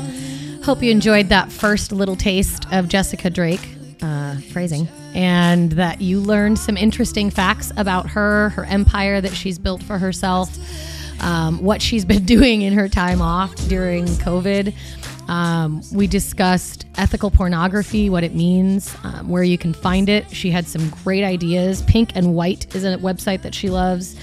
Hope 0.66 0.82
you 0.82 0.90
enjoyed 0.90 1.28
that 1.28 1.52
first 1.52 1.92
little 1.92 2.16
taste 2.16 2.66
of 2.72 2.88
Jessica 2.88 3.30
Drake 3.30 3.60
uh, 4.02 4.34
phrasing, 4.50 4.88
and 5.14 5.70
that 5.70 6.00
you 6.00 6.18
learned 6.18 6.58
some 6.58 6.76
interesting 6.76 7.30
facts 7.30 7.70
about 7.76 8.10
her, 8.10 8.48
her 8.48 8.64
empire 8.64 9.20
that 9.20 9.32
she's 9.32 9.60
built 9.60 9.80
for 9.80 9.96
herself, 9.96 10.50
um, 11.22 11.62
what 11.62 11.80
she's 11.80 12.04
been 12.04 12.24
doing 12.26 12.62
in 12.62 12.72
her 12.72 12.88
time 12.88 13.22
off 13.22 13.54
during 13.68 14.06
COVID. 14.06 14.74
Um, 15.28 15.82
we 15.92 16.08
discussed 16.08 16.84
ethical 16.96 17.30
pornography, 17.30 18.10
what 18.10 18.24
it 18.24 18.34
means, 18.34 18.92
um, 19.04 19.28
where 19.28 19.44
you 19.44 19.58
can 19.58 19.72
find 19.72 20.08
it. 20.08 20.28
She 20.32 20.50
had 20.50 20.66
some 20.66 20.90
great 21.04 21.22
ideas. 21.22 21.82
Pink 21.82 22.10
and 22.16 22.34
White 22.34 22.74
is 22.74 22.82
a 22.82 22.96
website 22.96 23.42
that 23.42 23.54
she 23.54 23.70
loves 23.70 24.16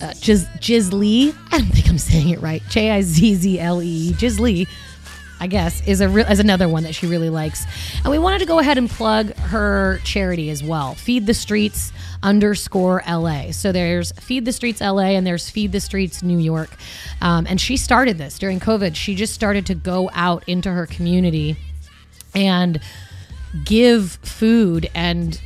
uh, 0.00 0.06
Jiz, 0.14 0.46
Jizlee. 0.58 1.36
I 1.52 1.58
don't 1.58 1.68
think 1.68 1.88
I'm 1.88 1.98
saying 1.98 2.30
it 2.30 2.40
right. 2.40 2.62
J 2.68 2.90
I 2.90 3.02
Z 3.02 3.34
Z 3.34 3.60
L 3.60 3.82
E. 3.82 4.12
Jizlee, 4.14 4.66
I 5.40 5.46
guess, 5.46 5.86
is 5.88 6.02
a 6.02 6.08
re- 6.08 6.26
is 6.30 6.38
another 6.38 6.68
one 6.68 6.82
that 6.82 6.94
she 6.94 7.06
really 7.06 7.30
likes. 7.30 7.64
And 8.04 8.10
we 8.10 8.18
wanted 8.18 8.40
to 8.40 8.46
go 8.46 8.58
ahead 8.58 8.76
and 8.76 8.90
plug 8.90 9.34
her 9.36 9.98
charity 10.04 10.50
as 10.50 10.62
well. 10.62 10.94
Feed 10.94 11.26
the 11.26 11.32
Streets 11.32 11.92
underscore 12.22 13.02
LA. 13.08 13.50
So 13.52 13.72
there's 13.72 14.12
Feed 14.12 14.44
the 14.44 14.52
Streets 14.52 14.82
LA 14.82 15.12
and 15.16 15.26
there's 15.26 15.48
Feed 15.48 15.72
the 15.72 15.80
Streets 15.80 16.22
New 16.22 16.38
York. 16.38 16.70
Um, 17.22 17.46
and 17.48 17.58
she 17.58 17.78
started 17.78 18.18
this 18.18 18.38
during 18.38 18.60
COVID. 18.60 18.94
She 18.94 19.14
just 19.14 19.32
started 19.32 19.64
to 19.66 19.74
go 19.74 20.10
out 20.12 20.44
into 20.46 20.70
her 20.70 20.84
community 20.84 21.56
and 22.34 22.78
give 23.64 24.18
food 24.22 24.90
and 24.94 25.40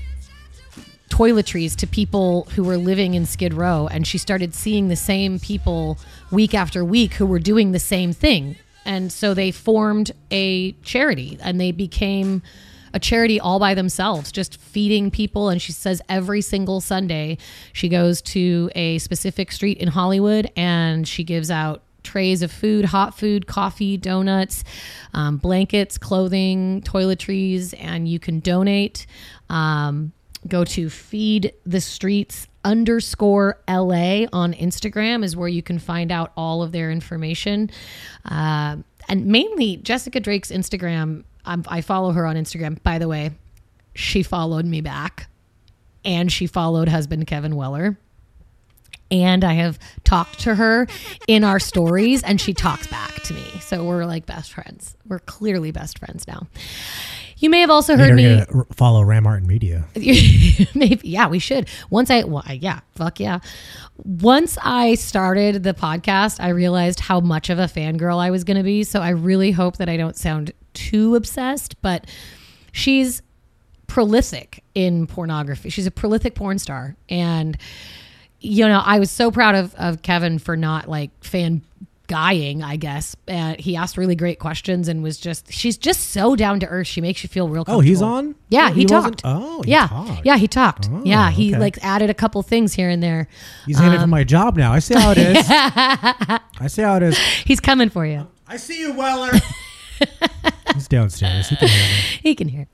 toiletries 1.09 1.76
to 1.76 1.86
people 1.86 2.49
who 2.57 2.64
were 2.64 2.76
living 2.76 3.14
in 3.14 3.24
Skid 3.26 3.55
Row. 3.55 3.86
And 3.86 4.05
she 4.05 4.18
started 4.18 4.57
seeing 4.57 4.88
the 4.88 4.97
same 4.97 5.38
people 5.38 5.99
week 6.32 6.53
after 6.53 6.84
week 6.84 7.14
who 7.14 7.26
were 7.26 7.38
doing 7.38 7.70
the 7.70 7.78
same 7.78 8.12
thing. 8.12 8.57
And 8.85 9.12
so 9.12 9.35
they 9.35 9.51
formed 9.51 10.12
a 10.30 10.72
charity 10.82 11.39
and 11.43 11.61
they 11.61 11.72
became 11.72 12.43
a 12.93 12.99
charity 13.01 13.41
all 13.41 13.59
by 13.59 13.74
themselves, 13.74 14.30
just 14.30 14.61
feeding 14.61 15.11
people. 15.11 15.49
And 15.49 15.61
she 15.61 15.72
says 15.72 16.01
every 16.09 16.41
single 16.41 16.80
Sunday 16.80 17.39
she 17.72 17.89
goes 17.89 18.22
to 18.22 18.70
a 18.74 18.99
specific 18.99 19.51
street 19.53 19.78
in 19.78 19.89
Hollywood 19.89 20.51
and 20.57 21.07
she 21.07 21.24
gives 21.24 21.51
out 21.51 21.82
trays 22.05 22.43
of 22.43 22.53
food, 22.53 22.85
hot 22.85 23.18
food, 23.18 23.47
coffee, 23.47 23.97
donuts, 23.97 24.62
um, 25.14 25.39
blankets, 25.39 25.99
clothing, 25.99 26.82
toiletries, 26.82 27.74
and 27.78 28.07
you 28.07 28.20
can 28.20 28.41
donate. 28.41 29.07
Um, 29.49 30.12
go 30.49 30.64
to 30.64 30.88
feed 30.90 31.53
the 31.64 31.80
streets 31.80 32.49
underscore 32.64 33.59
la 33.68 34.26
on 34.32 34.53
instagram 34.55 35.24
is 35.24 35.36
where 35.36 35.49
you 35.49 35.62
can 35.62 35.78
find 35.78 36.11
out 36.11 36.32
all 36.36 36.62
of 36.62 36.72
their 36.72 36.90
information 36.90 37.70
uh, 38.26 38.76
and 39.09 39.26
mainly 39.26 39.76
jessica 39.78 40.20
drake's 40.20 40.51
instagram 40.51 41.24
um, 41.45 41.64
i 41.68 41.80
follow 41.80 42.12
her 42.12 42.26
on 42.26 42.36
instagram 42.36 42.82
by 42.82 42.99
the 42.99 43.09
way 43.09 43.30
she 43.95 44.22
followed 44.22 44.64
me 44.64 44.80
back 44.80 45.28
and 46.05 46.32
she 46.32 46.47
followed 46.47 46.88
husband 46.88 47.26
kevin 47.26 47.57
weller 47.57 47.99
and 49.11 49.45
I 49.45 49.53
have 49.55 49.78
talked 50.03 50.40
to 50.40 50.55
her 50.55 50.86
in 51.28 51.45
our 51.45 51.61
stories, 51.61 52.22
and 52.22 52.40
she 52.40 52.53
talks 52.53 52.86
back 52.86 53.22
to 53.24 53.34
me. 53.34 53.45
So 53.61 53.84
we're 53.84 54.07
like 54.07 54.26
best 54.26 54.53
friends. 54.53 54.97
We're 55.07 55.20
clearly 55.20 55.70
best 55.70 55.99
friends 55.99 56.26
now. 56.26 56.49
You 57.39 57.51
may 57.51 57.61
have 57.61 57.70
also 57.70 57.97
heard 57.97 58.14
me. 58.14 58.43
follow 58.72 59.03
Ram 59.03 59.26
Art 59.26 59.43
Media. 59.43 59.85
maybe 60.74 61.01
yeah 61.03 61.26
we 61.28 61.39
should 61.39 61.68
once 61.91 62.11
i 62.11 62.22
well, 62.24 62.43
I- 62.47 62.55
yeah 62.55 62.80
fuck 62.95 63.20
yeah 63.20 63.41
once 64.05 64.57
i 64.62 64.95
started 64.95 65.62
the 65.62 65.74
podcast 65.74 66.41
i 66.41 66.49
realized 66.49 67.01
how 67.01 67.20
much 67.20 67.51
of 67.51 67.59
a 67.59 67.64
fangirl 67.66 68.18
i 68.18 68.30
was 68.30 68.45
going 68.45 68.57
to 68.57 68.62
be 68.62 68.82
so 68.85 69.01
i 69.01 69.11
really 69.11 69.51
hope 69.51 69.76
that 69.78 69.89
i 69.89 69.97
don't 69.97 70.16
sound 70.16 70.53
too 70.72 71.14
obsessed 71.16 71.80
but 71.82 72.07
she's 72.72 73.22
prolific 73.87 74.64
in 74.74 75.07
pornography. 75.07 75.68
She's 75.70 75.87
a 75.87 75.91
prolific 75.91 76.35
porn 76.35 76.59
star, 76.59 76.97
and 77.09 77.57
you 78.41 78.66
know, 78.66 78.82
I 78.85 78.99
was 78.99 79.11
so 79.11 79.30
proud 79.30 79.55
of 79.55 79.74
of 79.76 80.03
Kevin 80.03 80.39
for 80.39 80.57
not 80.57 80.89
like 80.89 81.11
fan 81.22 81.62
guying, 82.07 82.63
I 82.63 82.77
guess. 82.77 83.17
And 83.27 83.59
he 83.61 83.77
asked 83.77 83.97
really 83.97 84.15
great 84.15 84.39
questions 84.39 84.89
and 84.89 85.03
was 85.03 85.19
just 85.19 85.53
she's 85.53 85.77
just 85.77 86.11
so 86.11 86.37
down 86.37 86.61
to 86.61 86.67
earth. 86.67 86.87
She 86.87 87.01
makes 87.01 87.23
you 87.23 87.29
feel 87.29 87.49
real 87.49 87.65
Oh, 87.67 87.81
he's 87.81 88.03
on? 88.03 88.35
Yeah, 88.49 88.71
he, 88.71 88.81
he 88.81 88.85
talked. 88.87 89.23
oh, 89.25 89.63
he 89.63 89.71
yeah, 89.71 89.87
talked. 89.87 90.25
yeah, 90.27 90.37
he 90.37 90.49
talked. 90.49 90.89
Oh, 90.93 91.03
yeah, 91.05 91.31
he 91.31 91.53
okay. 91.53 91.61
like 91.61 91.79
added 91.85 92.11
a 92.11 92.15
couple 92.15 92.43
things 92.43 92.75
here 92.75 92.89
and 92.89 93.03
there. 93.03 93.29
He's 93.67 93.81
Um, 93.81 94.01
for 94.01 94.07
my 94.07 94.25
job 94.25 94.57
now. 94.57 94.73
I 94.73 94.79
see 94.81 94.95
how 94.95 95.13
it 95.13 95.19
is. 95.19 95.47
I 95.49 96.67
see 96.69 96.83
how 96.83 96.97
it 96.97 97.03
is. 97.03 97.19
He's 97.45 97.61
coming 97.61 97.89
for 97.91 98.05
you. 98.07 98.27
I 98.47 98.57
see 98.59 98.81
you, 98.81 98.93
Weller. 98.93 99.33
He's 100.75 100.89
downstairs. 100.89 101.49
He 101.49 101.57
can 101.57 101.69
hear 101.69 101.79
me. 101.89 101.95
he 102.23 102.35
can 102.35 102.49
hear. 102.49 102.67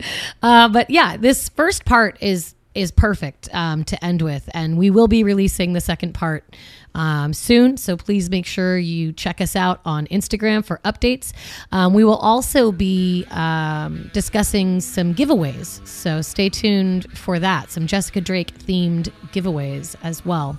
Uh, 0.43 0.69
but 0.69 0.91
yeah, 0.91 1.17
this 1.17 1.49
first 1.51 1.85
part 1.85 2.17
is 2.23 2.55
is 2.75 2.91
perfect 2.91 3.49
um, 3.53 3.85
to 3.85 4.05
end 4.05 4.23
with, 4.23 4.49
and 4.55 4.79
we 4.79 4.91
will 4.91 5.09
be 5.09 5.25
releasing 5.25 5.73
the 5.73 5.81
second 5.81 6.15
part 6.15 6.57
um, 6.95 7.33
soon. 7.33 7.77
So 7.77 7.97
please 7.97 8.31
make 8.31 8.47
sure 8.47 8.79
you 8.79 9.13
check 9.13 9.41
us 9.41 9.57
out 9.57 9.81
on 9.85 10.07
Instagram 10.07 10.65
for 10.65 10.79
updates. 10.85 11.33
Um, 11.73 11.95
we 11.95 12.05
will 12.05 12.17
also 12.17 12.73
be 12.73 13.27
um, 13.31 14.11
discussing 14.13 14.81
some 14.81 15.15
giveaways, 15.15 15.87
so 15.87 16.23
stay 16.23 16.49
tuned 16.49 17.07
for 17.17 17.39
that. 17.39 17.71
Some 17.71 17.87
Jessica 17.87 18.21
Drake 18.21 18.57
themed 18.59 19.11
giveaways 19.33 19.97
as 20.03 20.25
well. 20.25 20.59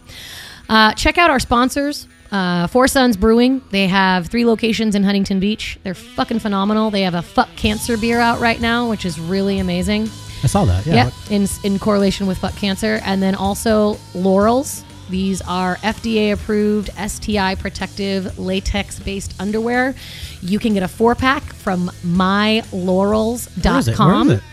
Uh, 0.67 0.93
check 0.93 1.17
out 1.17 1.29
our 1.29 1.39
sponsors. 1.39 2.07
Uh, 2.31 2.65
Four 2.67 2.87
Sons 2.87 3.17
Brewing. 3.17 3.61
They 3.71 3.87
have 3.87 4.27
three 4.27 4.45
locations 4.45 4.95
in 4.95 5.03
Huntington 5.03 5.41
Beach. 5.41 5.77
They're 5.83 5.93
fucking 5.93 6.39
phenomenal. 6.39 6.89
They 6.89 7.01
have 7.01 7.13
a 7.13 7.21
fuck 7.21 7.49
cancer 7.57 7.97
beer 7.97 8.21
out 8.21 8.39
right 8.39 8.61
now, 8.61 8.89
which 8.89 9.03
is 9.03 9.19
really 9.19 9.59
amazing. 9.59 10.09
I 10.43 10.47
saw 10.47 10.65
that. 10.65 10.85
Yeah. 10.85 10.95
Yeah, 10.95 11.11
in 11.29 11.47
in 11.63 11.77
correlation 11.79 12.27
with 12.27 12.37
fuck 12.39 12.55
cancer, 12.55 12.99
and 13.03 13.21
then 13.21 13.35
also 13.35 13.95
Lorals. 14.13 14.83
These 15.09 15.41
are 15.41 15.75
FDA 15.77 16.31
approved, 16.31 16.89
STI 16.97 17.55
protective, 17.55 18.39
latex 18.39 18.97
based 18.99 19.33
underwear. 19.41 19.93
You 20.41 20.57
can 20.57 20.73
get 20.73 20.83
a 20.83 20.87
four 20.87 21.15
pack 21.15 21.43
from 21.43 21.91
mylorals.com 22.05 23.63
Where 23.63 23.79
is 23.79 23.87
it? 23.87 23.99
Where 23.99 24.21
is 24.21 24.29
it? 24.29 24.43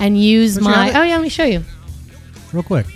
and 0.00 0.18
use 0.20 0.54
Don't 0.54 0.64
my. 0.64 0.92
Oh, 0.98 1.02
yeah, 1.02 1.16
let 1.16 1.22
me 1.22 1.28
show 1.28 1.44
you. 1.44 1.62
Real 2.52 2.62
quick. 2.62 2.86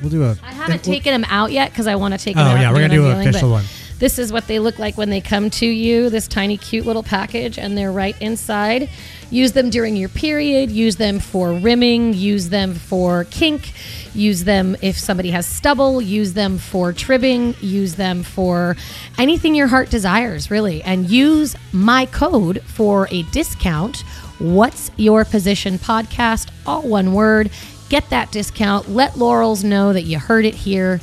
We'll 0.00 0.10
do 0.10 0.22
a. 0.24 0.36
I 0.42 0.52
haven't 0.52 0.84
taken 0.84 1.12
them 1.12 1.24
out 1.28 1.52
yet 1.52 1.70
because 1.70 1.86
I 1.86 1.96
want 1.96 2.14
to 2.14 2.18
take 2.18 2.36
them 2.36 2.46
Oh, 2.46 2.50
out. 2.50 2.60
yeah, 2.60 2.70
we're 2.72 2.80
gonna 2.80 2.94
do 2.94 3.06
an 3.10 3.20
official 3.26 3.50
one. 3.50 3.64
This 3.98 4.18
is 4.18 4.32
what 4.32 4.46
they 4.48 4.58
look 4.58 4.78
like 4.80 4.96
when 4.96 5.10
they 5.10 5.20
come 5.20 5.48
to 5.50 5.66
you. 5.66 6.10
This 6.10 6.26
tiny, 6.26 6.56
cute 6.56 6.86
little 6.86 7.02
package, 7.04 7.58
and 7.58 7.76
they're 7.78 7.92
right 7.92 8.20
inside. 8.20 8.88
Use 9.32 9.52
them 9.52 9.70
during 9.70 9.96
your 9.96 10.10
period. 10.10 10.70
Use 10.70 10.96
them 10.96 11.18
for 11.18 11.54
rimming. 11.54 12.12
Use 12.12 12.50
them 12.50 12.74
for 12.74 13.24
kink. 13.24 13.72
Use 14.14 14.44
them 14.44 14.76
if 14.82 14.98
somebody 14.98 15.30
has 15.30 15.46
stubble. 15.46 16.02
Use 16.02 16.34
them 16.34 16.58
for 16.58 16.92
tribbing, 16.92 17.54
Use 17.60 17.94
them 17.94 18.22
for 18.22 18.76
anything 19.16 19.54
your 19.54 19.68
heart 19.68 19.88
desires, 19.88 20.50
really. 20.50 20.82
And 20.82 21.08
use 21.08 21.56
my 21.72 22.04
code 22.04 22.62
for 22.64 23.08
a 23.10 23.22
discount. 23.24 24.00
What's 24.38 24.90
your 24.98 25.24
position 25.24 25.78
podcast? 25.78 26.50
All 26.66 26.82
one 26.82 27.14
word. 27.14 27.50
Get 27.88 28.10
that 28.10 28.32
discount. 28.32 28.90
Let 28.90 29.12
Lorals 29.12 29.64
know 29.64 29.94
that 29.94 30.02
you 30.02 30.18
heard 30.18 30.44
it 30.44 30.54
here. 30.54 31.00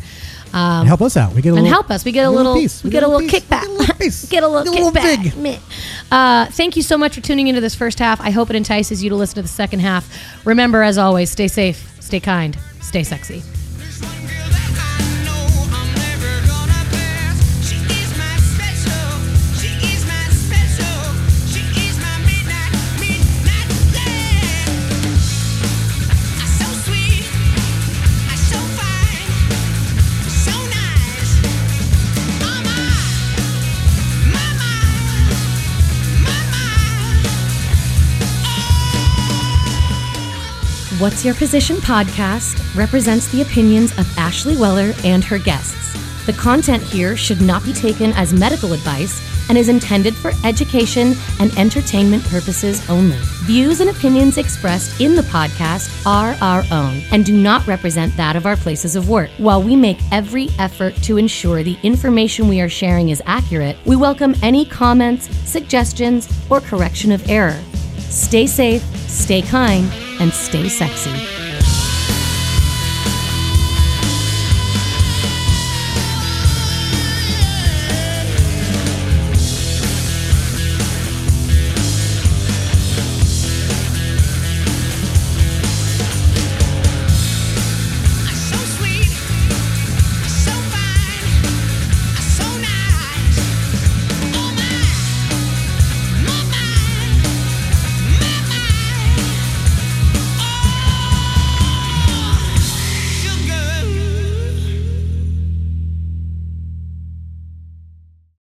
Um, 0.54 0.88
help 0.88 1.02
us 1.02 1.16
out. 1.18 1.34
We 1.34 1.41
get 1.41 1.50
a 1.50 1.54
and 1.54 1.64
little, 1.64 1.74
help 1.74 1.91
us. 1.91 2.04
We 2.06 2.12
get 2.12 2.26
a 2.26 2.30
little, 2.30 2.56
piece. 2.56 2.84
we 2.84 2.89
get 2.89 3.04
a 3.04 3.08
little 3.08 3.28
kickback. 3.28 3.60
Get 3.60 3.70
a 3.70 3.72
little 3.72 3.95
piece. 3.95 4.26
get 4.30 4.43
a 4.43 4.47
little 4.47 4.91
get 4.91 5.20
kickback. 5.20 5.60
Uh, 6.12 6.45
thank 6.52 6.76
you 6.76 6.82
so 6.82 6.97
much 6.97 7.16
for 7.16 7.22
tuning 7.22 7.47
into 7.47 7.60
this 7.62 7.76
first 7.76 8.00
half. 8.00 8.22
I 8.22 8.30
hope 8.32 8.50
it 8.50 8.56
entices 8.56 9.04
you 9.04 9.10
to 9.10 9.16
listen 9.16 9.36
to 9.36 9.41
the 9.41 9.47
second 9.47 9.80
half. 9.80 10.10
Remember, 10.45 10.82
as 10.84 10.97
always, 10.97 11.30
stay 11.30 11.47
safe, 11.50 11.95
stay 12.00 12.20
kind, 12.20 12.58
stay 12.82 13.04
sexy. 13.04 13.43
What's 41.00 41.24
Your 41.24 41.34
Position 41.34 41.78
podcast 41.78 42.76
represents 42.76 43.32
the 43.32 43.41
opinions 43.41 43.97
of 43.97 44.18
Ashley 44.18 44.58
Weller 44.58 44.91
and 45.06 45.24
her 45.24 45.39
guests. 45.39 45.95
The 46.26 46.34
content 46.34 46.84
here 46.84 47.16
should 47.16 47.39
not 47.41 47.64
be 47.64 47.72
taken 47.72 48.12
as 48.12 48.34
medical 48.34 48.74
advice 48.74 49.18
and 49.47 49.58
is 49.58 49.70
intended 49.70 50.14
for 50.14 50.34
education 50.43 51.14
and 51.39 51.58
entertainment 51.58 52.26
purposes 52.26 52.88
only. 52.89 53.16
Views 53.45 53.80
and 53.80 53.89
opinions 53.89 54.38
expressed 54.38 55.00
in 55.00 55.16
the 55.16 55.22
podcast 55.22 56.06
are 56.06 56.36
our 56.41 56.66
own 56.70 57.02
and 57.14 57.26
do 57.26 57.41
not 57.41 57.66
represent 57.66 58.16
that 58.18 58.36
of 58.36 58.45
our 58.45 58.58
places 58.58 58.97
of 58.97 59.08
work. 59.08 59.30
While 59.38 59.64
we 59.64 59.78
make 59.78 60.00
every 60.12 60.50
effort 60.60 60.95
to 61.04 61.16
ensure 61.16 61.64
the 61.64 61.78
information 61.82 62.50
we 62.50 62.60
are 62.60 62.68
sharing 62.68 63.08
is 63.08 63.24
accurate, 63.26 63.78
we 63.86 63.95
welcome 63.95 64.36
any 64.43 64.66
comments, 64.66 65.34
suggestions, 65.50 66.28
or 66.50 66.60
correction 66.60 67.14
of 67.14 67.30
error. 67.30 67.58
Stay 68.10 68.47
safe, 68.47 68.84
stay 69.07 69.41
kind, 69.41 69.91
and 70.20 70.34
stay 70.34 70.68
sexy. 70.68 71.39